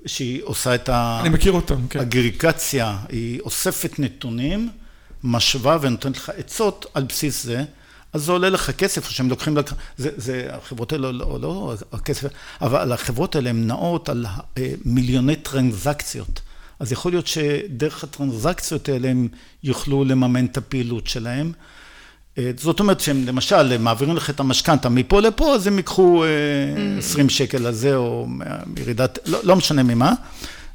שהיא 0.05 0.41
עושה 0.43 0.75
את 0.75 0.89
ה... 0.89 1.17
אני 1.21 1.29
מכיר 1.29 1.51
אותם, 1.51 1.87
כן. 1.87 1.99
אגריקציה, 1.99 2.97
היא 3.09 3.39
אוספת 3.39 3.99
נתונים, 3.99 4.69
משווה 5.23 5.77
ונותנת 5.81 6.17
לך 6.17 6.31
עצות 6.37 6.85
על 6.93 7.03
בסיס 7.03 7.43
זה, 7.43 7.63
אז 8.13 8.23
זה 8.23 8.31
עולה 8.31 8.49
לך 8.49 8.71
כסף, 8.71 9.07
או 9.07 9.11
שהם 9.11 9.29
לוקחים 9.29 9.57
לך, 9.57 9.73
זה, 9.97 10.09
זה, 10.17 10.47
החברות 10.51 10.93
האלה 10.93 11.11
לא, 11.11 11.39
לא, 11.41 11.75
הכסף, 11.91 12.27
אבל 12.61 12.91
החברות 12.91 13.35
האלה 13.35 13.49
הן 13.49 13.67
נעות 13.67 14.09
על 14.09 14.25
אה, 14.57 14.73
מיליוני 14.85 15.35
טרנזקציות. 15.35 16.41
אז 16.79 16.91
יכול 16.91 17.11
להיות 17.11 17.27
שדרך 17.27 18.03
הטרנזקציות 18.03 18.89
האלה 18.89 19.09
הם 19.09 19.27
יוכלו 19.63 20.05
לממן 20.05 20.45
את 20.45 20.57
הפעילות 20.57 21.07
שלהם. 21.07 21.51
אה, 22.37 22.51
זאת 22.57 22.79
אומרת 22.79 22.99
שהם 22.99 23.25
למשל 23.25 23.77
מעבירים 23.77 24.15
לך 24.15 24.29
את 24.29 24.39
המשכנתה 24.39 24.89
מפה 24.89 25.21
לפה, 25.21 25.55
אז 25.55 25.67
הם 25.67 25.77
ייקחו 25.77 26.23
אה, 26.23 26.29
20 26.99 27.29
שקל 27.29 27.65
על 27.65 27.73
זה, 27.73 27.95
או 27.95 28.27
ירידת, 28.77 29.19
לא, 29.25 29.39
לא 29.43 29.55
משנה 29.55 29.83
ממה. 29.83 30.13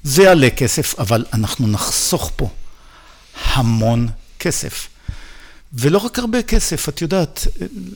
זה 0.02 0.22
יעלה 0.22 0.50
כסף, 0.50 0.98
אבל 0.98 1.24
אנחנו 1.32 1.68
נחסוך 1.68 2.32
פה 2.36 2.48
המון 3.44 4.08
כסף. 4.38 4.88
ולא 5.74 5.98
רק 5.98 6.18
הרבה 6.18 6.42
כסף, 6.42 6.88
את 6.88 7.02
יודעת, 7.02 7.46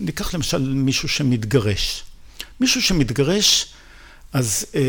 ניקח 0.01 0.35
למשל 0.35 0.73
מישהו 0.75 1.09
שמתגרש. 1.09 2.05
מישהו 2.61 2.83
שמתגרש, 2.83 3.67
אז 4.33 4.67
אה, 4.75 4.81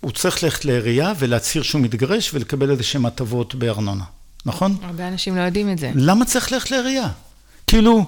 הוא 0.00 0.10
צריך 0.12 0.42
ללכת 0.42 0.64
לעירייה 0.64 1.12
ולהצהיר 1.18 1.62
שהוא 1.62 1.80
מתגרש 1.80 2.34
ולקבל 2.34 2.70
איזה 2.70 2.82
שהן 2.82 3.06
הטבות 3.06 3.54
בארנונה, 3.54 4.04
נכון? 4.46 4.76
הרבה 4.82 5.08
אנשים 5.08 5.36
לא 5.36 5.40
יודעים 5.40 5.72
את 5.72 5.78
זה. 5.78 5.92
למה 5.94 6.24
צריך 6.24 6.52
ללכת 6.52 6.70
לעירייה? 6.70 7.08
כאילו, 7.66 8.06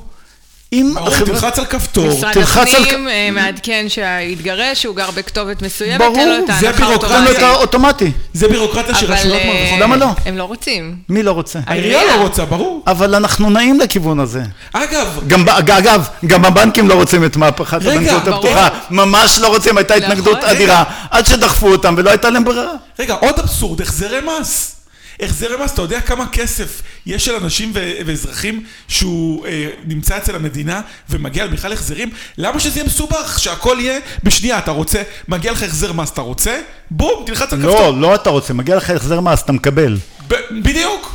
אם 0.73 0.93
ברור, 0.95 1.11
תלחץ 1.25 1.59
על 1.59 1.65
כפתור. 1.67 2.09
משרד 2.19 2.33
תלחץ 2.33 2.75
על- 2.75 2.83
הפנים 2.83 3.09
אה, 3.09 3.29
מעדכן 3.33 3.85
שהתגרש, 3.89 4.83
שהוא 4.83 4.97
גר 4.97 5.11
בכתובת 5.11 5.63
מסוימת, 5.63 5.99
ברור, 5.99 6.15
תן 6.17 6.29
לו 6.29 6.35
את 6.37 6.47
זה 6.47 6.53
ההנחה 6.67 6.87
בירוקרטיה. 6.87 7.17
תן 7.19 7.25
לו 7.25 7.31
את 7.31 7.39
האוטומטית. 7.43 7.43
האוטומטי. 7.43 8.13
זה 8.35 8.49
בירוקרטיה 8.49 8.95
שרשויות 8.95 9.41
אה, 9.43 9.47
מרוויחות. 9.47 9.79
למה 9.81 9.97
לא? 9.97 10.07
הם 10.27 10.37
לא 10.39 10.45
רוצים. 10.45 10.97
מי 11.09 11.23
לא 11.23 11.33
רוצה? 11.33 11.59
העירייה. 11.67 12.17
לא 12.17 12.23
רוצה, 12.23 12.45
ברור. 12.45 12.83
אבל 12.87 13.15
אנחנו 13.15 13.51
נעים 13.51 13.81
לכיוון 13.81 14.21
הזה. 14.21 14.43
אגב, 14.73 15.21
אגב, 15.49 16.09
גם 16.27 16.45
הבנקים 16.45 16.89
לא 16.89 16.95
רוצים 16.95 17.25
את 17.25 17.37
מהפכת 17.37 17.77
הבנקאות 17.77 18.23
ברור. 18.25 18.37
הפתוחה. 18.39 18.69
ממש 18.91 19.39
לא 19.39 19.49
רוצים, 19.49 19.79
הייתה 19.79 19.95
נכון, 19.97 20.11
התנגדות. 20.11 20.45
אדירה. 20.45 20.85
עד 21.11 21.27
שדחפו 21.27 21.69
אותם 21.73 21.95
ולא 21.99 22.11
הייתה 22.11 22.31
להם 22.31 22.45
ברירה. 22.45 22.73
רגע, 22.99 23.15
עוד 23.15 23.39
אבסורד, 23.39 23.81
החזרי 23.81 24.19
מס. 24.41 24.77
החזרי 25.21 25.65
מס, 25.65 25.73
אתה 25.75 25.83
יודע 25.83 26.01
כמה 26.01 26.27
כסף 26.29 26.83
יש 27.07 27.25
של 27.25 27.35
אנשים 27.35 27.71
ו- 27.75 27.93
ואזרחים 28.07 28.65
שהוא 28.89 29.47
אה, 29.47 29.69
נמצא 29.87 30.17
אצל 30.17 30.37
המדינה 30.37 30.81
ומגיע 31.11 31.47
בכלל 31.47 31.73
החזרים? 31.73 32.11
למה 32.39 32.61
שזה 32.61 32.79
יהיה 32.79 32.87
מסובך? 32.87 33.39
שהכל 33.39 33.77
יהיה 33.81 34.01
בשנייה, 34.23 34.59
אתה 34.59 34.71
רוצה, 34.71 35.03
מגיע 35.29 35.53
לך 35.53 35.63
החזר 35.63 35.93
מס, 35.93 36.11
אתה 36.11 36.21
רוצה? 36.21 36.61
בום, 36.91 37.25
תלחץ 37.27 37.53
על 37.53 37.59
כפתור. 37.59 37.73
לא, 37.91 38.01
לא 38.01 38.15
אתה 38.15 38.31
רוצה, 38.31 38.55
מגיע 38.55 38.77
לך 38.77 38.91
החזר 38.91 39.21
מס, 39.21 39.43
אתה 39.43 39.53
מקבל. 39.53 39.99
ב- 40.29 40.35
בדיוק. 40.63 41.15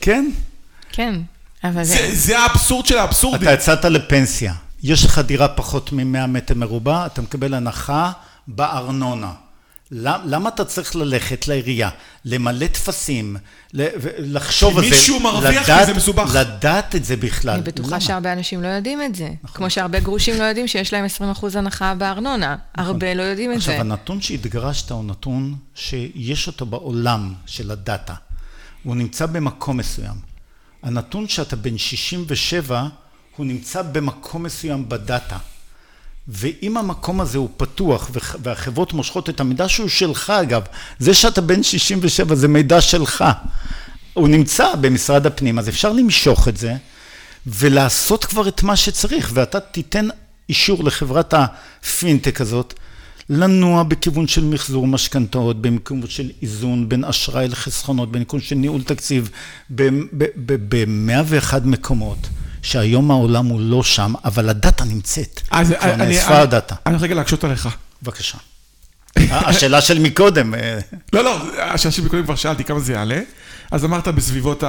כן? 0.00 0.30
כן, 0.92 1.14
אבל 1.64 1.84
זה, 1.84 1.94
זה... 1.94 2.10
זה 2.14 2.38
האבסורד 2.38 2.86
של 2.86 2.98
האבסורדים. 2.98 3.42
אתה 3.48 3.52
יצאת 3.52 3.84
לפנסיה, 3.84 4.52
יש 4.82 5.04
לך 5.04 5.18
דירה 5.18 5.48
פחות 5.48 5.92
מ-100 5.92 6.26
מטר 6.26 6.54
מרובע, 6.54 7.06
אתה 7.06 7.22
מקבל 7.22 7.54
הנחה 7.54 8.10
בארנונה. 8.48 9.30
למ- 9.90 10.20
למה 10.24 10.48
אתה 10.48 10.64
צריך 10.64 10.96
ללכת 10.96 11.48
לעירייה, 11.48 11.90
למלא 12.24 12.66
טפסים, 12.66 13.36
לחשוב 14.18 14.72
כי 14.72 14.78
על 14.86 14.90
זה, 14.90 14.96
מישהו 14.96 15.20
מרוויח 15.20 15.64
לדעת- 15.64 15.82
וזה 15.82 15.94
מסובך. 15.94 16.30
לדעת 16.34 16.94
את 16.96 17.04
זה 17.04 17.16
בכלל. 17.16 17.54
אני 17.54 17.62
בטוחה 17.62 17.90
למה? 17.90 18.00
שהרבה 18.00 18.32
אנשים 18.32 18.62
לא 18.62 18.68
יודעים 18.68 19.02
את 19.02 19.14
זה. 19.14 19.28
נכון. 19.42 19.56
כמו 19.56 19.70
שהרבה 19.70 20.00
גרושים 20.00 20.38
לא 20.38 20.44
יודעים 20.44 20.68
שיש 20.68 20.92
להם 20.92 21.04
20% 21.04 21.56
הנחה 21.56 21.94
בארנונה. 21.94 22.56
הרבה 22.74 23.14
לא 23.14 23.22
יודעים 23.22 23.52
את 23.52 23.60
זה. 23.60 23.70
עכשיו, 23.70 23.80
הנתון 23.80 24.20
שהתגרשת 24.20 24.90
הוא 24.90 25.04
נתון 25.04 25.54
שיש 25.74 26.46
אותו 26.46 26.66
בעולם 26.66 27.34
של 27.46 27.70
הדאטה. 27.70 28.14
הוא 28.82 28.96
נמצא 28.96 29.26
במקום 29.26 29.76
מסוים. 29.76 30.14
הנתון 30.82 31.28
שאתה 31.28 31.56
בן 31.56 31.78
67 31.78 32.86
הוא 33.36 33.46
נמצא 33.46 33.82
במקום 33.82 34.42
מסוים 34.42 34.88
בדאטה. 34.88 35.36
ואם 36.28 36.76
המקום 36.76 37.20
הזה 37.20 37.38
הוא 37.38 37.48
פתוח 37.56 38.10
והחברות 38.42 38.92
מושכות 38.92 39.28
את 39.28 39.40
המידע 39.40 39.68
שהוא 39.68 39.88
שלך 39.88 40.30
אגב, 40.30 40.62
זה 40.98 41.14
שאתה 41.14 41.40
בן 41.40 41.62
67 41.62 42.34
זה 42.34 42.48
מידע 42.48 42.80
שלך, 42.80 43.24
הוא 44.14 44.28
נמצא 44.28 44.74
במשרד 44.74 45.26
הפנים, 45.26 45.58
אז 45.58 45.68
אפשר 45.68 45.92
למשוך 45.92 46.48
את 46.48 46.56
זה 46.56 46.74
ולעשות 47.46 48.24
כבר 48.24 48.48
את 48.48 48.62
מה 48.62 48.76
שצריך, 48.76 49.30
ואתה 49.34 49.60
תיתן 49.60 50.08
אישור 50.48 50.84
לחברת 50.84 51.34
הפינטק 51.34 52.40
הזאת 52.40 52.74
לנוע 53.30 53.82
בכיוון 53.82 54.26
של 54.26 54.44
מחזור 54.44 54.86
משכנתאות, 54.86 55.62
בכיוון 55.62 56.08
של 56.08 56.30
איזון 56.42 56.88
בין 56.88 57.04
אשראי 57.04 57.48
לחסכונות, 57.48 58.12
בכיוון 58.12 58.40
של 58.40 58.56
ניהול 58.56 58.82
תקציב, 58.82 59.30
במאה 59.70 61.22
ואחד 61.26 61.66
מקומות. 61.66 62.18
שהיום 62.66 63.10
העולם 63.10 63.46
הוא 63.46 63.60
לא 63.60 63.82
שם, 63.82 64.14
אבל 64.24 64.48
הדאטה 64.48 64.84
נמצאת. 64.84 65.40
אז 65.50 65.74
כבר 65.80 65.94
אני, 65.94 66.06
נאספה 66.06 66.34
אני, 66.34 66.42
הדאטה. 66.42 66.74
אני 66.86 66.94
הולך 66.94 67.02
רגע 67.02 67.14
להקשות 67.14 67.44
עליך. 67.44 67.68
בבקשה. 68.02 68.38
השאלה 69.30 69.80
של 69.80 69.98
מקודם. 69.98 70.54
אה, 70.54 70.78
לא, 71.12 71.24
לא, 71.24 71.40
השאלה 71.62 71.92
שלי 71.92 72.08
קודם 72.08 72.24
כבר 72.24 72.34
שאלתי 72.34 72.64
כמה 72.64 72.80
זה 72.80 72.92
יעלה. 72.92 73.20
אז 73.70 73.84
אמרת 73.84 74.08
בסביבות 74.08 74.64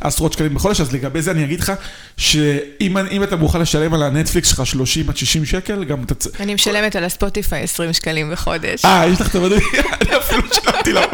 העשרות 0.00 0.32
שקלים 0.32 0.54
בחודש, 0.54 0.80
אז 0.80 0.92
לגבי 0.92 1.22
זה 1.22 1.30
אני 1.30 1.44
אגיד 1.44 1.60
לך, 1.60 1.72
שאם 2.16 2.98
אם 2.98 3.22
אתה 3.22 3.36
מוכן 3.36 3.60
לשלם 3.60 3.94
על 3.94 4.02
הנטפליקס 4.02 4.48
שלך 4.48 4.66
30 4.66 5.08
עד 5.08 5.16
60 5.16 5.44
שקל, 5.44 5.84
גם 5.84 6.02
אתה... 6.02 6.14
צריך... 6.14 6.40
אני 6.40 6.54
משלמת 6.54 6.96
על 6.96 7.04
הספוטיפיי 7.04 7.62
20 7.62 7.92
שקלים 7.92 8.30
בחודש. 8.32 8.84
אה, 8.84 9.06
יש 9.06 9.20
לך 9.20 9.30
את 9.30 9.34
המדריך, 9.34 9.64
אני 10.00 10.16
אפילו 10.16 10.42
שלמתי 10.52 10.92
לה. 10.92 11.04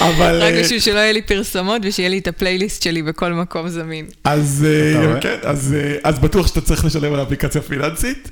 אבל... 0.00 0.42
רק 0.42 0.54
אה, 0.54 0.62
בשביל 0.62 0.80
שלא 0.80 0.98
יהיה 0.98 1.12
לי 1.12 1.22
פרסומות 1.22 1.82
ושיהיה 1.84 2.08
לי 2.08 2.18
את 2.18 2.28
הפלייליסט 2.28 2.82
שלי 2.82 3.02
בכל 3.02 3.32
מקום 3.32 3.68
זמין. 3.68 4.06
אז, 4.24 4.66
אה? 4.68 5.20
כן, 5.20 5.36
אז, 5.42 5.74
אה, 5.78 5.96
אז 6.04 6.18
בטוח 6.18 6.46
שאתה 6.46 6.60
צריך 6.60 6.84
לשלם 6.84 7.12
על 7.12 7.20
האפליקציה 7.20 7.60
הפיננסית. 7.60 8.30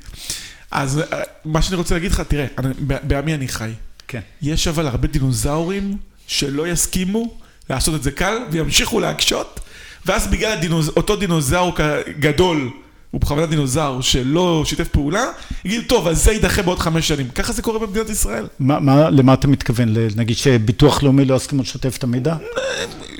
אז 0.70 1.02
מה 1.44 1.62
שאני 1.62 1.76
רוצה 1.76 1.94
להגיד 1.94 2.12
לך, 2.12 2.20
תראה, 2.20 2.46
בעמי 2.78 3.34
אני 3.34 3.48
חי. 3.48 3.70
כן. 4.08 4.20
יש 4.42 4.68
אבל 4.68 4.86
הרבה 4.86 5.08
דינוזאורים 5.08 5.96
שלא 6.26 6.68
יסכימו 6.68 7.38
לעשות 7.70 7.94
את 7.94 8.02
זה 8.02 8.10
קל 8.10 8.36
וימשיכו 8.50 9.00
להקשות, 9.00 9.60
ואז 10.06 10.26
בגלל 10.26 10.52
הדינוז... 10.52 10.88
אותו 10.88 11.16
דינוזאור 11.16 11.72
גדול, 12.18 12.70
הוא 13.10 13.20
בכוונה 13.20 13.46
דינוזאור 13.46 14.00
שלא 14.02 14.62
שיתף 14.66 14.88
פעולה, 14.88 15.24
יגיד, 15.64 15.84
טוב, 15.86 16.08
אז 16.08 16.24
זה 16.24 16.32
יידחה 16.32 16.62
בעוד 16.62 16.78
חמש 16.78 17.08
שנים. 17.08 17.28
ככה 17.28 17.52
זה 17.52 17.62
קורה 17.62 17.78
במדינת 17.78 18.10
ישראל. 18.10 18.46
מה, 18.58 18.80
מה, 18.80 19.10
למה 19.10 19.34
אתה 19.34 19.48
מתכוון? 19.48 19.94
נגיד 20.16 20.36
שביטוח 20.36 21.02
לאומי 21.02 21.24
לא 21.24 21.34
יסכימו 21.34 21.62
לשתף 21.62 21.96
את 21.96 22.04
המידע? 22.04 22.34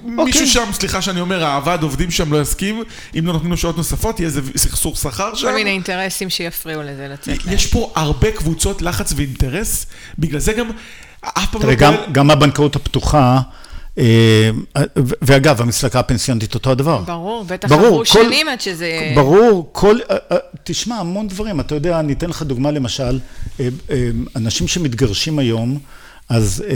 מישהו 0.05 0.47
שם, 0.47 0.65
סליחה 0.73 1.03
שאני 1.03 1.21
אומר, 1.21 1.47
הוועד 1.47 1.83
עובדים 1.83 2.11
שם 2.11 2.33
לא 2.33 2.41
יסכים, 2.43 2.83
אם 3.19 3.27
לא 3.27 3.33
נותנים 3.33 3.51
לו 3.51 3.57
שעות 3.57 3.77
נוספות, 3.77 4.21
יהיה 4.21 4.27
איזה 4.27 4.41
סכסוך 4.57 4.97
שכר 4.97 5.35
שם. 5.35 5.47
כל 5.49 5.55
מיני 5.55 5.71
אינטרסים 5.71 6.31
שיפריעו 6.31 6.83
לזה 6.83 7.09
לצאת 7.13 7.45
להם. 7.47 7.55
יש 7.55 7.67
פה 7.67 7.93
הרבה 7.97 8.31
קבוצות 8.31 8.83
לחץ 8.83 9.13
ואינטרס, 9.17 9.87
בגלל 10.19 10.41
זה 10.41 10.53
גם 10.53 10.67
אף 11.21 11.51
פעם 11.53 11.61
תראה, 11.63 11.73
לא... 11.75 11.79
גם, 11.81 11.95
קורה- 11.95 12.07
גם 12.13 12.31
הבנקאות 12.31 12.77
הפתוחה, 12.77 13.41
ואגב, 15.23 15.61
המסלקה 15.63 16.01
הפנסיונית 16.01 16.55
אותו 16.55 16.71
הדבר. 16.71 16.99
ברור, 17.07 17.45
בטח 17.45 17.73
עברו 17.73 17.99
כל- 17.99 18.05
שנים 18.05 18.49
עד 18.49 18.61
שזה... 18.61 19.13
ברור, 19.15 19.69
כל, 19.73 19.97
אה, 20.11 20.17
אה, 20.33 20.37
תשמע, 20.65 20.95
המון 20.97 21.29
דברים, 21.29 21.61
אתה 21.61 21.75
יודע, 21.75 22.01
אני 22.01 22.13
אתן 22.13 22.31
לך 22.31 22.43
דוגמה 22.43 22.71
למשל, 22.71 23.19
אה, 23.61 23.69
אה, 23.91 24.09
אנשים 24.37 24.69
שמתגרשים 24.69 25.39
היום, 25.39 25.79
אז 26.29 26.65
אה, 26.69 26.75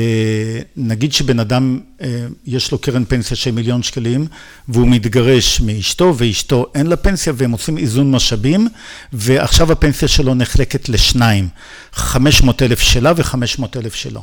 נגיד 0.77 1.13
שבן 1.13 1.41
אדם, 1.41 1.81
אה, 2.03 2.07
יש 2.47 2.73
לו 2.73 2.79
קרן 2.79 3.05
פנסיה 3.05 3.37
של 3.37 3.51
מיליון 3.51 3.83
שקלים, 3.83 4.27
והוא 4.69 4.89
מתגרש 4.89 5.61
מאשתו, 5.61 6.15
ואשתו 6.17 6.67
אין 6.75 6.87
לה 6.87 6.97
פנסיה, 6.97 7.33
והם 7.37 7.51
עושים 7.51 7.79
איזון 7.79 8.11
משאבים, 8.11 8.69
ועכשיו 9.13 9.73
הפנסיה 9.73 10.09
שלו 10.09 10.35
נחלקת 10.35 10.89
לשניים, 10.89 11.49
500 11.93 12.63
אלף 12.63 12.81
שלה 12.81 13.13
ו-500 13.17 13.65
אלף 13.77 13.95
שלו. 13.95 14.23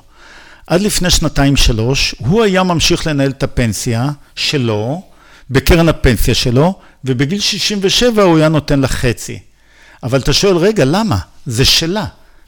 עד 0.67 0.81
לפני 0.81 1.09
שנתיים-שלוש, 1.09 2.15
הוא 2.17 2.43
היה 2.43 2.63
ממשיך 2.63 3.07
לנהל 3.07 3.29
את 3.29 3.43
הפנסיה 3.43 4.09
שלו, 4.35 5.01
בקרן 5.49 5.89
הפנסיה 5.89 6.35
שלו, 6.35 6.79
ובגיל 7.05 7.39
67 7.39 8.23
הוא 8.23 8.37
היה 8.37 8.49
נותן 8.49 8.79
לה 8.79 8.87
חצי. 8.87 9.39
אבל 10.03 10.19
אתה 10.19 10.33
שואל, 10.33 10.57
רגע, 10.57 10.85
למה? 10.85 11.17
זה 11.45 11.65
שלה. 11.65 12.05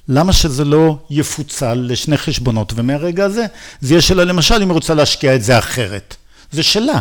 למה 0.07 0.33
שזה 0.33 0.65
לא 0.65 0.97
יפוצל 1.09 1.73
לשני 1.73 2.17
חשבונות, 2.17 2.73
ומהרגע 2.75 3.25
הזה 3.25 3.45
זה 3.81 3.93
יהיה 3.93 4.01
שלה, 4.01 4.23
למשל, 4.23 4.55
אם 4.55 4.69
היא 4.69 4.73
רוצה 4.73 4.93
להשקיע 4.93 5.35
את 5.35 5.43
זה 5.43 5.59
אחרת. 5.59 6.15
זה 6.51 6.63
שלה. 6.63 6.99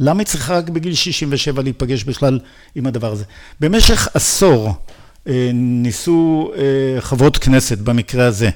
למה 0.00 0.20
היא 0.20 0.26
צריכה 0.26 0.56
רק 0.56 0.68
בגיל 0.68 0.94
67 0.94 1.62
להיפגש 1.62 2.04
בכלל 2.04 2.38
עם 2.74 2.86
הדבר 2.86 3.12
הזה? 3.12 3.24
במשך 3.60 4.08
עשור 4.14 4.74
אה, 5.28 5.50
ניסו 5.54 6.50
אה, 6.56 7.00
חברות 7.00 7.36
כנסת 7.36 7.78
במקרה 7.78 8.26
הזה 8.26 8.50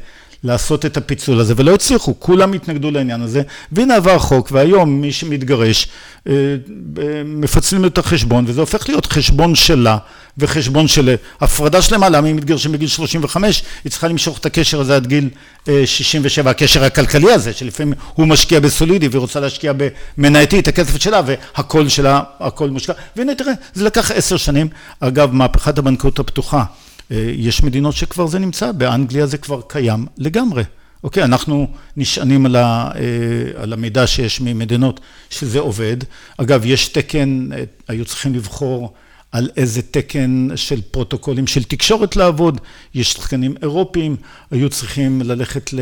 לעשות 0.45 0.87
את 0.87 0.97
הפיצול 0.97 1.41
הזה, 1.41 1.55
ולא 1.57 1.75
הצליחו, 1.75 2.15
כולם 2.19 2.53
התנגדו 2.53 2.91
לעניין 2.91 3.23
הזה, 3.23 3.43
והנה 3.73 3.97
עבר 3.97 4.19
חוק, 4.19 4.49
והיום 4.53 5.01
מי 5.01 5.13
שמתגרש, 5.13 5.87
אה, 6.29 6.33
אה, 6.33 7.23
מפצלים 7.25 7.85
את 7.85 7.99
החשבון, 7.99 8.45
וזה 8.49 8.61
הופך 8.61 8.89
להיות 8.89 9.07
חשבון 9.07 9.55
שלה 9.55 9.99
וחשבון 10.39 10.89
של 10.89 11.15
הפרדה 11.41 11.83
שלמה, 11.83 12.09
למה 12.09 12.29
אם 12.29 12.37
מתגרשים 12.37 12.73
בגיל 12.73 12.89
35, 12.89 13.63
היא 13.85 13.91
צריכה 13.91 14.09
למשוך 14.09 14.39
את 14.39 14.47
הקשר 14.47 14.81
הזה 14.81 14.97
עד 14.97 15.07
גיל 15.07 15.29
אה, 15.69 15.83
67, 15.87 16.51
הקשר 16.51 16.85
הכלכלי 16.85 17.33
הזה, 17.33 17.53
שלפעמים 17.53 17.95
הוא 18.15 18.27
משקיע 18.27 18.61
בסולידי 18.61 19.09
והיא 19.09 19.21
רוצה 19.21 19.41
להשקיע 19.41 19.73
במנייתי 20.17 20.59
את 20.59 20.69
הכסף 20.69 21.03
שלה, 21.03 21.21
והכל 21.27 21.89
שלה, 21.89 22.21
הכל 22.41 22.71
מושקע, 22.71 22.93
והנה 23.17 23.35
תראה, 23.35 23.53
זה 23.75 23.85
לקח 23.85 24.11
עשר 24.11 24.37
שנים, 24.37 24.69
אגב, 25.01 25.33
מהפכת 25.33 25.79
הבנקאות 25.79 26.19
הפתוחה. 26.19 26.65
אה, 27.11 27.33
יש 27.37 27.63
מדינות 27.63 27.95
שכבר 27.97 28.27
זה 28.27 28.39
נמצא, 28.39 28.73
באנגליה 28.73 29.27
זה 29.27 29.39
כבר 29.39 29.61
קיים 29.69 30.07
לגמרי. 30.19 30.63
אוקיי, 31.05 31.25
אנחנו 31.25 31.67
נשענים 31.97 32.47
על, 32.47 32.57
אה, 32.57 32.91
המידע 33.73 34.07
שיש 34.07 34.41
ממדינות 34.41 35.01
שזה 35.31 35.59
עובד. 35.61 35.97
אגב, 36.37 36.63
יש 36.65 36.89
תקן, 36.89 37.49
אה, 37.53 37.63
היו 37.89 38.05
צריכים 38.05 38.35
לבחור 38.35 38.93
על 39.33 39.51
איזה 39.57 39.83
תקן 39.83 40.49
של 40.57 40.81
פרוטוקולים 40.91 41.47
של 41.47 41.65
תקשורת 41.65 42.17
לעבוד, 42.17 42.61
יש 42.95 43.15
תקנים 43.15 43.55
אירופיים, 43.63 44.17
היו 44.51 44.71
צריכים 44.71 45.23
ללכת 45.25 45.75
אה, 45.75 45.79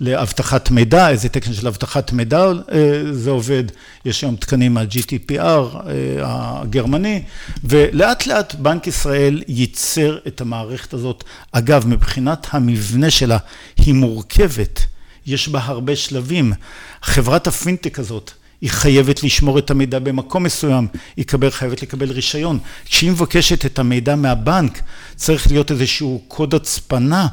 לאבטחת 0.00 0.70
מידע, 0.70 1.08
איזה 1.08 1.28
תקן 1.28 1.52
של 1.52 1.66
אבטחת 1.66 2.12
מידע 2.12 2.44
אה, 2.46 3.02
זה 3.12 3.30
עובד, 3.30 3.64
יש 4.04 4.22
היום 4.24 4.36
תקנים 4.36 4.74
מה-GDPR 4.74 5.40
אה, 5.40 5.80
הגרמני, 6.22 7.22
ולאט 7.64 8.26
לאט 8.26 8.54
בנק 8.54 8.86
ישראל 8.86 9.42
ייצר 9.48 10.18
את 10.26 10.40
המערכת 10.40 10.92
הזאת. 10.92 11.24
אגב, 11.52 11.86
מבחינת 11.86 12.46
המבנה 12.50 13.10
שלה, 13.10 13.38
היא 13.76 13.94
מורכבת, 13.94 14.80
יש 15.26 15.48
בה 15.48 15.60
הרבה 15.64 15.96
שלבים. 15.96 16.52
חברת 17.02 17.46
הפינטק 17.46 17.98
הזאת, 17.98 18.30
היא 18.60 18.70
חייבת 18.70 19.22
לשמור 19.22 19.58
את 19.58 19.70
המידע 19.70 19.98
במקום 19.98 20.42
מסוים, 20.42 20.86
היא 21.16 21.24
חייבת 21.50 21.82
לקבל 21.82 22.10
רישיון. 22.10 22.58
כשהיא 22.84 23.10
מבקשת 23.10 23.66
את 23.66 23.78
המידע 23.78 24.16
מהבנק, 24.16 24.80
צריך 25.16 25.50
להיות 25.50 25.70
איזשהו 25.70 26.22
קוד 26.28 26.54
הצפנה 26.54 27.26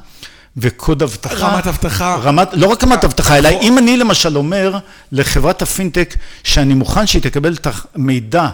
וקוד 0.57 1.03
אבטחה. 1.03 1.47
רמת 1.47 1.67
אבטחה. 1.67 2.15
רמת, 2.15 2.47
לא 2.53 2.67
רק 2.67 2.83
רמת 2.83 3.03
אבטחה, 3.03 3.37
אלא 3.37 3.49
אם 3.61 3.77
אני 3.77 3.97
למשל 3.97 4.37
אומר 4.37 4.77
לחברת 5.11 5.61
הפינטק 5.61 6.15
שאני 6.43 6.73
מוכן 6.73 7.07
שהיא 7.07 7.21
תקבל 7.21 7.53
את 7.53 7.67
המידע 7.95 8.49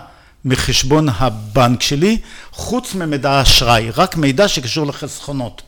מחשבון 0.45 1.09
הבנק 1.09 1.81
שלי, 1.81 2.17
חוץ 2.51 2.95
ממידע 2.95 3.31
האשראי, 3.31 3.89
רק 3.89 4.17
מידע 4.17 4.47
שקשור 4.47 4.87
לחסכונות. 4.87 5.61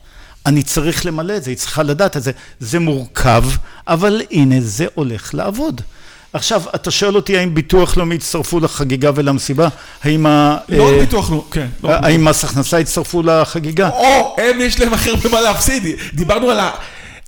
אני 0.46 0.62
צריך 0.62 1.06
למלא 1.06 1.36
את 1.36 1.44
זה, 1.44 1.50
היא 1.50 1.56
צריכה 1.56 1.82
לדעת 1.82 2.16
את 2.16 2.22
זה. 2.22 2.32
זה 2.60 2.78
מורכב, 2.78 3.44
אבל 3.88 4.22
הנה 4.30 4.60
זה 4.60 4.86
הולך 4.94 5.34
לעבוד. 5.34 5.80
עכשיו, 6.36 6.62
אתה 6.74 6.90
שואל 6.90 7.16
אותי 7.16 7.38
האם 7.38 7.54
ביטוח 7.54 7.96
לאומי 7.96 8.14
יצטרפו 8.14 8.60
לחגיגה 8.60 9.10
ולמסיבה? 9.14 9.68
האם, 10.04 10.26
ה, 10.26 10.56
לא 10.68 10.88
אה, 10.88 10.94
רק 10.94 11.00
ביטוח 11.00 11.30
לאומי, 11.30 11.44
כן. 11.50 11.66
לא 11.84 11.88
רק 11.88 12.04
האם 12.04 12.24
מס 12.24 12.44
הכנסה 12.44 12.80
יצטרפו 12.80 13.22
לחגיגה? 13.22 13.88
או, 13.88 14.36
הם 14.38 14.60
יש 14.60 14.80
להם 14.80 14.94
הכי 14.94 15.10
הרבה 15.10 15.28
מה 15.28 15.40
להפסיד. 15.40 15.82
דיברנו 16.14 16.50
על 16.50 16.60
ה... 16.60 16.70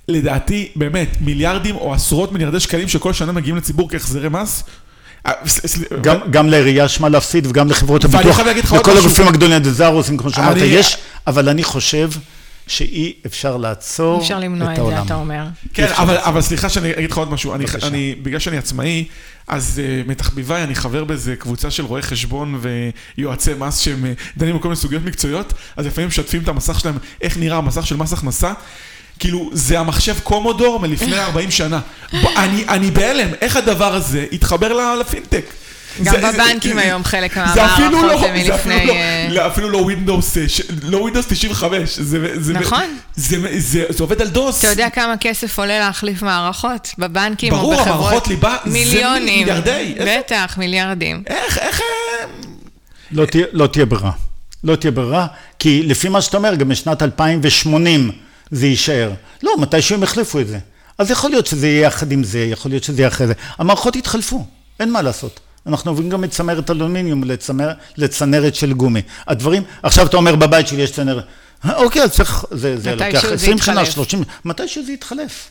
לדעתי, 0.07 0.71
באמת, 0.75 1.07
מיליארדים 1.21 1.75
או 1.75 1.93
עשרות 1.93 2.31
מיליארדי 2.31 2.59
שקלים 2.59 2.87
שכל 2.87 3.13
שנה 3.13 3.31
מגיעים 3.31 3.57
לציבור 3.57 3.89
כהחזרי 3.89 4.29
מס. 4.29 4.63
אה, 5.27 5.31
גם, 6.01 6.17
גם 6.31 6.49
לעירייה 6.49 6.85
יש 6.85 7.01
מה 7.01 7.09
להפסיד 7.09 7.47
וגם 7.47 7.69
לחברות 7.69 8.05
ואני 8.05 8.15
הביטוח, 8.15 8.35
חייב 8.35 8.47
להגיד 8.47 8.63
לך 8.63 8.71
עוד 8.71 8.81
לכל 8.81 8.91
משהו. 8.91 9.05
הגופים 9.05 9.27
הגדולים, 9.27 9.55
הדזרוסים, 9.55 10.17
כמו 10.17 10.29
שאמרת, 10.29 10.57
יש, 10.57 10.97
אבל 11.27 11.49
אני 11.49 11.63
חושב 11.63 12.09
שאי 12.69 13.13
אפשר 13.25 13.57
לעצור 13.57 14.21
אפשר 14.21 14.39
למנוע 14.39 14.67
את 14.67 14.71
את 14.71 14.75
זה, 14.75 14.81
העולם. 14.81 15.05
אתה 15.05 15.15
אומר. 15.15 15.43
כן, 15.73 15.87
אבל. 15.97 16.17
אבל 16.17 16.41
סליחה 16.41 16.69
שאני 16.69 16.91
אגיד 16.91 17.11
לך 17.11 17.17
עוד 17.17 17.31
משהו. 17.31 17.55
אני. 17.55 17.65
אני, 17.83 18.15
בגלל 18.23 18.39
שאני 18.39 18.57
עצמאי, 18.57 19.05
אז 19.47 19.81
uh, 20.05 20.09
מתחביביי, 20.09 20.63
אני 20.63 20.75
חבר 20.75 21.03
באיזה 21.03 21.35
קבוצה 21.35 21.71
של 21.71 21.85
רואי 21.85 22.01
חשבון 22.01 22.61
ויועצי 23.17 23.51
מס 23.59 23.77
שהם 23.79 24.05
אה, 24.05 24.13
דנים 24.37 24.57
בכל 24.57 24.67
מיני 24.67 24.75
סוגיות 24.75 25.03
מקצועיות, 25.03 25.53
אז 25.77 25.85
לפעמים 25.85 26.07
משתפים 26.07 26.41
את 26.41 26.47
המסך 26.47 26.79
שלהם, 26.79 26.97
איך 27.21 27.37
נראה 27.37 27.57
המסך 27.57 27.87
של 27.87 27.95
מס 27.95 28.13
הכנסה. 28.13 28.53
כאילו, 29.19 29.49
זה 29.53 29.79
המחשב 29.79 30.19
קומודור 30.23 30.79
מלפני 30.79 31.19
40 31.29 31.51
שנה. 31.51 31.79
אני, 32.13 32.65
אני 32.67 32.91
בהלם, 32.91 33.29
איך 33.41 33.57
הדבר 33.57 33.93
הזה 33.93 34.25
התחבר 34.31 34.95
לפינטק? 34.95 35.45
גם 36.03 36.13
זה- 36.15 36.21
זה- 36.21 36.31
בבנקים 36.31 36.77
היום 36.77 37.03
חלק 37.03 37.33
זה 37.35 37.41
לא, 37.55 37.89
מהמערכות 37.91 38.25
הם 38.29 38.43
זה 38.43 38.51
מלפני... 38.51 38.85
לא, 38.85 38.93
אה, 38.93 39.27
לא, 39.31 39.47
אפילו 39.47 39.69
לא 39.69 39.77
Windows, 39.77 40.37
ש- 40.47 40.61
לא 40.83 40.97
Windows 40.97 41.25
95, 41.29 41.99
זה, 41.99 42.41
זה, 42.41 42.53
נכון. 42.53 42.97
זה, 43.15 43.37
זה, 43.41 43.59
זה, 43.59 43.85
זה 43.89 44.03
עובד 44.03 44.21
על 44.21 44.27
DOS. 44.27 44.59
אתה 44.59 44.67
יודע 44.67 44.89
כמה 44.89 45.15
כסף 45.17 45.59
עולה 45.59 45.79
להחליף 45.79 46.21
מערכות 46.21 46.89
בבנקים 46.97 47.53
או 47.53 47.57
ברור, 47.57 47.73
בחברות? 47.75 47.87
המערכות 47.97 48.27
ליבה 48.27 48.57
זה. 48.65 48.69
מיליארדי. 48.71 49.95
בטח, 50.05 50.55
מיליארדים. 50.57 51.23
איך, 51.27 51.57
איך, 51.57 51.81
אה, 51.81 52.27
לא 53.11 53.25
לא 53.51 53.67
תהיה 53.67 53.85
ברירה. 53.85 54.11
לא 54.63 54.75
תהיה 54.75 54.91
ברירה, 54.91 55.27
כי 55.59 55.83
לפי 55.83 56.09
מה 56.09 56.21
שאתה 56.21 56.37
אומר, 56.37 56.55
גם 56.55 56.69
בשנת 56.69 57.03
2080 57.03 58.11
זה 58.51 58.67
יישאר. 58.67 59.11
לא, 59.43 59.51
מתישהו 59.59 59.95
הם 59.95 60.03
יחליפו 60.03 60.39
את 60.39 60.47
זה. 60.47 60.59
אז 60.97 61.11
יכול 61.11 61.29
להיות 61.29 61.47
שזה 61.47 61.67
יהיה 61.67 61.87
יחד 61.87 62.11
עם 62.11 62.23
זה, 62.23 62.39
יכול 62.39 62.71
להיות 62.71 62.83
שזה 62.83 63.01
יהיה 63.01 63.07
אחרי 63.07 63.27
זה. 63.27 63.33
המערכות 63.57 63.95
יתחלפו, 63.95 64.45
אין 64.79 64.91
מה 64.91 65.01
לעשות. 65.01 65.39
אנחנו 65.69 65.91
עוברים 65.91 66.09
גם 66.09 66.21
מצמרת 66.21 66.69
אלומיניום 66.69 67.23
לצמר, 67.23 67.71
לצנרת 67.97 68.55
של 68.55 68.73
גומי. 68.73 69.01
הדברים, 69.27 69.63
עכשיו 69.83 70.05
אתה 70.05 70.17
אומר 70.17 70.35
בבית 70.35 70.67
שלי 70.67 70.81
יש 70.81 70.91
צנרת. 70.91 71.23
אה, 71.65 71.75
אוקיי, 71.75 72.01
אז 72.01 72.11
צריך, 72.11 72.45
זה, 72.51 72.77
זה 72.77 72.95
לוקח 72.95 73.27
זה 73.27 73.33
20 73.33 73.57
שנה, 73.57 73.81
יתחלף. 73.81 73.93
30, 73.95 74.23
מתישהו 74.45 74.85
זה 74.85 74.91
יתחלף. 74.91 75.49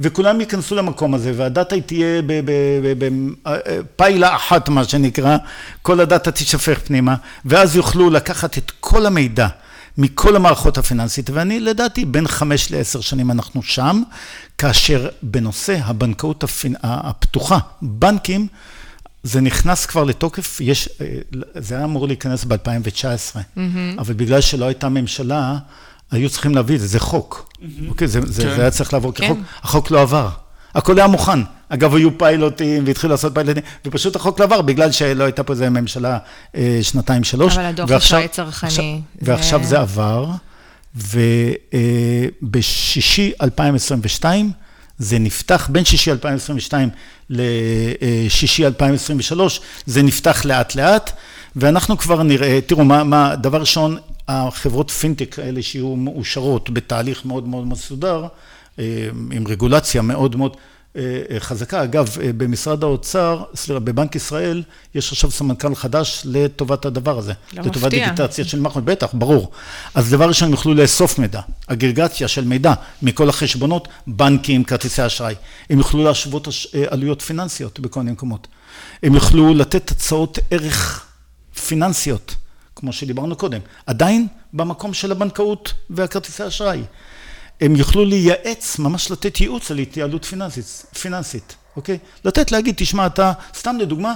וכולם 0.00 0.40
ייכנסו 0.40 0.74
למקום 0.74 1.14
הזה, 1.14 1.32
והדאטה 1.36 1.74
היא 1.74 1.82
תהיה 1.82 2.22
בפיילה 2.98 4.36
אחת, 4.36 4.68
מה 4.68 4.84
שנקרא, 4.84 5.36
כל 5.82 6.00
הדאטה 6.00 6.30
תישפך 6.30 6.80
פנימה, 6.84 7.14
ואז 7.44 7.76
יוכלו 7.76 8.10
לקחת 8.10 8.58
את 8.58 8.72
כל 8.80 9.06
המידע 9.06 9.48
מכל 9.98 10.36
המערכות 10.36 10.78
הפיננסית, 10.78 11.30
ואני 11.30 11.60
לדעתי 11.60 12.04
בין 12.04 12.28
חמש 12.28 12.70
לעשר 12.70 13.00
שנים 13.00 13.30
אנחנו 13.30 13.62
שם, 13.62 14.02
כאשר 14.58 15.08
בנושא 15.22 15.78
הבנקאות 15.84 16.44
הפינ... 16.44 16.74
הפתוחה, 16.82 17.58
בנקים, 17.82 18.46
זה 19.22 19.40
נכנס 19.40 19.86
כבר 19.86 20.04
לתוקף, 20.04 20.58
יש, 20.60 20.88
אה, 21.00 21.06
זה 21.54 21.74
היה 21.76 21.84
אמור 21.84 22.06
להיכנס 22.06 22.44
ב-2019, 22.44 23.58
אבל 23.98 24.14
בגלל 24.14 24.40
שלא 24.40 24.64
הייתה 24.64 24.88
ממשלה, 24.88 25.58
היו 26.10 26.30
צריכים 26.30 26.54
להביא 26.54 26.74
את 26.76 26.80
זה, 26.80 26.86
זה 26.86 27.00
חוק. 27.00 27.52
אוקיי, 27.88 28.08
זה, 28.08 28.20
זה, 28.26 28.42
כן. 28.42 28.48
זה 28.56 28.60
היה 28.60 28.70
צריך 28.70 28.92
לעבור 28.92 29.12
כן. 29.14 29.24
כחוק, 29.26 29.38
החוק 29.62 29.90
לא 29.90 30.00
עבר. 30.00 30.28
הכל 30.74 30.98
היה 30.98 31.06
מוכן. 31.06 31.38
אגב, 31.68 31.94
היו 31.94 32.18
פיילוטים 32.18 32.82
והתחילו 32.86 33.10
לעשות 33.10 33.34
פיילוטים, 33.34 33.62
ופשוט 33.86 34.16
החוק 34.16 34.40
לא 34.40 34.44
עבר 34.44 34.62
בגלל 34.62 34.92
שלא 34.92 35.24
הייתה 35.24 35.42
פה 35.42 35.52
איזה 35.52 35.70
ממשלה 35.70 36.18
אה, 36.56 36.78
שנתיים, 36.82 37.24
שלוש. 37.24 37.54
אבל 37.56 37.64
הדוח 37.64 37.90
ועכשיו- 37.90 38.18
אשראי 38.18 38.28
צרכני, 38.28 38.68
עכשיו- 38.68 38.84
זה- 39.20 39.32
ועכשיו 39.32 39.64
זה 39.64 39.80
עבר, 39.80 40.26
ובשישי 42.42 43.32
2022 43.42 44.50
זה 45.00 45.18
נפתח, 45.18 45.68
בין 45.72 45.84
שישי 45.84 46.10
2022 46.12 46.88
לשישי 47.30 48.66
2023, 48.66 49.60
זה 49.86 50.02
נפתח 50.02 50.44
לאט 50.44 50.74
לאט, 50.74 51.10
ואנחנו 51.56 51.98
כבר 51.98 52.22
נראה, 52.22 52.58
תראו, 52.66 52.84
מה, 52.84 53.04
מה, 53.04 53.36
דבר 53.36 53.60
ראשון, 53.60 53.96
החברות 54.28 54.90
פינטק 54.90 55.38
האלה 55.38 55.62
שיהיו 55.62 55.96
מאושרות 55.96 56.70
בתהליך 56.70 57.24
מאוד 57.24 57.48
מאוד 57.48 57.66
מסודר, 57.66 58.26
אה, 58.78 59.08
עם 59.32 59.46
רגולציה 59.46 60.02
מאוד 60.02 60.36
מאוד 60.36 60.56
חזקה. 61.38 61.82
אגב, 61.84 62.16
אה, 62.22 62.32
במשרד 62.32 62.84
האוצר, 62.84 63.42
סליחה, 63.54 63.80
בבנק 63.80 64.16
ישראל, 64.16 64.62
יש 64.94 65.12
עכשיו 65.12 65.30
סמנכ"ל 65.30 65.74
חדש 65.74 66.22
לטובת 66.24 66.84
הדבר 66.84 67.18
הזה. 67.18 67.32
לא 67.52 67.62
לטובת 67.62 67.76
מפתיע. 67.84 68.08
דיגיטציה 68.10 68.44
של 68.44 68.60
מערכות, 68.60 68.84
בטח, 68.84 69.08
ברור. 69.12 69.50
אז 69.94 70.10
דבר 70.10 70.28
ראשון, 70.28 70.46
הם 70.48 70.52
יוכלו 70.52 70.74
לאסוף 70.74 71.18
מידע, 71.18 71.40
אגרגציה 71.66 72.28
של 72.28 72.44
מידע 72.44 72.72
מכל 73.02 73.28
החשבונות, 73.28 73.88
בנקים, 74.06 74.64
כרטיסי 74.64 75.06
אשראי. 75.06 75.34
הם 75.70 75.78
יוכלו 75.78 76.04
להשוות 76.04 76.46
הש- 76.48 76.66
אה, 76.74 76.84
עלויות 76.90 77.22
פיננסיות 77.22 77.80
בכל 77.80 78.00
מיני 78.00 78.12
מקומות. 78.12 78.46
הם 79.02 79.14
יוכלו 79.14 79.54
לתת 79.54 79.90
הצעות 79.90 80.38
ערך 80.50 81.06
פיננסיות, 81.66 82.34
כמו 82.76 82.92
שדיברנו 82.92 83.36
קודם, 83.36 83.60
עדיין 83.86 84.26
במקום 84.52 84.94
של 84.94 85.12
הבנקאות 85.12 85.72
והכרטיסי 85.90 86.46
אשראי. 86.46 86.82
הם 87.60 87.76
יוכלו 87.76 88.04
לייעץ, 88.04 88.78
ממש 88.78 89.10
לתת 89.10 89.40
ייעוץ 89.40 89.70
על 89.70 89.78
התייעלות 89.78 90.24
פיננסית, 90.24 90.84
פיננסית, 91.00 91.54
אוקיי? 91.76 91.98
לתת, 92.24 92.52
להגיד, 92.52 92.74
תשמע, 92.78 93.06
אתה, 93.06 93.32
סתם 93.58 93.76
לדוגמה, 93.80 94.14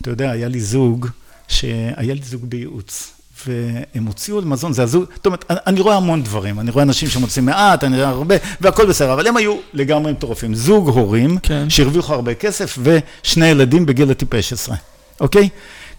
אתה 0.00 0.10
יודע, 0.10 0.30
היה 0.30 0.48
לי 0.48 0.60
זוג, 0.60 1.06
שהיה 1.48 2.14
לי 2.14 2.20
זוג 2.24 2.44
בייעוץ, 2.44 3.10
והם 3.46 4.04
הוציאו 4.06 4.38
על 4.38 4.44
מזון, 4.44 4.72
זה 4.72 4.82
הזוג, 4.82 5.04
זאת 5.16 5.26
אומרת, 5.26 5.44
אני- 5.50 5.80
רואה 5.80 5.96
המון 5.96 6.22
דברים, 6.22 6.60
אני 6.60 6.70
רואה 6.70 6.82
אנשים 6.84 7.08
שמוצאים 7.08 7.46
מעט, 7.46 7.84
אני 7.84 7.96
רואה 7.96 8.08
הרבה, 8.08 8.34
והכל 8.60 8.86
בסדר, 8.86 9.12
אבל 9.12 9.26
הם 9.26 9.36
היו 9.36 9.56
לגמרי 9.72 10.12
מטורפים. 10.12 10.54
זוג 10.54 10.88
הורים, 10.88 11.38
כן. 11.38 11.70
שהרוויחו 11.70 12.14
הרבה 12.14 12.34
כסף, 12.34 12.78
ושני 12.82 13.46
ילדים 13.46 13.86
בגיל 13.86 14.10
הטיפש 14.10 14.52
עשרה, 14.52 14.76
אוקיי? 15.20 15.48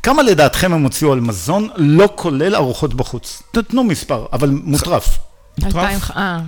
כמה 0.03 0.23
לדעתכם 0.23 0.73
הם 0.73 0.83
הוציאו 0.83 1.13
על 1.13 1.19
מזון, 1.19 1.69
לא 1.75 2.09
כולל 2.15 2.55
ארוחות 2.55 2.93
בחוץ? 2.93 3.43
תתנו 3.51 3.83
מספר, 3.83 4.25
אבל 4.33 4.49
מוטרף. 4.49 5.17
מוטרף? 5.63 5.75
אלפיים, 5.75 5.99
אה. 6.17 6.39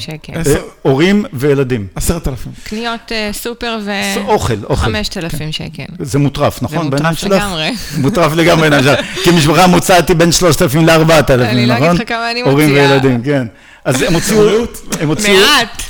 שקל. 0.00 0.32
אה, 0.32 0.54
הורים 0.82 1.24
וילדים. 1.32 1.86
עשרת 1.94 2.28
אלפים. 2.28 2.52
קניות 2.64 3.12
אה, 3.12 3.30
סופר 3.32 3.78
ו... 3.84 3.90
אוכל, 4.26 4.54
אוכל. 4.64 4.76
חמשת 4.76 5.16
אלפים 5.16 5.52
שקל. 5.52 5.84
זה 5.98 6.18
מוטרף, 6.18 6.62
נכון? 6.62 6.90
זה 6.90 6.96
מוטרף? 6.96 7.24
לגמרי. 7.24 7.70
מוטרף 7.98 8.32
לגמרי 8.32 8.68
שלך. 8.82 9.00
כי 9.24 9.30
משפחה 9.30 9.66
מוצעת 9.66 10.08
היא 10.08 10.16
בין 10.16 10.32
3,000 10.32 10.86
ל-4,000, 10.86 11.12
נכון? 11.22 11.40
אני 11.40 11.66
לא 11.66 11.74
אגיד 11.76 11.90
לך 11.90 12.08
כמה 12.08 12.30
אני 12.30 12.40
הורים 12.40 12.68
מוציאה. 12.68 12.90
וילדים, 12.90 13.22
כן. 13.22 13.46
אז 13.84 14.02
הם 14.02 14.14
הוציאו... 14.14 14.38
בריאות. 14.38 14.78
הם 15.00 15.08
הוציאו... 15.08 15.36
מעט, 15.40 15.82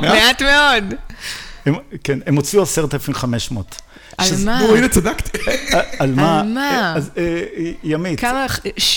מעט? 0.00 0.42
מאוד. 0.42 0.94
כן, 2.04 2.18
הם 2.26 2.36
הוציאו 2.36 2.62
10,500. 2.62 3.82
על 4.18 4.26
שזה- 4.26 4.46
מה? 4.46 4.62
נו, 4.62 4.76
הנה 4.76 4.88
צדקתי. 4.88 5.38
אה, 5.74 5.80
על 5.98 6.12
מה? 6.14 6.40
על 6.40 6.46
מה? 6.46 6.94
אז 6.96 7.10
אה, 7.16 7.22
ימית. 7.84 8.20
כמה 8.20 8.46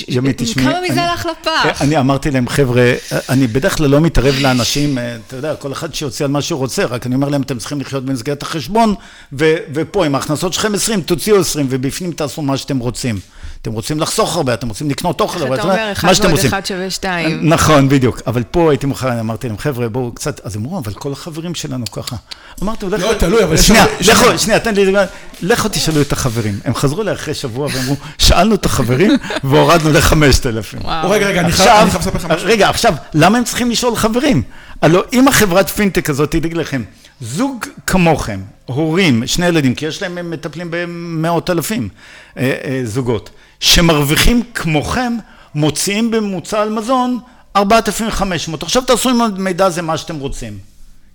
ימית, 0.08 0.42
תשמעי. 0.42 0.66
כמה 0.66 0.78
מזה 0.90 1.02
הלך 1.04 1.26
לפח? 1.26 1.82
אני 1.82 1.98
אמרתי 1.98 2.32
להם, 2.32 2.48
חבר'ה, 2.48 2.94
אני 3.30 3.48
בדרך 3.48 3.78
כלל 3.78 3.88
לא 3.90 4.02
מתערב 4.02 4.36
לאנשים, 4.42 4.98
אה, 4.98 5.16
אתה 5.28 5.36
יודע, 5.36 5.56
כל 5.56 5.72
אחד 5.72 5.94
שיוצא 5.94 6.24
על 6.24 6.32
מה 6.32 6.42
שהוא 6.42 6.60
רוצה, 6.60 6.86
רק 6.86 7.06
אני 7.06 7.16
אומר 7.16 7.30
להם, 7.30 7.42
אתם 7.42 7.58
צריכים 7.58 7.82
לחיות 7.82 8.06
במסגרת 8.06 8.42
החשבון, 8.42 8.96
ופה, 9.34 10.06
אם 10.06 10.16
ההכנסות 10.16 10.54
שלכם 10.54 10.76
20, 10.76 11.02
תוציאו 11.02 11.40
20, 11.40 11.68
ובפנים 11.70 12.12
תעשו 12.12 12.42
מה 12.42 12.58
שאתם 12.58 12.78
רוצים. 12.78 13.20
אתם 13.66 13.74
רוצים 13.74 14.00
לחסוך 14.00 14.36
הרבה, 14.36 14.54
אתם 14.54 14.68
רוצים 14.68 14.90
לקנות 14.90 15.22
אוכל, 15.22 15.44
אבל 15.44 15.54
אתה 15.56 15.64
אומר, 15.64 15.92
אחד 15.92 16.08
מה 16.08 16.16
שאתם 16.16 16.26
ועוד 16.26 16.36
רוצים. 16.38 16.50
אחד 16.50 16.66
שווה 16.66 16.90
שתיים. 16.90 17.50
נכון, 17.50 17.90
בדיוק. 17.90 18.22
אבל 18.28 18.44
פה 18.44 18.72
הייתי 18.72 18.86
מוכן, 18.86 19.08
אמרתי 19.08 19.48
להם, 19.48 19.58
חבר'ה, 19.58 19.90
בואו 19.90 20.12
קצת, 20.12 20.46
אז 20.46 20.58
אמרו, 20.58 20.78
אבל 20.78 20.94
כל 20.94 21.12
החברים 21.12 21.56
שלנו 21.56 21.86
ככה. 21.92 22.16
אמרתי, 22.64 22.86
לא, 22.86 23.14
תלוי, 23.14 23.44
אבל 23.44 23.58
שנייה, 23.58 23.86
לכו, 24.02 24.40
שנייה, 24.40 24.60
תן 24.60 24.76
לי, 24.76 24.94
לכו 25.42 25.70
תשאלו 25.70 26.02
את 26.02 26.12
החברים. 26.12 26.60
הם 26.66 26.76
חזרו 26.76 27.02
אליי 27.02 27.14
אחרי 27.14 27.34
שבוע 27.34 27.68
ואמרו, 27.74 27.96
שאלנו 28.18 28.56
את 28.56 28.66
החברים 28.66 29.12
והורדנו 29.44 29.92
לחמשת 29.92 30.46
אלפים. 30.46 30.80
וואו. 30.84 31.06
או, 31.06 31.10
רגע, 31.10 31.28
רגע, 31.28 31.42
אני 31.42 31.52
חייב 31.52 31.70
עכשיו, 31.70 31.82
אני 31.82 31.92
חייב 31.92 32.02
לספר 32.02 32.18
לך 32.18 32.26
משהו. 32.26 32.48
רגע, 32.48 32.70
עכשיו, 32.70 32.94
למה 33.14 33.38
הם 33.38 33.44
צריכים 33.44 33.72
לשאול 33.72 33.96
חברים? 33.96 34.42
הלוא 34.82 35.04
אם 35.14 35.28
החברת 35.28 35.70
פינטק 35.70 36.10
הזאת 36.10 36.32
תדאג 36.32 36.54
לכם, 36.54 36.84
זוג 37.22 37.66
כמוכם, 37.88 38.40
הורים, 38.66 39.28
שני 39.28 39.46
ילדים, 39.46 39.76
כי 39.76 39.86
יש 39.86 40.02
להם, 40.02 40.18
הם 40.18 40.32
מטפלים 40.32 40.68
במאות 40.70 41.50
אלפים 41.50 41.90
אה, 42.38 42.54
אה, 42.64 42.82
זוגות, 42.84 43.30
שמרוויחים 43.60 44.44
כמוכם, 44.54 45.18
מוציאים 45.56 46.12
בממוצע 46.12 46.62
על 46.62 46.70
מזון 46.70 47.20
4,500. 47.56 48.64
עכשיו 48.64 48.84
תעשו 48.84 49.10
עם 49.10 49.22
המידע 49.22 49.66
הזה 49.66 49.82
מה 49.82 49.98
שאתם 49.98 50.20
רוצים. 50.20 50.58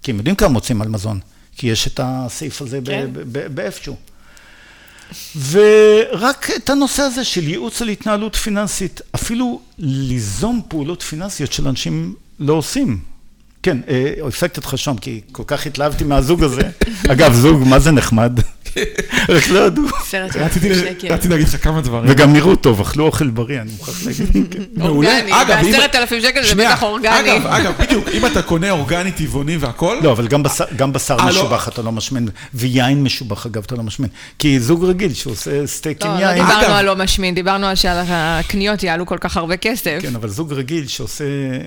כי 0.03 0.11
הם 0.11 0.17
יודעים 0.17 0.37
כמה 0.37 0.49
מוציאים 0.49 0.83
על 0.83 0.89
מזון, 0.89 1.21
כי 1.57 1.67
יש 1.67 1.87
את 1.87 2.01
הסעיף 2.03 2.63
הזה 2.63 2.81
כן. 2.85 3.11
באיפשהו. 3.55 3.97
ורק 5.51 6.51
את 6.57 6.71
הנושא 6.71 7.03
הזה 7.03 7.25
של 7.25 7.49
ייעוץ 7.49 7.83
על 7.83 7.89
התנהלות 7.89 8.37
פיננסית, 8.37 9.01
אפילו 9.15 9.61
ליזום 9.79 10.63
פעולות 10.69 11.03
פיננסיות 11.03 11.53
של 11.53 11.69
אנשים 11.69 12.15
לא 12.41 12.53
עושים. 12.53 12.99
כן, 13.63 13.79
אה, 13.89 14.15
הפסקתי 14.29 14.61
אותך 14.61 14.79
שם, 14.79 14.97
כי 14.97 15.21
כל 15.33 15.43
כך 15.47 15.67
התלהבתי 15.67 16.05
מהזוג 16.05 16.43
הזה. 16.43 16.71
אגב, 17.13 17.33
זוג, 17.33 17.63
מה 17.67 17.79
זה 17.79 17.91
נחמד? 17.91 18.41
רק 19.29 19.49
לא 19.49 19.59
ידעו. 19.59 19.85
רציתי 20.35 20.69
אלפים 20.69 20.75
שקל. 20.75 21.13
רציתי 21.13 21.29
להגיד 21.29 21.49
לך 21.49 21.65
כמה 21.65 21.81
דברים. 21.81 22.11
וגם 22.11 22.33
נראו 22.33 22.57
טוב, 22.57 22.81
אכלו 22.81 23.07
אוכל 23.07 23.31
בריא, 23.31 23.61
אני 23.61 23.71
מוכרח 23.71 24.07
להגיד. 24.07 24.27
כן. 24.55 24.83
אורגני, 24.83 25.31
בעשרת 25.49 25.95
אלפים 25.95 26.21
שקל 26.21 26.47
זה 26.47 26.55
בטח 26.55 26.83
אורגני. 26.83 27.21
אגב, 27.21 27.47
אגב, 27.47 27.73
בדיוק, 27.81 28.09
אם 28.09 28.27
אתה 28.27 28.43
קונה 28.43 28.71
אורגני, 28.71 29.13
טבעוני 29.13 29.57
והכל, 29.57 29.99
לא, 30.03 30.13
אבל 30.13 30.29
גם 30.77 30.93
בשר, 30.93 31.17
לא. 31.17 31.25
משובח 31.25 31.69
אתה 31.69 31.83
לא 31.83 31.93
משמן, 31.93 32.25
ויין 32.55 33.03
משובח 33.03 33.47
אגב 33.47 33.63
אתה 33.67 33.75
לא 33.75 33.83
משמן. 33.83 34.09
כי 34.39 34.61
זוג 34.61 34.85
רגיל 34.85 35.15
שעושה 35.15 35.67
סטייק 35.67 36.03
עם 36.03 36.11
לא, 36.11 36.21
לא 36.21 36.25
יין, 36.25 36.45
דיברנו 36.45 36.67
אגב. 36.67 36.71
על 36.71 36.85
לא 36.85 36.97
משמין, 36.97 37.35
דיברנו 37.35 37.67
על 37.67 37.75
שהקניות 37.75 38.83
יעלו 38.83 39.07
כל 39.07 39.19
כך 39.21 39.37
הרבה 39.37 39.57
כסף. 39.57 39.99
כן, 40.03 40.17
אבל 40.17 40.29
זוג 40.29 40.53
רגיל 40.53 40.87
שעושה 40.87 41.25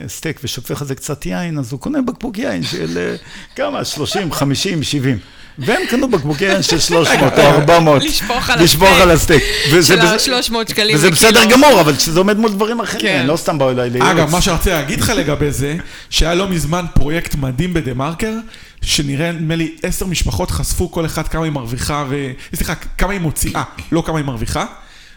סטייק 0.08 0.40
ושופך 0.44 0.82
על 0.82 0.88
זה 0.88 0.96
קצת 0.96 1.26
יין, 1.26 1.58
אז 1.58 1.72
הוא 1.72 1.80
קונה 1.80 2.02
בקבוק 2.02 2.38
יין 2.38 2.64
של 2.64 2.98
אה, 2.98 3.16
כמה? 3.56 3.86
30, 3.86 4.32
50, 4.32 4.84
70. 4.84 5.18
והם 5.58 5.82
קנו 5.90 6.12
בקבוקי 6.12 6.46
יין 6.46 6.64
של 6.64 6.80
300 6.80 7.34
או 7.40 7.44
400. 7.44 8.04
לשפוך 8.04 8.50
על 8.50 8.64
לשפוך 8.64 8.84
הסטייק. 8.90 9.02
על 9.02 9.12
הסטייק. 9.12 9.44
וזה 9.72 9.88
של 9.88 10.02
בזה- 10.16 10.36
ה-300 10.36 10.70
שקלים 10.70 10.96
וזה. 10.96 11.12
בסדר 11.12 11.46
גמור, 11.46 11.82
אבל 11.82 11.96
כשזה 11.96 12.20
עומד 12.20 12.38
מול 12.38 12.52
דברים 12.52 12.80
אחרים, 12.82 13.02
כן. 13.02 13.26
לא 13.28 13.38
סתם 13.38 13.58
באו 13.58 13.70
אליי 13.72 13.90
לייעוץ. 13.90 14.10
אגב, 14.12 14.32
מה 14.32 14.42
שרציתי 14.42 14.70
להגיד 14.70 15.02
לך 15.02 15.10
לגבי 15.10 15.52
זה, 15.52 15.76
שהיה 16.10 16.36
לא 16.36 16.48
מזמן 16.48 16.86
פרויקט 16.94 17.36
מדהים 17.36 17.74
בדה 17.74 17.94
מרקר, 17.94 18.34
שנראה, 18.82 19.32
נדמה 19.32 19.56
לי, 19.56 19.76
עשר 19.84 20.06
משפחות 20.06 20.52
חשפו 20.52 20.92
כל 20.92 21.06
אחד 21.06 21.28
כמה 21.28 21.44
היא 21.44 21.52
מרוויחה, 21.52 22.06
ו... 22.10 22.16
סליחה, 22.56 22.74
כמה 22.98 23.12
היא 23.14 23.22
מוציאה, 23.22 23.64
לא 23.92 24.04
כמה 24.06 24.18
היא 24.18 24.26
מרוויחה. 24.26 24.66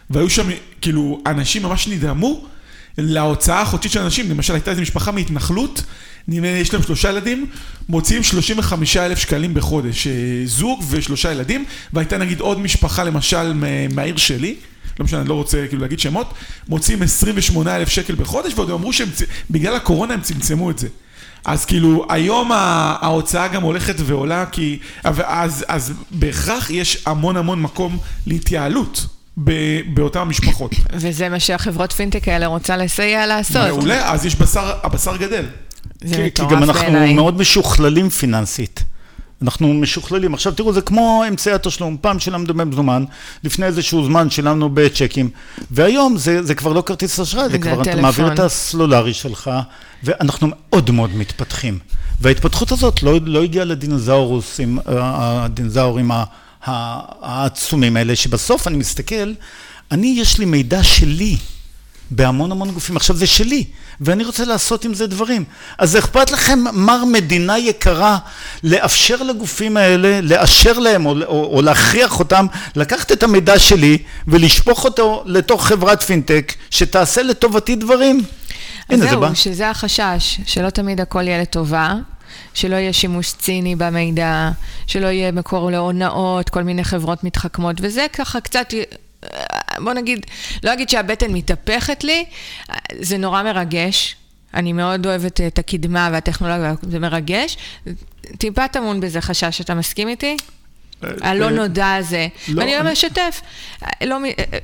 והיו 0.09 0.29
שם, 0.29 0.49
כאילו, 0.81 1.21
אנשים 1.25 1.63
ממש 1.63 1.87
נדהמו 1.87 2.45
להוצאה 2.97 3.61
החודשית 3.61 3.91
של 3.91 3.99
אנשים. 3.99 4.29
למשל, 4.29 4.53
הייתה 4.53 4.71
איזו 4.71 4.81
משפחה 4.81 5.11
מהתנחלות, 5.11 5.81
יש 6.31 6.73
להם 6.73 6.83
שלושה 6.83 7.09
ילדים, 7.09 7.45
מוציאים 7.89 8.23
35 8.23 8.97
אלף 8.97 9.19
שקלים 9.19 9.53
בחודש. 9.53 10.07
אה, 10.07 10.13
זוג 10.45 10.83
ושלושה 10.89 11.31
ילדים, 11.31 11.65
והייתה 11.93 12.17
נגיד 12.17 12.39
עוד 12.39 12.59
משפחה, 12.59 13.03
למשל, 13.03 13.53
מהעיר 13.93 14.17
שלי. 14.17 14.55
לא 14.99 15.05
משנה, 15.05 15.21
אני 15.21 15.29
לא 15.29 15.33
רוצה 15.33 15.65
כאילו 15.67 15.81
להגיד 15.81 15.99
שמות, 15.99 16.33
מוציאים 16.69 17.01
28 17.01 17.75
אלף 17.75 17.89
שקל 17.89 18.15
בחודש, 18.15 18.53
ועוד 18.55 18.71
אמרו 18.71 18.93
שבגלל 18.93 19.75
הקורונה 19.75 20.13
הם 20.13 20.21
צמצמו 20.21 20.71
את 20.71 20.79
זה. 20.79 20.87
אז 21.45 21.65
כאילו, 21.65 22.05
היום 22.09 22.51
ההוצאה 22.51 23.47
גם 23.47 23.63
הולכת 23.63 23.95
ועולה, 23.97 24.45
כי... 24.45 24.79
אז, 25.03 25.65
אז 25.67 25.93
בהכרח 26.11 26.69
יש 26.69 27.03
המון 27.05 27.37
המון 27.37 27.61
מקום 27.61 27.97
להתייעלות. 28.27 29.05
באותן 29.93 30.19
המשפחות. 30.19 30.71
וזה 30.93 31.29
מה 31.29 31.39
שהחברות 31.39 31.91
פינטק 31.91 32.27
האלה 32.27 32.45
רוצה 32.45 32.77
לסייע 32.77 33.25
לעשות. 33.25 33.67
מעולה, 33.67 34.11
אז 34.11 34.25
יש 34.25 34.35
בשר, 34.35 34.73
הבשר 34.83 35.17
גדל. 35.17 35.45
זה 36.03 36.25
מטורף 36.25 36.49
בעיניי. 36.49 36.67
כי 36.67 36.75
גם 36.75 36.87
אנחנו 36.87 37.15
מאוד 37.15 37.37
משוכללים 37.37 38.09
פיננסית. 38.09 38.83
אנחנו 39.41 39.73
משוכללים. 39.73 40.33
עכשיו 40.33 40.53
תראו, 40.53 40.73
זה 40.73 40.81
כמו 40.81 41.23
אמצעי 41.27 41.53
התשלום. 41.53 41.97
פעם 42.01 42.19
שילמנו 42.19 42.53
במזומן, 42.53 43.03
לפני 43.43 43.65
איזשהו 43.65 44.05
זמן 44.05 44.29
שילמנו 44.29 44.69
בצ'קים, 44.73 45.29
והיום 45.71 46.17
זה, 46.17 46.43
זה 46.43 46.55
כבר 46.55 46.73
לא 46.73 46.83
כרטיס 46.85 47.19
אשראי, 47.19 47.49
זה 47.49 47.57
כבר, 47.57 47.81
אתה 47.81 47.95
מעביר 47.95 48.33
את 48.33 48.39
הסלולרי 48.39 49.13
שלך, 49.13 49.51
ואנחנו 50.03 50.47
מאוד 50.51 50.91
מאוד 50.91 51.15
מתפתחים. 51.15 51.79
וההתפתחות 52.21 52.71
הזאת 52.71 53.03
לא, 53.03 53.19
לא 53.25 53.43
הגיעה 53.43 53.65
לדינוזאורוסים, 53.65 54.79
הדינוזאורים 54.85 56.11
העצומים 56.61 57.97
האלה, 57.97 58.15
שבסוף 58.15 58.67
אני 58.67 58.77
מסתכל, 58.77 59.33
אני, 59.91 60.15
יש 60.17 60.39
לי 60.39 60.45
מידע 60.45 60.83
שלי. 60.83 61.37
בהמון 62.11 62.51
המון 62.51 62.71
גופים. 62.71 62.95
עכשיו 62.97 63.15
זה 63.15 63.27
שלי, 63.27 63.63
ואני 64.01 64.23
רוצה 64.23 64.45
לעשות 64.45 64.85
עם 64.85 64.93
זה 64.93 65.07
דברים. 65.07 65.43
אז 65.77 65.97
אכפת 65.97 66.31
לכם, 66.31 66.59
מר 66.73 67.05
מדינה 67.05 67.57
יקרה, 67.57 68.17
לאפשר 68.63 69.23
לגופים 69.23 69.77
האלה, 69.77 70.21
לאשר 70.21 70.79
להם 70.79 71.05
או, 71.05 71.15
או, 71.25 71.55
או 71.57 71.61
להכריח 71.61 72.19
אותם 72.19 72.45
לקחת 72.75 73.11
את 73.11 73.23
המידע 73.23 73.59
שלי 73.59 73.97
ולשפוך 74.27 74.85
אותו 74.85 75.23
לתוך 75.25 75.67
חברת 75.67 76.03
פינטק 76.03 76.53
שתעשה 76.69 77.23
לטובתי 77.23 77.75
דברים. 77.75 78.23
אז 78.89 78.99
זהו, 78.99 79.29
זה 79.29 79.35
שזה 79.35 79.69
החשש, 79.69 80.39
שלא 80.45 80.69
תמיד 80.69 81.01
הכל 81.01 81.27
יהיה 81.27 81.41
לטובה. 81.41 81.95
שלא 82.53 82.75
יהיה 82.75 82.93
שימוש 82.93 83.33
ציני 83.33 83.75
במידע, 83.75 84.49
שלא 84.87 85.07
יהיה 85.07 85.31
מקור 85.31 85.71
להונאות, 85.71 86.49
כל 86.49 86.63
מיני 86.63 86.83
חברות 86.83 87.23
מתחכמות, 87.23 87.75
וזה 87.81 88.05
ככה 88.13 88.41
קצת 88.41 88.73
בוא 89.83 89.93
נגיד, 89.93 90.25
לא 90.63 90.73
אגיד 90.73 90.89
שהבטן 90.89 91.33
מתהפכת 91.33 92.03
לי, 92.03 92.25
זה 92.99 93.17
נורא 93.17 93.43
מרגש. 93.43 94.15
אני 94.53 94.73
מאוד 94.73 95.05
אוהבת 95.05 95.41
את 95.41 95.59
הקדמה 95.59 96.09
והטכנולוגיה, 96.11 96.73
זה 96.81 96.99
מרגש. 96.99 97.57
טיפה 98.37 98.67
טמון 98.67 98.99
בזה 98.99 99.21
חשש, 99.21 99.61
אתה 99.61 99.75
מסכים 99.75 100.07
איתי? 100.07 100.37
הלא 101.01 101.45
אה, 101.45 101.49
נודע 101.49 101.95
הזה. 101.95 102.27
לא, 102.47 102.61
ואני 102.61 102.75
לא 102.75 102.91
משתף. 102.91 103.41
לא, 104.03 104.17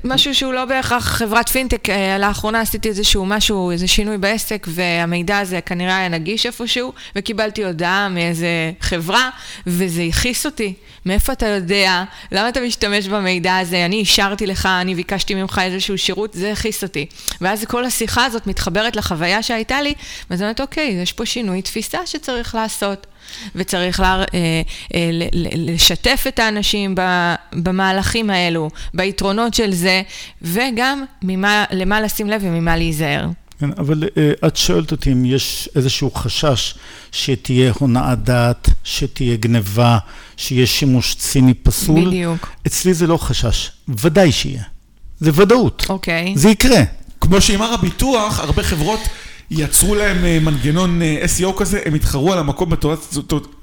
משהו 0.03 0.35
שהוא 0.35 0.53
לא 0.53 0.65
בהכרח 0.65 1.07
חברת 1.07 1.49
פינטק, 1.49 1.89
אה, 1.89 2.17
לאחרונה 2.17 2.61
עשיתי 2.61 2.89
איזשהו 2.89 3.25
משהו, 3.25 3.71
איזה 3.71 3.87
שינוי 3.87 4.17
בעסק, 4.17 4.67
והמידע 4.69 5.37
הזה 5.37 5.61
כנראה 5.61 5.97
היה 5.97 6.09
נגיש 6.09 6.45
איפשהו, 6.45 6.93
וקיבלתי 7.15 7.65
הודעה 7.65 8.09
מאיזה 8.09 8.71
חברה, 8.81 9.29
וזה 9.67 10.01
הכעיס 10.01 10.45
אותי. 10.45 10.73
מאיפה 11.05 11.33
אתה 11.33 11.45
יודע? 11.45 12.03
למה 12.31 12.49
אתה 12.49 12.61
משתמש 12.61 13.07
במידע 13.07 13.57
הזה? 13.57 13.85
אני 13.85 13.95
אישרתי 13.95 14.47
לך, 14.47 14.65
אני 14.65 14.95
ביקשתי 14.95 15.35
ממך 15.35 15.61
איזשהו 15.63 15.97
שירות, 15.97 16.33
זה 16.33 16.51
הכעיס 16.51 16.83
אותי. 16.83 17.05
ואז 17.41 17.65
כל 17.65 17.85
השיחה 17.85 18.25
הזאת 18.25 18.47
מתחברת 18.47 18.95
לחוויה 18.95 19.43
שהייתה 19.43 19.81
לי, 19.81 19.93
ואז 20.29 20.41
אני 20.41 20.47
אומרת, 20.47 20.61
אוקיי, 20.61 20.87
יש 20.87 21.13
פה 21.13 21.25
שינוי 21.25 21.61
תפיסה 21.61 21.99
שצריך 22.05 22.55
לעשות. 22.55 23.07
וצריך 23.55 23.99
לה, 23.99 24.23
אה, 24.33 24.61
אה, 24.93 25.09
לשתף 25.55 26.25
את 26.27 26.39
האנשים 26.39 26.95
במהלכים 27.53 28.29
האלו, 28.29 28.69
ביתרונות 28.93 29.53
של 29.53 29.73
זה, 29.73 30.01
וגם 30.41 31.03
ממה, 31.21 31.65
למה 31.71 32.01
לשים 32.01 32.29
לב 32.29 32.41
וממה 32.43 32.77
להיזהר. 32.77 33.27
כן, 33.59 33.69
אבל 33.77 34.03
uh, 34.03 34.47
את 34.47 34.57
שואלת 34.57 34.91
אותי 34.91 35.11
אם 35.11 35.25
יש 35.25 35.69
איזשהו 35.75 36.11
חשש 36.11 36.75
שתהיה 37.11 37.71
הונאת 37.79 38.23
דעת, 38.23 38.69
שתהיה 38.83 39.35
גניבה, 39.35 39.97
שיהיה 40.37 40.67
שימוש 40.67 41.15
ציני 41.15 41.53
פסול. 41.53 42.05
בדיוק. 42.05 42.49
אצלי 42.67 42.93
זה 42.93 43.07
לא 43.07 43.17
חשש, 43.17 43.71
ודאי 43.87 44.31
שיהיה. 44.31 44.63
זה 45.19 45.31
ודאות. 45.33 45.85
אוקיי. 45.89 46.33
זה 46.35 46.49
יקרה. 46.49 46.83
כמו 47.21 47.41
שעם 47.41 47.61
הר 47.61 47.73
הביטוח, 47.73 48.39
הרבה 48.39 48.63
חברות 48.63 48.99
יצרו 49.55 49.95
להם 49.95 50.25
אה, 50.25 50.39
מנגנון 50.39 51.01
אה, 51.01 51.23
SEO 51.37 51.57
כזה, 51.57 51.79
הם 51.85 51.93
התחרו 51.93 52.33
על 52.33 52.39
המקום 52.39 52.69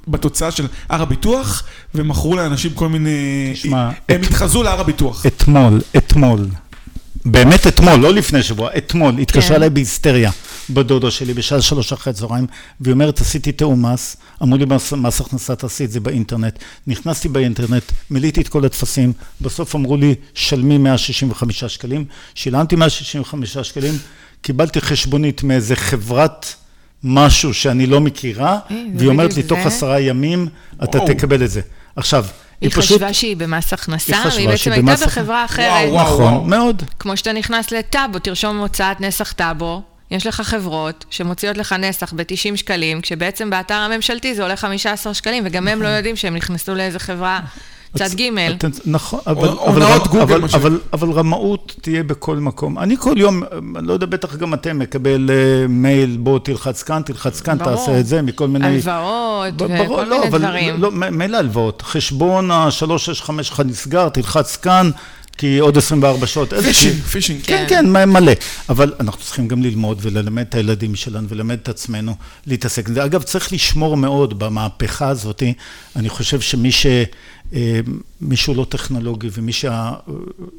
בתוצאה 0.07 0.51
של 0.51 0.67
הר 0.89 1.01
הביטוח, 1.01 1.63
ומכרו 1.95 2.35
לאנשים 2.35 2.73
כל 2.73 2.89
מיני... 2.89 3.51
שמה, 3.53 3.91
הם 4.09 4.21
את... 4.21 4.25
התחזו 4.25 4.63
להר 4.63 4.79
הביטוח. 4.79 5.25
אתמול, 5.25 5.81
אתמול. 5.97 6.47
באמת 7.25 7.67
אתמול, 7.67 7.95
לא 7.95 8.13
לפני 8.13 8.43
שבוע, 8.43 8.69
אתמול, 8.77 9.19
התקשרה 9.19 9.49
כן. 9.49 9.55
אליי 9.55 9.69
בהיסטריה 9.69 10.31
בדודו 10.69 11.11
שלי 11.11 11.33
בשעה 11.33 11.61
שלוש 11.61 11.93
אחרי 11.93 12.13
צהריים, 12.13 12.47
והיא 12.81 12.93
אומרת, 12.93 13.21
עשיתי 13.21 13.51
תיאום 13.51 13.85
מס, 13.85 14.17
אמרו 14.43 14.57
לי 14.57 14.65
מס 14.97 15.21
הכנסה, 15.21 15.55
תעשי 15.55 15.85
את 15.85 15.91
זה 15.91 15.99
באינטרנט. 15.99 16.59
נכנסתי 16.87 17.29
באינטרנט, 17.29 17.83
מילאתי 18.11 18.41
את 18.41 18.47
כל 18.47 18.65
הטפסים, 18.65 19.13
בסוף 19.41 19.75
אמרו 19.75 19.97
לי, 19.97 20.15
שלמי 20.33 20.77
165 20.77 21.63
שקלים, 21.63 22.05
שילמתי 22.35 22.75
165 22.75 23.57
שקלים, 23.57 23.93
קיבלתי 24.41 24.81
חשבונית 24.81 25.43
מאיזה 25.43 25.75
חברת 25.75 26.55
משהו 27.03 27.53
שאני 27.53 27.85
לא 27.85 28.01
מכירה, 28.01 28.59
אה, 28.71 28.83
והיא 28.95 29.09
אומרת 29.09 29.37
לי, 29.37 29.43
תוך 29.43 29.59
עשרה 29.59 29.99
ימים 29.99 30.47
אתה 30.83 30.99
תקבל 31.07 31.43
את 31.43 31.51
זה. 31.51 31.61
עכשיו, 31.95 32.25
היא 32.61 32.71
חשבה 32.71 33.13
שהיא 33.13 33.37
במס 33.37 33.73
הכנסה, 33.73 34.17
והיא 34.35 34.49
בעצם 34.49 34.71
הייתה 34.71 35.05
בחברה 35.05 35.45
אחרת. 35.45 35.93
נכון, 35.93 36.49
מאוד. 36.49 36.83
כמו 36.99 37.17
שאתה 37.17 37.33
נכנס 37.33 37.71
לטאבו, 37.71 38.19
תרשום 38.19 38.57
הוצאת 38.57 39.01
נסח 39.01 39.31
טאבו. 39.31 39.81
יש 40.11 40.27
לך 40.27 40.41
חברות 40.41 41.05
שמוציאות 41.09 41.57
לך 41.57 41.73
נסח 41.73 42.13
ב-90 42.13 42.57
שקלים, 42.57 43.01
כשבעצם 43.01 43.49
באתר 43.49 43.73
הממשלתי 43.73 44.35
זה 44.35 44.41
עולה 44.41 44.55
15 44.55 45.13
שקלים, 45.13 45.43
וגם 45.45 45.67
הם 45.67 45.81
לא 45.81 45.85
נכון. 45.85 45.97
יודעים 45.97 46.15
שהם 46.15 46.35
נכנסו 46.35 46.75
לאיזה 46.75 46.99
חברה 46.99 47.39
צד 47.97 48.09
ג'. 48.15 48.29
נכון, 48.85 49.19
אבל 50.93 51.11
רמאות 51.11 51.75
תהיה 51.81 52.03
בכל 52.03 52.37
מקום. 52.37 52.79
אני 52.79 52.97
כל 52.97 53.13
יום, 53.17 53.43
לא 53.81 53.93
יודע, 53.93 54.05
בטח 54.05 54.35
גם 54.35 54.53
אתם, 54.53 54.79
מקבל 54.79 55.29
אה, 55.29 55.67
מייל, 55.67 56.17
בוא 56.19 56.39
תלחץ 56.39 56.83
כאן, 56.83 57.01
תלחץ 57.05 57.41
כאן, 57.41 57.57
תעשה 57.57 57.99
את 57.99 58.07
זה, 58.07 58.21
מכל 58.21 58.47
מיני... 58.47 58.67
הלוואות 58.67 59.53
וכל 59.55 60.03
לא, 60.03 60.17
מיני 60.19 60.27
דברים. 60.27 60.81
לא, 60.81 60.91
מילא 60.91 61.37
הלוואות. 61.37 61.81
חשבון 61.81 62.51
ה-365 62.51 63.43
שלך 63.43 63.59
נסגר, 63.65 64.09
תלחץ 64.09 64.55
כאן. 64.55 64.91
כי 65.37 65.59
עוד 65.59 65.77
24 65.77 66.27
שעות. 66.27 66.53
phishing, 66.53 67.01
phishing. 67.01 67.41
כן, 67.43 67.65
כן, 67.69 67.85
כן, 67.95 68.09
מלא. 68.09 68.31
אבל 68.69 68.93
אנחנו 68.99 69.21
צריכים 69.21 69.47
גם 69.47 69.63
ללמוד 69.63 69.97
וללמד 70.01 70.45
את 70.49 70.55
הילדים 70.55 70.95
שלנו 70.95 71.29
וללמד 71.29 71.57
את 71.63 71.69
עצמנו 71.69 72.15
להתעסק. 72.47 72.89
אגב, 72.89 73.23
צריך 73.23 73.53
לשמור 73.53 73.97
מאוד 73.97 74.39
במהפכה 74.39 75.07
הזאת. 75.07 75.43
אני 75.95 76.09
חושב 76.09 76.41
שמי 76.41 76.71
ש... 76.71 76.85
אה, 77.53 77.79
מישהו 78.21 78.53
לא 78.53 78.65
טכנולוגי 78.69 79.27
ומי 79.33 79.53
שה... 79.53 79.69
אה, 79.71 79.93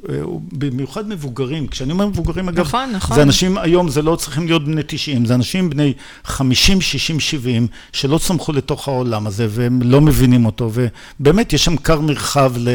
אה, 0.09 0.23
במיוחד 0.53 1.09
מבוגרים, 1.09 1.67
כשאני 1.67 1.93
אומר 1.93 2.07
מבוגרים 2.07 2.49
אגב, 2.49 2.61
נכון, 2.67 2.91
נכון. 2.93 3.17
זה 3.17 3.23
אנשים 3.23 3.59
היום, 3.59 3.89
זה 3.89 4.03
לא 4.03 4.17
צריכים 4.17 4.47
להיות 4.47 4.65
בני 4.65 4.83
90, 4.87 5.27
זה 5.27 5.35
אנשים 5.35 5.71
בני 5.71 5.93
50, 6.25 6.81
60, 6.81 7.21
70, 7.21 7.67
שלא 7.93 8.19
צמחו 8.19 8.53
לתוך 8.53 8.89
העולם 8.89 9.27
הזה 9.27 9.47
והם 9.51 9.83
לא 9.83 10.01
מבינים 10.01 10.47
אותו, 10.47 10.71
ובאמת 10.73 11.53
יש 11.53 11.65
שם 11.65 11.77
כר 11.77 12.01
מרחב 12.01 12.53
ל... 12.59 12.69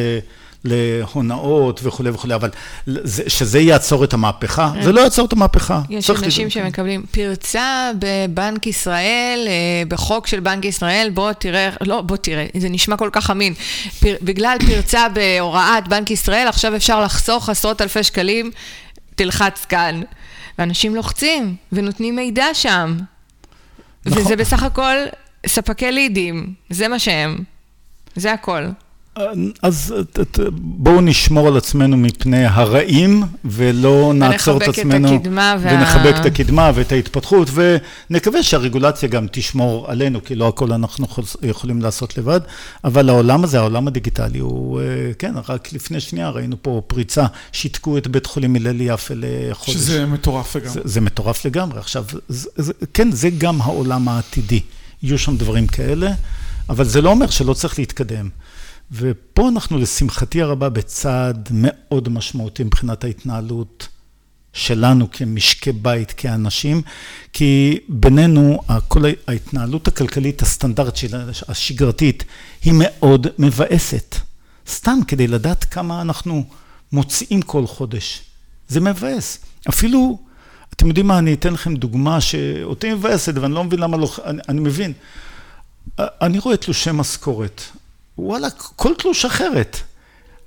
להונאות 0.68 1.80
וכולי 1.84 2.10
וכולי, 2.10 2.36
אבל 2.36 2.50
שזה 3.28 3.60
יעצור 3.60 4.04
את 4.04 4.14
המהפכה, 4.14 4.72
זה 4.84 4.92
לא 4.92 5.02
יעצור 5.02 5.26
את 5.26 5.34
המהפכה. 5.34 5.82
יש 5.90 6.10
אנשים 6.10 6.50
שמקבלים 6.50 7.06
פרצה 7.12 7.92
בבנק 8.00 8.68
ישראל, 8.68 9.46
אה, 9.48 9.84
בחוק 9.88 10.28
של 10.28 10.40
בנק 10.40 10.66
ישראל, 10.66 11.10
בוא 11.14 11.32
תראה, 11.34 11.70
לא, 11.82 12.02
בוא 12.02 12.18
תראה, 12.18 12.46
זה 12.58 12.70
נשמע 12.70 12.98
כל 12.98 13.10
כך 13.12 13.30
אמין. 13.32 13.54
פר, 14.00 14.16
בגלל 14.22 14.58
פרצה 14.68 15.08
בהוראת 15.10 15.88
בנק 15.88 16.12
ישראל, 16.12 16.48
עכשיו 16.48 16.76
אפשר 16.76 17.02
לחסוך 17.02 17.50
עשרות 17.50 17.82
אלפי 17.82 18.04
שקלים, 18.04 18.52
תלחץ 19.16 19.66
כאן. 19.66 20.02
ואנשים 20.60 20.96
לוחצים 20.96 21.56
ונותנים 21.72 22.16
מידע 22.16 22.46
שם. 22.54 22.98
נכון. 24.06 24.22
וזה 24.22 24.36
בסך 24.36 24.64
הכל 24.64 24.96
ספקי 25.48 25.92
לידים, 25.92 26.54
זה 26.70 26.88
מה 26.88 27.00
שהם. 27.00 27.38
זה 28.16 28.34
הכל. 28.34 28.64
אז 29.62 29.94
בואו 30.60 31.02
נשמור 31.02 31.48
על 31.48 31.58
עצמנו 31.58 31.98
מפני 31.98 32.46
הרעים, 32.46 33.24
ולא 33.46 34.12
נעצור 34.16 34.58
את 34.58 34.68
עצמנו. 34.68 35.08
ונחבק 35.08 35.16
את 35.16 35.26
הקדמה. 35.26 35.56
וה... 35.60 35.74
ונחבק 35.74 36.16
את 36.22 36.26
הקדמה 36.26 36.72
ואת 36.76 36.92
ההתפתחות, 36.92 37.50
ונקווה 38.10 38.44
שהרגולציה 38.44 39.10
גם 39.10 39.28
תשמור 39.32 39.92
עלינו, 39.92 40.24
כי 40.24 40.36
לא 40.36 40.48
הכל 40.48 40.74
אנחנו 40.74 41.08
יכולים 41.44 41.82
לעשות 41.82 42.18
לבד, 42.18 42.40
אבל 42.84 43.10
העולם 43.10 43.44
הזה, 43.44 43.60
העולם 43.60 43.88
הדיגיטלי, 43.88 44.40
הוא, 44.40 44.82
כן, 45.20 45.34
רק 45.48 45.74
לפני 45.74 46.00
שנייה 46.00 46.30
ראינו 46.30 46.56
פה 46.62 46.82
פריצה, 46.88 47.26
שיתקו 47.52 47.98
את 47.98 48.08
בית 48.08 48.26
חולים 48.26 48.56
הלל 48.56 48.82
יפה 48.82 49.14
לחודש. 49.18 49.78
שזה 49.78 50.06
מטורף 50.06 50.56
לגמרי. 50.56 50.74
זה, 50.74 50.82
זה 50.84 51.02
מטורף 51.02 51.46
לגמרי. 51.46 51.80
עכשיו, 51.80 52.06
זה, 52.30 52.50
זה, 52.56 52.74
כן, 52.94 53.12
זה 53.12 53.30
גם 53.30 53.62
העולם 53.62 54.08
העתידי. 54.08 54.60
יהיו 55.04 55.18
שם 55.18 55.38
דברים 55.38 55.68
כאלה, 55.68 56.12
אבל 56.70 56.86
זה 56.86 57.02
לא 57.02 57.10
אומר 57.10 57.28
שלא 57.30 57.54
צריך 57.54 57.80
להתקדם. 57.80 58.30
ופה 58.92 59.50
אנחנו 59.50 59.78
לשמחתי 59.78 60.42
הרבה 60.42 60.70
בצעד 60.70 61.50
מאוד 61.52 62.10
משמעותי 62.10 62.64
מבחינת 62.64 63.04
ההתנהלות 63.04 63.88
שלנו 64.54 65.12
כמשקי 65.12 65.72
בית, 65.72 66.12
כאנשים, 66.12 66.82
כי 67.34 67.80
בינינו, 67.90 68.60
כל 68.88 69.04
ההתנהלות 69.28 69.88
הכלכלית 69.88 70.42
הסטנדרט 70.42 70.98
השגרתית 71.48 72.24
היא 72.64 72.74
מאוד 72.76 73.28
מבאסת. 73.40 74.16
סתם 74.68 75.00
כדי 75.08 75.28
לדעת 75.28 75.64
כמה 75.64 76.02
אנחנו 76.02 76.44
מוציאים 76.92 77.42
כל 77.42 77.68
חודש. 77.68 78.22
זה 78.68 78.80
מבאס. 78.80 79.40
אפילו, 79.70 80.20
אתם 80.76 80.88
יודעים 80.88 81.08
מה, 81.08 81.18
אני 81.18 81.34
אתן 81.34 81.54
לכם 81.54 81.76
דוגמה 81.76 82.22
שאותי 82.22 82.94
מבאסת, 82.94 83.34
ואני 83.36 83.54
לא 83.54 83.64
מבין 83.64 83.80
למה 83.80 83.98
לא... 83.98 84.10
אני, 84.26 84.42
אני 84.50 84.60
מבין. 84.60 84.94
אני 86.00 86.40
רואה 86.40 86.58
תלושי 86.58 86.90
משכורת. 86.94 87.62
וואלה, 88.18 88.48
כל 88.76 88.94
תלוש 88.98 89.26
אחרת. 89.26 89.78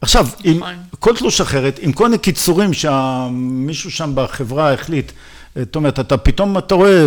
עכשיו, 0.00 0.26
עם 0.44 0.56
נכון. 0.56 0.74
כל 0.98 1.16
תלוש 1.16 1.40
אחרת, 1.40 1.78
עם 1.82 1.92
כל 1.92 2.04
מיני 2.04 2.18
קיצורים 2.18 2.72
שמישהו 2.72 3.90
שם 3.90 4.12
בחברה 4.14 4.72
החליט, 4.72 5.12
זאת 5.56 5.76
אומרת, 5.76 6.00
אתה 6.00 6.16
פתאום, 6.16 6.58
אתה 6.58 6.74
רואה, 6.74 7.06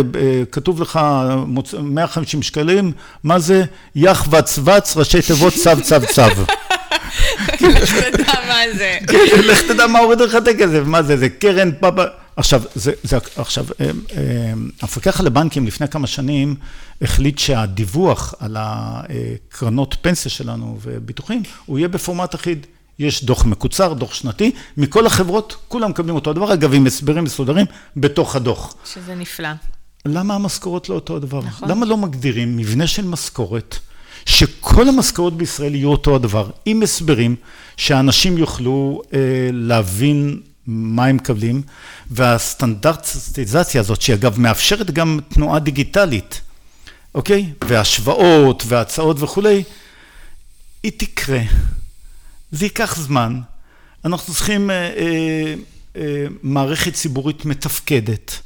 כתוב 0.52 0.82
לך 0.82 1.00
150 1.82 2.42
שקלים, 2.42 2.92
מה 3.24 3.38
זה? 3.38 3.64
יח 3.94 4.28
וצבץ, 4.30 4.96
ראשי 4.96 5.22
תיבות 5.22 5.54
צו 5.54 5.70
צו 5.82 5.96
צו. 6.12 6.22
לך 7.60 8.04
תדע 8.04 8.32
מה 8.48 8.60
זה. 8.76 8.98
כן, 9.06 9.40
לך 9.44 9.62
תדע 9.62 9.86
מה 9.86 9.98
הוריד 9.98 10.20
לך 10.20 10.34
את 10.34 10.48
הכסף, 10.48 10.80
מה 10.84 11.02
זה, 11.02 11.16
זה 11.16 11.28
קרן 11.28 11.70
פאפה. 11.80 12.02
עכשיו, 12.36 12.62
זה, 12.74 12.92
זה, 13.02 13.18
עכשיו, 13.36 13.66
המפקח 14.82 15.20
על 15.20 15.26
הבנקים 15.26 15.66
לפני 15.66 15.88
כמה 15.88 16.06
שנים 16.06 16.54
החליט 17.02 17.38
שהדיווח 17.38 18.34
על 18.38 18.56
הקרנות 18.58 19.96
פנסיה 20.00 20.30
שלנו 20.30 20.78
וביטוחים, 20.82 21.42
הוא 21.66 21.78
יהיה 21.78 21.88
בפורמט 21.88 22.34
אחיד. 22.34 22.66
יש 22.98 23.24
דוח 23.24 23.44
מקוצר, 23.44 23.92
דוח 23.92 24.14
שנתי, 24.14 24.50
מכל 24.76 25.06
החברות, 25.06 25.56
כולם 25.68 25.90
מקבלים 25.90 26.14
אותו 26.14 26.30
הדבר, 26.30 26.54
אגב, 26.54 26.74
עם 26.74 26.86
הסברים 26.86 27.24
מסודרים 27.24 27.66
בתוך 27.96 28.36
הדוח. 28.36 28.74
שזה 28.84 29.14
נפלא. 29.14 29.48
למה 30.06 30.34
המשכורות 30.34 30.88
לא 30.88 30.94
אותו 30.94 31.16
הדבר? 31.16 31.40
נכון. 31.40 31.68
למה 31.68 31.86
לא 31.86 31.96
מגדירים 31.96 32.56
מבנה 32.56 32.86
של 32.86 33.04
משכורת, 33.04 33.78
שכל 34.26 34.88
המשכורות 34.88 35.36
בישראל 35.36 35.74
יהיו 35.74 35.90
אותו 35.90 36.16
הדבר, 36.16 36.50
עם 36.66 36.82
הסברים, 36.82 37.36
שאנשים 37.76 38.38
יוכלו 38.38 39.02
אה, 39.14 39.18
להבין 39.52 40.40
מה 40.66 41.06
הם 41.06 41.16
מקבלים, 41.16 41.62
והסטנדרטיזציה 42.10 43.80
הזאת, 43.80 44.02
שאגב 44.02 44.40
מאפשרת 44.40 44.90
גם 44.90 45.18
תנועה 45.28 45.58
דיגיטלית, 45.58 46.40
אוקיי? 47.14 47.52
והשוואות 47.64 48.62
והצעות 48.66 49.16
וכולי, 49.20 49.62
היא 50.82 50.92
תקרה. 50.96 51.40
זה 52.52 52.64
ייקח 52.64 52.96
זמן. 52.96 53.40
אנחנו 54.04 54.34
צריכים 54.34 54.70
אה, 54.70 54.76
אה, 54.76 55.54
אה, 55.96 56.26
מערכת 56.42 56.94
ציבורית 56.94 57.44
מתפקדת, 57.44 58.40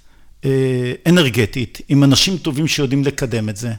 אה, 0.45 0.93
אנרגטית, 1.09 1.81
עם 1.89 2.05
אנשים 2.05 2.39
טובים 2.39 2.67
שיודעים 2.67 3.05
לקדם 3.05 3.49
את 3.49 3.57
זה. 3.57 3.73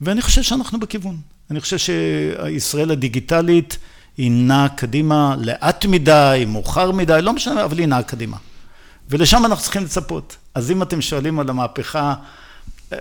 ואני 0.00 0.22
חושב 0.22 0.42
שאנחנו 0.42 0.80
בכיוון. 0.80 1.16
אני 1.50 1.60
חושב 1.60 1.78
שישראל 1.78 2.90
הדיגיטלית 2.90 3.78
היא 4.18 4.30
נעה 4.30 4.68
קדימה 4.68 5.34
לאט 5.38 5.84
מדי, 5.84 6.44
מאוחר 6.48 6.92
מדי, 6.92 7.18
לא 7.22 7.32
משנה, 7.32 7.64
אבל 7.64 7.78
היא 7.78 7.86
נעה 7.86 8.02
קדימה. 8.02 8.36
ולשם 9.10 9.46
אנחנו 9.46 9.62
צריכים 9.62 9.84
לצפות. 9.84 10.36
אז 10.54 10.70
אם 10.70 10.82
אתם 10.82 11.00
שואלים 11.00 11.40
על 11.40 11.50
המהפכה, 11.50 12.14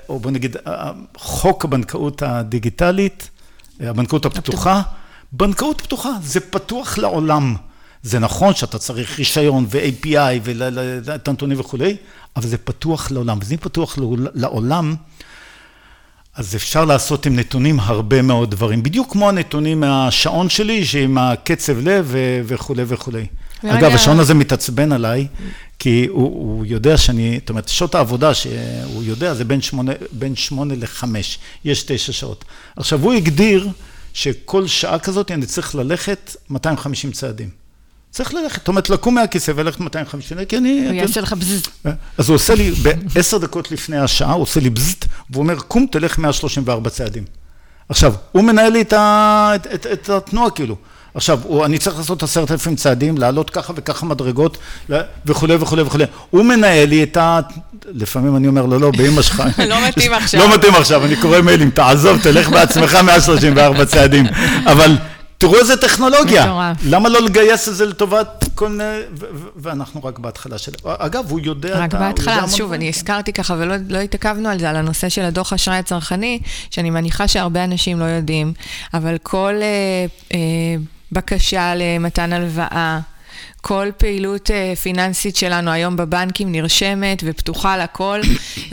או 0.10 0.20
בוא 0.20 0.32
נגיד, 0.32 0.56
חוק 1.18 1.66
הבנקאות 1.66 2.22
הדיגיטלית, 2.22 3.30
הבנקאות 3.80 4.26
הפתוחה, 4.26 4.82
בנקאות 5.32 5.82
פתוחה, 5.82 6.10
זה 6.22 6.40
פתוח 6.40 6.98
לעולם. 6.98 7.56
זה 8.04 8.20
נכון 8.20 8.54
שאתה 8.54 8.78
צריך 8.78 9.20
רישיון 9.20 9.66
ו-API 9.70 10.40
ואת 11.04 11.28
הנתונים 11.28 11.60
וכולי, 11.60 11.98
אבל 12.36 12.48
זה 12.48 12.58
פתוח 12.58 13.12
לעולם. 13.12 13.38
וזה 13.42 13.58
פתוח 13.58 13.98
לעולם, 14.34 14.96
אז 16.38 16.56
אפשר 16.56 16.86
לעשות 16.86 17.26
עם 17.26 17.36
נתונים 17.36 17.80
הרבה 17.80 18.22
מאוד 18.22 18.52
דברים. 18.52 18.84
בדיוק 18.84 19.12
כמו 19.12 19.30
הנתונים 19.30 19.80
מהשעון 19.80 20.50
שלי, 20.50 20.86
שעם 20.86 21.18
הקצב 21.18 21.88
לב 21.88 22.16
וכולי 22.46 22.84
וכולי. 22.88 23.26
אגב, 23.64 23.92
השעון 23.96 24.20
הזה 24.20 24.34
מתעצבן 24.34 24.92
עליי, 24.92 25.28
כי 25.80 26.06
הוא, 26.10 26.24
הוא 26.24 26.66
יודע 26.66 26.98
שאני, 26.98 27.40
זאת 27.40 27.50
אומרת, 27.50 27.68
שעות 27.70 27.96
העבודה 27.96 28.34
שהוא 28.34 29.04
יודע 29.04 29.34
זה 29.34 29.46
בין 29.46 29.62
שמונה, 29.62 29.92
בין 30.12 30.36
שמונה 30.36 30.74
לחמש, 30.78 31.40
יש 31.66 31.84
תשע 31.84 32.14
שעות. 32.14 32.46
עכשיו, 32.76 33.04
הוא 33.04 33.14
הגדיר 33.14 33.70
שכל 34.14 34.68
שעה 34.68 35.00
כזאת 35.00 35.32
אני 35.32 35.46
צריך 35.46 35.76
ללכת 35.76 36.36
250 36.50 37.12
צעדים. 37.12 37.50
צריך 38.12 38.34
ללכת, 38.34 38.60
זאת 38.60 38.68
אומרת, 38.68 38.90
לקום 38.90 39.16
מהכיסא 39.16 39.52
וללכת 39.56 39.80
250, 39.80 40.46
כי 40.46 40.58
אני... 40.58 40.86
הוא 40.88 40.94
יעשה 40.94 41.22
לך 41.22 41.34
בזז. 41.34 41.62
אז 42.18 42.30
הוא 42.30 42.36
עושה 42.36 42.56
לי, 42.56 42.72
בעשר 42.72 43.38
דקות 43.38 43.72
לפני 43.72 43.98
השעה, 43.98 44.34
הוא 44.34 44.42
עושה 44.42 44.60
לי 44.60 44.70
בזזט, 44.70 45.06
והוא 45.30 45.44
אומר, 45.44 45.60
קום, 45.60 45.86
תלך 45.92 46.18
134 46.18 46.90
צעדים. 46.90 47.24
עכשיו, 47.90 48.14
הוא 48.32 48.44
מנהל 48.44 48.72
לי 48.72 48.82
את, 48.82 48.94
את, 48.94 49.68
את, 49.74 49.88
את 49.94 50.10
התנועה, 50.10 50.52
כאילו. 50.52 50.76
עכשיו, 51.14 51.66
אני 51.66 51.78
צריך 51.78 51.98
לעשות 51.98 52.24
עשרת 52.24 52.52
אלפים 52.52 52.76
צעדים, 52.76 53.18
לעלות 53.18 53.50
ככה 53.50 53.74
וככה 53.76 54.06
מדרגות, 54.06 54.58
וכולי 55.26 55.56
וכולי 55.56 55.82
וכולי. 55.82 56.06
הוא 56.30 56.46
מנהל 56.46 56.90
לי 56.90 57.04
את 57.04 57.18
ה... 57.18 57.40
לפעמים 57.86 58.36
אני 58.36 58.48
אומר 58.48 58.66
לו, 58.66 58.80
לא, 58.80 58.92
באמא 58.92 59.22
שלך. 59.22 59.44
לא 59.70 59.88
מתאים 59.88 60.14
עכשיו. 60.20 60.40
לא 60.40 60.56
מתאים 60.56 60.76
עכשיו, 60.76 61.06
אני 61.06 61.16
קורא 61.16 61.42
מיילים, 61.42 61.70
תעזוב, 61.70 62.22
תלך 62.22 62.50
בעצמך 62.50 62.96
134 62.96 63.86
צעדים. 63.86 64.26
אבל 64.66 64.98
תראו 65.38 65.60
איזה 65.60 65.78
טכנולוגיה. 65.78 66.46
מטורף. 66.46 66.78
למה 66.84 67.10
לא 67.10 67.22
לגייס 67.22 67.68
את 67.70 67.76
זה 67.76 67.86
לטובת 67.86 68.46
כל 68.56 68.70
מיני... 68.70 69.00
ואנחנו 69.56 70.04
רק 70.04 70.20
בהתחלה 70.20 70.58
של... 70.58 70.72
אגב, 70.86 71.32
הוא 71.32 71.40
יודע... 71.44 71.80
רק 71.80 71.94
בהתחלה, 71.94 72.44
אז 72.44 72.56
שוב, 72.56 72.74
אני 72.74 72.90
הזכרתי 72.90 73.34
ככה 73.34 73.56
ולא 73.58 73.76
לא 73.90 73.98
התעכבנו 73.98 74.50
על 74.50 74.60
זה, 74.60 74.70
על 74.70 74.76
הנושא 74.76 75.10
של 75.10 75.22
הדוח 75.22 75.54
אשראי 75.54 75.78
הצרכני, 75.78 76.40
שאני 76.72 76.90
מניחה 76.90 77.28
שהרבה 77.28 77.64
אנשים 77.64 78.00
לא 78.00 78.06
יודעים, 78.06 78.54
אבל 78.94 79.18
כל 79.24 79.54
אה, 79.62 80.06
אה, 80.34 80.40
בקשה 81.12 81.74
למתן 81.76 82.34
הלוואה, 82.34 83.00
כל 83.62 83.88
פעילות 83.98 84.52
אה, 84.52 84.74
פיננסית 84.76 85.36
שלנו 85.36 85.72
היום 85.72 85.96
בבנקים 85.96 86.52
נרשמת 86.52 87.24
ופתוחה 87.26 87.78
לכל, 87.78 88.22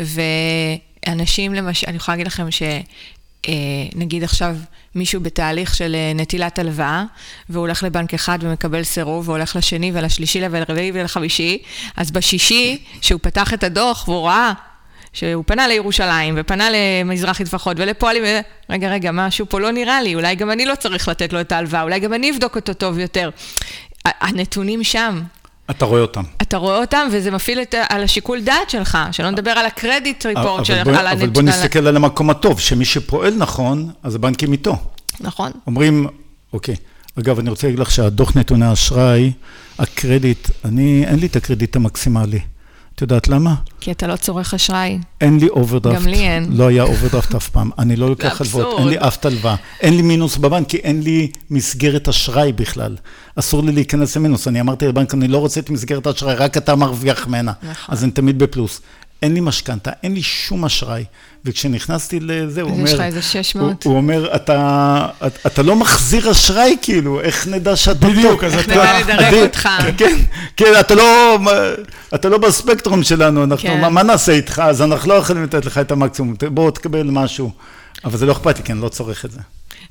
ואנשים 1.06 1.54
למשל, 1.54 1.86
אני 1.86 1.96
יכולה 1.96 2.16
להגיד 2.16 2.26
לכם 2.26 2.50
ש... 2.50 2.62
נגיד 3.94 4.24
עכשיו 4.24 4.56
מישהו 4.94 5.20
בתהליך 5.20 5.74
של 5.74 5.96
נטילת 6.14 6.58
הלוואה, 6.58 7.04
והוא 7.48 7.60
הולך 7.60 7.82
לבנק 7.82 8.14
אחד 8.14 8.38
ומקבל 8.42 8.82
סירוב, 8.82 9.28
והולך 9.28 9.56
לשני 9.56 9.90
ולשלישי 9.94 10.40
ולרביעי 10.50 10.90
ולחמישי, 10.94 11.58
אז 11.96 12.10
בשישי, 12.10 12.84
שהוא 13.00 13.20
פתח 13.22 13.54
את 13.54 13.64
הדוח 13.64 14.08
והוא 14.08 14.26
ראה 14.26 14.52
שהוא 15.12 15.44
פנה 15.46 15.68
לירושלים, 15.68 16.34
ופנה 16.36 16.68
למזרחי 16.72 17.44
טפחות 17.44 17.76
ולפועלים, 17.80 18.22
רגע, 18.70 18.88
רגע, 18.88 19.10
משהו 19.12 19.46
פה 19.48 19.60
לא 19.60 19.70
נראה 19.70 20.02
לי, 20.02 20.14
אולי 20.14 20.34
גם 20.34 20.50
אני 20.50 20.66
לא 20.66 20.74
צריך 20.74 21.08
לתת 21.08 21.32
לו 21.32 21.40
את 21.40 21.52
ההלוואה, 21.52 21.82
אולי 21.82 22.00
גם 22.00 22.14
אני 22.14 22.30
אבדוק 22.30 22.56
אותו 22.56 22.74
טוב 22.74 22.98
יותר. 22.98 23.30
הנתונים 24.04 24.84
שם. 24.84 25.22
אתה 25.70 25.84
רואה 25.84 26.00
אותם. 26.00 26.22
אתה 26.54 26.60
רואה 26.62 26.78
אותם, 26.78 27.08
וזה 27.12 27.30
מפעיל 27.30 27.62
את, 27.62 27.74
על 27.88 28.02
השיקול 28.02 28.40
דעת 28.40 28.70
שלך, 28.70 28.98
שלא 29.12 29.30
נדבר 29.30 29.50
על 29.50 29.66
הקרדיט 29.66 30.26
ריפורט 30.26 30.64
שלך, 30.64 30.84
בוא, 30.84 30.92
על 30.92 31.06
הנתונים. 31.06 31.30
אבל 31.30 31.34
בוא 31.34 31.42
נסתכל 31.42 31.86
על 31.86 31.96
המקום 31.96 32.30
הטוב, 32.30 32.60
שמי 32.60 32.84
שפועל 32.84 33.34
נכון, 33.34 33.90
אז 34.02 34.14
הבנקים 34.14 34.52
איתו. 34.52 34.76
נכון. 35.20 35.52
אומרים, 35.66 36.06
אוקיי, 36.52 36.74
אגב, 37.18 37.38
אני 37.38 37.50
רוצה 37.50 37.66
להגיד 37.66 37.78
לך 37.80 37.90
שהדוח 37.90 38.36
נתוני 38.36 38.64
האשראי, 38.64 39.32
הקרדיט, 39.78 40.48
אני, 40.64 41.04
אין 41.06 41.18
לי 41.18 41.26
את 41.26 41.36
הקרדיט 41.36 41.76
המקסימלי. 41.76 42.40
את 42.94 43.02
יודעת 43.02 43.28
למה? 43.28 43.54
כי 43.80 43.92
אתה 43.92 44.06
לא 44.06 44.16
צורך 44.16 44.54
אשראי. 44.54 44.98
אין 45.20 45.38
לי 45.38 45.48
אוברדרפט. 45.48 45.96
גם 45.96 46.06
לי 46.06 46.16
אין. 46.16 46.46
לא 46.50 46.68
היה 46.68 46.82
אוברדרפט 46.82 47.34
אף 47.34 47.48
פעם. 47.48 47.70
אני 47.78 47.96
לא 47.96 48.08
לוקח 48.08 48.40
הלוואות, 48.40 48.78
אין 48.78 48.88
לי 48.88 48.98
אף 48.98 49.26
הלוואה. 49.26 49.54
אין 49.80 49.96
לי 49.96 50.02
מינוס 50.02 50.36
בבנק, 50.36 50.68
כי 50.68 50.76
אין 50.76 51.02
לי 51.02 51.30
מסגרת 51.50 52.08
אשראי 52.08 52.52
בכלל. 52.52 52.96
אסור 53.36 53.62
לי 53.62 53.72
להיכנס 53.72 54.16
למינוס. 54.16 54.48
אני 54.48 54.60
אמרתי 54.60 54.86
לבנק, 54.86 55.14
אני 55.14 55.28
לא 55.28 55.38
רוצה 55.38 55.60
את 55.60 55.70
מסגרת 55.70 56.06
האשראי, 56.06 56.34
רק 56.34 56.56
אתה 56.56 56.76
מרוויח 56.76 57.26
ממנה. 57.26 57.52
נכון. 57.62 57.94
אז 57.94 58.04
אני 58.04 58.12
תמיד 58.12 58.38
בפלוס. 58.38 58.80
אין 59.24 59.34
לי 59.34 59.40
משכנתה, 59.40 59.90
אין 60.02 60.14
לי 60.14 60.22
שום 60.22 60.64
אשראי. 60.64 61.04
וכשנכנסתי 61.44 62.20
לזה, 62.20 62.62
הוא 62.62 62.70
אומר... 62.70 62.84
יש 62.84 62.94
לך 62.94 63.00
איזה 63.00 63.22
600. 63.22 63.84
הוא, 63.84 63.90
הוא 63.90 63.96
אומר, 63.96 64.34
אתה, 64.34 65.06
אתה, 65.26 65.48
אתה 65.48 65.62
לא 65.62 65.76
מחזיר 65.76 66.30
אשראי, 66.30 66.76
כאילו, 66.82 67.20
איך 67.20 67.46
נדע 67.46 67.76
שאתה 67.76 68.08
בדיוק, 68.08 68.44
אז 68.44 68.54
איך 68.54 68.66
אתה... 68.66 68.72
נדע 68.72 69.00
לדרג 69.00 69.34
אותך. 69.34 69.68
כן, 69.96 70.16
כן, 70.56 70.72
אתה 70.80 70.94
לא, 70.94 71.38
אתה 72.14 72.28
לא 72.28 72.38
בספקטרום 72.38 73.02
שלנו, 73.02 73.44
אנחנו, 73.44 73.68
כן. 73.68 73.80
מה, 73.80 73.88
מה 73.88 74.02
נעשה 74.02 74.32
איתך? 74.32 74.62
אז 74.64 74.82
אנחנו 74.82 75.08
לא 75.08 75.14
יכולים 75.14 75.42
לתת 75.42 75.64
לך 75.64 75.78
את 75.78 75.90
המקסימום, 75.90 76.34
בוא 76.50 76.70
תקבל 76.70 77.10
משהו. 77.10 77.50
אבל 78.04 78.18
זה 78.18 78.26
לא 78.26 78.32
אכפת 78.32 78.58
לי, 78.58 78.64
כי 78.64 78.72
אני 78.72 78.80
לא 78.80 78.88
צורך 78.88 79.24
את 79.24 79.30
זה. 79.30 79.40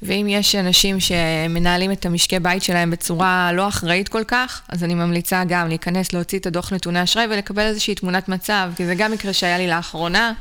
ואם 0.06 0.28
יש 0.30 0.56
אנשים 0.56 1.00
שמנהלים 1.00 1.92
את 1.92 2.06
המשקי 2.06 2.40
בית 2.40 2.64
שלהם 2.64 2.92
בצורה 2.92 3.52
לא 3.54 3.68
אחראית 3.68 4.10
כל 4.10 4.24
כך, 4.28 4.62
אז 4.70 4.84
אני 4.84 4.94
ממליצה 4.94 5.44
גם 5.48 5.68
להיכנס, 5.68 6.14
להוציא 6.14 6.40
את 6.40 6.46
הדוח 6.46 6.74
נתוני 6.74 7.04
אשראי 7.04 7.26
ולקבל 7.30 7.62
איזושהי 7.62 7.96
תמונת 7.96 8.30
מצב, 8.30 8.72
כי 8.76 8.86
זה 8.86 8.96
גם 8.96 9.12
מקרה 9.12 9.34
שהיה 9.34 9.58
לי 9.58 9.68
לאחרונה, 9.68 10.34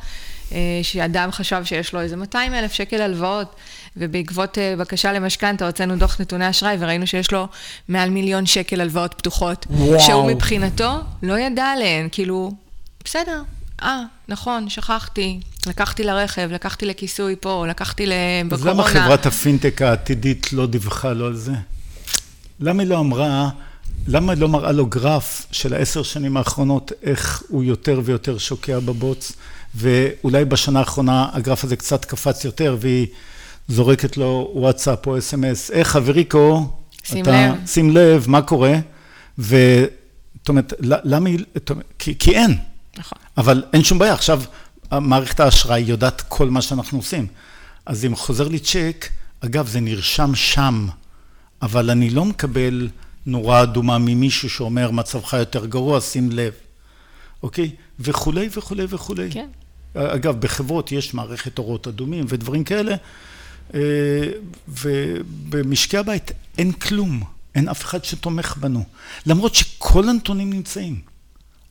אה, 0.52 0.58
שאדם 0.82 1.32
חשב 1.32 1.64
שיש 1.64 1.92
לו 1.92 2.00
איזה 2.00 2.16
200 2.16 2.54
אלף 2.54 2.72
שקל 2.72 3.02
הלוואות, 3.02 3.56
ובעקבות 3.96 4.58
אה, 4.58 4.74
בקשה 4.78 5.12
למשכנתה 5.12 5.66
הוצאנו 5.66 5.96
דוח 5.96 6.20
נתוני 6.20 6.50
אשראי 6.50 6.76
וראינו 6.78 7.06
שיש 7.06 7.32
לו 7.32 7.46
מעל 7.88 8.10
מיליון 8.10 8.46
שקל 8.46 8.80
הלוואות 8.80 9.14
פתוחות. 9.14 9.66
וואו. 9.70 10.00
שהוא 10.00 10.26
מבחינתו 10.26 10.90
לא 11.22 11.38
ידע 11.38 11.64
עליהן, 11.64 12.08
כאילו, 12.12 12.52
בסדר. 13.04 13.42
אה, 13.82 14.02
נכון, 14.28 14.68
שכחתי, 14.68 15.40
לקחתי 15.66 16.04
לרכב, 16.04 16.48
לקחתי 16.52 16.86
לכיסוי 16.86 17.36
פה, 17.40 17.66
לקחתי 17.68 18.06
ל- 18.06 18.12
אז 18.52 18.60
בקורונה. 18.60 18.70
למה 18.72 19.04
חברת 19.04 19.26
הפינטק 19.26 19.82
העתידית 19.82 20.52
לא 20.52 20.66
דיווחה 20.66 21.12
לו 21.12 21.26
על 21.26 21.36
זה? 21.36 21.52
למה 22.60 22.82
היא 22.82 22.90
לא 22.90 22.98
אמרה, 22.98 23.48
למה 24.06 24.32
היא 24.32 24.40
לא 24.40 24.48
מראה 24.48 24.72
לו 24.72 24.86
גרף 24.86 25.46
של 25.52 25.74
העשר 25.74 26.02
שנים 26.02 26.36
האחרונות, 26.36 26.92
איך 27.02 27.42
הוא 27.48 27.64
יותר 27.64 28.00
ויותר 28.04 28.38
שוקע 28.38 28.78
בבוץ, 28.78 29.32
ואולי 29.74 30.44
בשנה 30.44 30.78
האחרונה 30.78 31.28
הגרף 31.32 31.64
הזה 31.64 31.76
קצת 31.76 32.04
קפץ 32.04 32.44
יותר, 32.44 32.76
והיא 32.80 33.06
זורקת 33.68 34.16
לו 34.16 34.50
וואטסאפ 34.54 35.06
או 35.06 35.18
אס.אם.אס, 35.18 35.70
אה, 35.70 35.84
חבריקו, 35.84 36.68
שים 37.04 37.22
אתה, 37.22 37.30
לב." 37.60 37.66
שים 37.66 37.90
לב, 37.96 38.24
מה 38.28 38.42
קורה? 38.42 38.74
וזאת 39.38 39.88
אומרת, 40.48 40.72
ל- 40.80 41.14
למה 41.14 41.28
היא, 41.28 41.38
זאת 41.54 41.70
אומרת, 41.70 41.84
כי, 41.98 42.14
כי 42.18 42.30
אין. 42.36 42.58
נכון. 42.98 43.18
אבל 43.36 43.64
אין 43.72 43.84
שום 43.84 43.98
בעיה, 43.98 44.14
עכשיו 44.14 44.42
מערכת 44.92 45.40
האשראי 45.40 45.80
יודעת 45.80 46.20
כל 46.28 46.50
מה 46.50 46.62
שאנחנו 46.62 46.98
עושים. 46.98 47.26
אז 47.86 48.04
אם 48.04 48.16
חוזר 48.16 48.48
לי 48.48 48.58
צ'ק, 48.58 49.08
אגב, 49.40 49.66
זה 49.66 49.80
נרשם 49.80 50.34
שם, 50.34 50.88
אבל 51.62 51.90
אני 51.90 52.10
לא 52.10 52.24
מקבל 52.24 52.88
נורה 53.26 53.62
אדומה 53.62 53.98
ממישהו 53.98 54.50
שאומר, 54.50 54.90
מצבך 54.90 55.32
יותר 55.32 55.66
גרוע, 55.66 56.00
שים 56.00 56.30
לב, 56.32 56.52
אוקיי? 57.42 57.70
וכולי 58.00 58.48
וכולי 58.56 58.84
וכולי. 58.88 59.30
כן. 59.30 59.48
אגב, 59.94 60.40
בחברות 60.40 60.92
יש 60.92 61.14
מערכת 61.14 61.58
אורות 61.58 61.88
אדומים 61.88 62.24
ודברים 62.28 62.64
כאלה, 62.64 62.94
אה, 63.74 63.80
ובמשקי 64.68 65.96
הבית 65.98 66.30
אין 66.58 66.72
כלום, 66.72 67.22
אין 67.54 67.68
אף 67.68 67.84
אחד 67.84 68.04
שתומך 68.04 68.56
בנו. 68.60 68.84
למרות 69.26 69.54
שכל 69.54 70.08
הנתונים 70.08 70.52
נמצאים, 70.52 71.00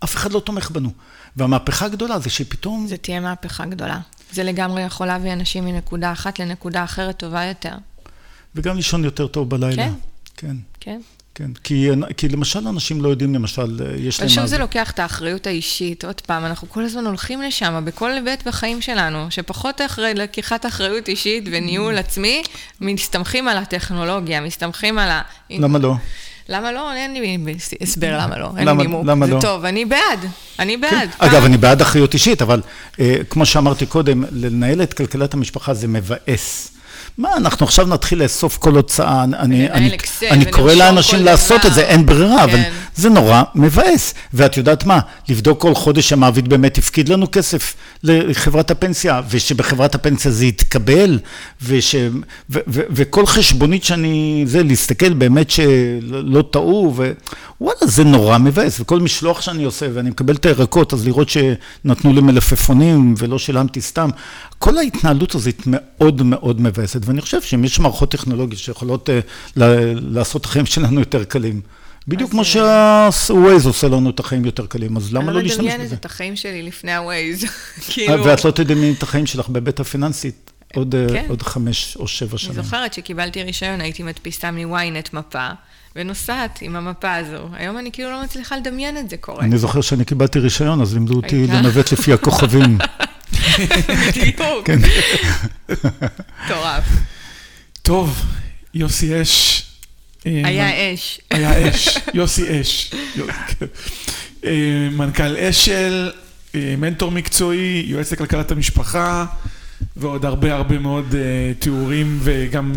אף 0.03 0.15
אחד 0.15 0.31
לא 0.31 0.39
תומך 0.39 0.71
בנו. 0.71 0.91
והמהפכה 1.35 1.85
הגדולה 1.85 2.19
זה 2.19 2.29
שפתאום... 2.29 2.87
זה 2.87 2.97
תהיה 2.97 3.19
מהפכה 3.19 3.65
גדולה. 3.65 3.99
זה 4.31 4.43
לגמרי 4.43 4.81
יכול 4.81 5.07
להביא 5.07 5.33
אנשים 5.33 5.65
מנקודה 5.65 6.11
אחת 6.11 6.39
לנקודה 6.39 6.83
אחרת 6.83 7.17
טובה 7.17 7.43
יותר. 7.45 7.73
וגם 8.55 8.75
לישון 8.75 9.03
יותר 9.03 9.27
טוב 9.27 9.49
בלילה. 9.49 9.75
כן. 9.75 9.93
כן, 10.37 10.55
כן? 10.79 11.01
כן. 11.35 11.51
כי, 11.63 11.89
כי 12.17 12.29
למשל 12.29 12.67
אנשים 12.67 13.01
לא 13.01 13.09
יודעים, 13.09 13.35
למשל, 13.35 13.81
יש 13.97 14.19
אבל 14.19 14.29
להם... 14.35 14.43
אז- 14.43 14.49
זה 14.49 14.57
לוקח 14.57 14.91
את 14.91 14.99
האחריות 14.99 15.47
האישית. 15.47 16.05
עוד 16.05 16.21
פעם, 16.21 16.45
אנחנו 16.45 16.69
כל 16.69 16.83
הזמן 16.83 17.05
הולכים 17.05 17.41
לשם, 17.41 17.81
בכל 17.85 18.11
היבט 18.11 18.47
בחיים 18.47 18.81
שלנו, 18.81 19.27
שפחות 19.29 19.81
אחרי 19.81 20.13
לקיחת 20.13 20.65
אחריות 20.65 21.09
אישית 21.09 21.43
וניהול 21.51 21.97
עצמי, 21.97 22.43
מסתמכים 22.81 23.47
על 23.47 23.57
הטכנולוגיה, 23.57 24.41
מסתמכים 24.41 24.97
על 24.97 25.09
ה... 25.09 25.21
למה 25.49 25.79
לא? 25.79 25.93
למה 26.49 26.71
לא? 26.71 26.93
אין 26.93 27.13
לי 27.13 27.37
הסבר 27.81 28.17
למה 28.17 28.39
לא, 28.39 28.49
אין 28.57 28.67
לי 28.67 28.73
נימוק. 28.73 29.05
למה 29.05 29.25
זה 29.25 29.33
לא? 29.33 29.41
טוב, 29.41 29.65
אני 29.65 29.85
בעד, 29.85 30.25
אני 30.59 30.77
בעד. 30.77 31.09
אגב, 31.19 31.45
אני 31.45 31.57
בעד 31.57 31.81
אחריות 31.81 32.13
אישית, 32.13 32.41
אבל 32.41 32.61
אה, 32.99 33.15
כמו 33.29 33.45
שאמרתי 33.45 33.85
קודם, 33.85 34.23
לנהל 34.31 34.81
את 34.81 34.93
כלכלת 34.93 35.33
המשפחה 35.33 35.73
זה 35.73 35.87
מבאס. 35.87 36.71
מה, 37.17 37.29
אנחנו 37.37 37.65
עכשיו 37.65 37.87
נתחיל 37.87 38.23
לאסוף 38.23 38.57
כל 38.57 38.75
הוצאה, 38.75 39.23
אני, 39.23 39.69
אני, 39.71 39.95
אקסל 39.95 40.25
אני 40.31 40.45
קורא 40.51 40.73
לאנשים 40.73 41.25
לעשות 41.25 41.59
דבר. 41.59 41.69
את 41.69 41.73
זה, 41.73 41.81
אין 41.81 42.05
ברירה, 42.05 42.43
אבל 42.43 42.51
כן. 42.63 42.71
זה 43.01 43.09
נורא 43.09 43.43
מבאס. 43.55 44.13
ואת 44.33 44.57
יודעת 44.57 44.85
מה, 44.85 44.99
לבדוק 45.29 45.61
כל 45.61 45.75
חודש 45.75 46.09
שהמעביד 46.09 46.49
באמת 46.49 46.77
הפקיד 46.77 47.09
לנו 47.09 47.31
כסף 47.31 47.75
לחברת 48.03 48.71
הפנסיה, 48.71 49.21
ושבחברת 49.29 49.95
הפנסיה 49.95 50.31
זה 50.31 50.45
יתקבל, 50.45 51.19
וש, 51.61 51.95
ו, 51.95 52.19
ו, 52.49 52.59
ו, 52.67 52.81
וכל 52.91 53.25
חשבונית 53.25 53.83
שאני, 53.83 54.43
זה, 54.47 54.63
להסתכל 54.63 55.13
באמת 55.13 55.49
שלא 55.51 56.23
לא 56.23 56.43
טעו, 56.51 56.93
ווואלה, 57.61 57.87
זה 57.87 58.03
נורא 58.03 58.37
מבאס. 58.37 58.79
וכל 58.79 58.99
משלוח 58.99 59.41
שאני 59.41 59.63
עושה, 59.63 59.87
ואני 59.93 60.09
מקבל 60.09 60.35
את 60.35 60.45
הירקות, 60.45 60.93
אז 60.93 61.05
לראות 61.05 61.29
שנתנו 61.29 62.13
לי 62.13 62.21
מלפפונים 62.21 63.13
ולא 63.17 63.39
שילמתי 63.39 63.81
סתם, 63.81 64.09
כל 64.59 64.77
ההתנהלות 64.77 65.35
הזאת 65.35 65.61
מאוד 65.65 66.21
מאוד 66.21 66.61
מבאסת, 66.61 67.01
ואני 67.05 67.21
חושב 67.21 67.41
שאם 67.41 67.63
יש 67.63 67.79
מערכות 67.79 68.11
טכנולוגיות 68.11 68.61
שיכולות 68.61 69.09
uh, 69.09 69.59
לעשות 69.95 70.41
את 70.41 70.45
החיים 70.45 70.65
שלנו 70.65 70.99
יותר 70.99 71.23
קלים, 71.23 71.61
בדיוק 72.07 72.31
כמו 72.31 72.45
שה-Waze 72.45 73.65
עושה 73.65 73.87
לנו 73.87 74.09
את 74.09 74.19
החיים 74.19 74.45
יותר 74.45 74.65
קלים, 74.65 74.97
אז 74.97 75.13
למה 75.13 75.25
אני 75.25 75.35
לא 75.35 75.41
להשתמש 75.41 75.59
מדמיינת 75.59 75.85
בזה? 75.85 75.95
את 75.95 76.05
החיים 76.05 76.35
שלי 76.35 76.63
לפני. 76.63 76.91
אה, 76.97 77.31
כאילו... 77.89 78.25
ואת 78.25 78.45
לא 78.45 78.51
תדמייני 78.51 78.93
את 78.97 79.03
החיים 79.03 79.25
שלך 79.25 79.49
בהיבט 79.49 79.79
הפיננסית 79.79 80.51
עוד, 80.75 80.95
אה, 80.95 81.07
כן. 81.13 81.25
עוד 81.29 81.41
חמש 81.41 81.97
או 81.99 82.07
שבע 82.07 82.31
אני 82.31 82.37
שנים. 82.37 82.63
זוכרת 82.63 82.93
שקיבלתי 82.93 83.43
רישיון, 83.43 83.81
הייתי 83.81 84.03
מדפיסה 84.03 84.51
מ-ynet 84.51 85.09
מפה, 85.13 85.47
ונוסעת 85.95 86.59
עם 86.61 86.75
המפה 86.75 87.15
הזו. 87.15 87.47
היום 87.53 87.77
אני 87.77 87.91
כאילו 87.91 88.11
לא 88.11 88.23
מצליחה 88.23 88.57
לדמיין 88.57 88.97
את 88.97 89.09
זה 89.09 89.17
קורה. 89.17 89.43
אני 89.43 89.57
זוכר 89.57 89.81
שאני 89.81 90.05
קיבלתי 90.05 90.39
רישיון, 90.39 90.81
אז 90.81 90.93
לימדו 90.93 91.15
אותי. 91.15 91.47
לנווט 91.47 91.91
לפי 91.91 92.13
הכוכבים. 92.13 92.77
בדיוק. 94.17 94.65
כן. 94.65 94.79
מטורף. 96.45 96.85
טוב, 97.81 98.25
יוסי 98.73 99.21
אש. 99.21 99.70
אה, 100.27 100.41
היה 100.43 100.93
אש. 100.93 101.19
היה 101.31 101.69
אש, 101.69 101.97
יוסי 102.13 102.61
אש. 102.61 102.91
אה, 104.45 104.87
מנכ"ל 104.91 105.37
אשל, 105.37 106.11
אה, 106.55 106.75
מנטור 106.77 107.11
מקצועי, 107.11 107.83
יועץ 107.87 108.11
לכלכלת 108.11 108.51
המשפחה, 108.51 109.25
ועוד 109.97 110.25
הרבה 110.25 110.53
הרבה 110.53 110.79
מאוד 110.79 111.15
תיאורים, 111.59 112.19
וגם 112.23 112.73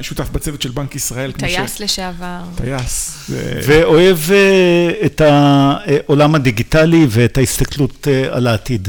שותף 0.00 0.28
בצוות 0.30 0.62
של 0.62 0.70
בנק 0.70 0.94
ישראל. 0.94 1.32
טייס 1.32 1.80
לשעבר. 1.80 2.40
טייס. 2.56 3.30
ואוהב 3.66 4.18
את 5.06 5.20
העולם 5.20 6.34
הדיגיטלי 6.34 7.06
ואת 7.08 7.38
ההסתכלות 7.38 8.08
על 8.30 8.46
העתיד. 8.46 8.88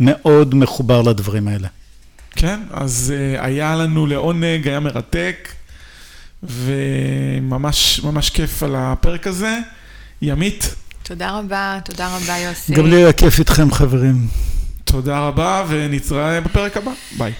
מאוד 0.00 0.54
מחובר 0.54 1.02
לדברים 1.02 1.48
האלה. 1.48 1.68
כן, 2.30 2.60
אז 2.70 3.14
היה 3.38 3.76
לנו 3.76 4.06
לעונג, 4.06 4.68
היה 4.68 4.80
מרתק, 4.80 5.48
וממש 6.42 8.00
ממש 8.04 8.30
כיף 8.30 8.62
על 8.62 8.74
הפרק 8.78 9.26
הזה. 9.26 9.58
ימית, 10.22 10.74
תודה 11.02 11.30
רבה, 11.38 11.78
תודה 11.84 12.16
רבה, 12.16 12.38
יוסי. 12.38 12.74
גם 12.74 12.86
לי 12.86 12.96
היה 12.96 13.12
כיף 13.12 13.38
איתכם, 13.38 13.72
חברים. 13.72 14.26
תודה 14.84 15.18
רבה, 15.18 15.64
ונתראה 15.68 16.40
בפרק 16.40 16.76
הבא. 16.76 16.90
ביי. 17.18 17.32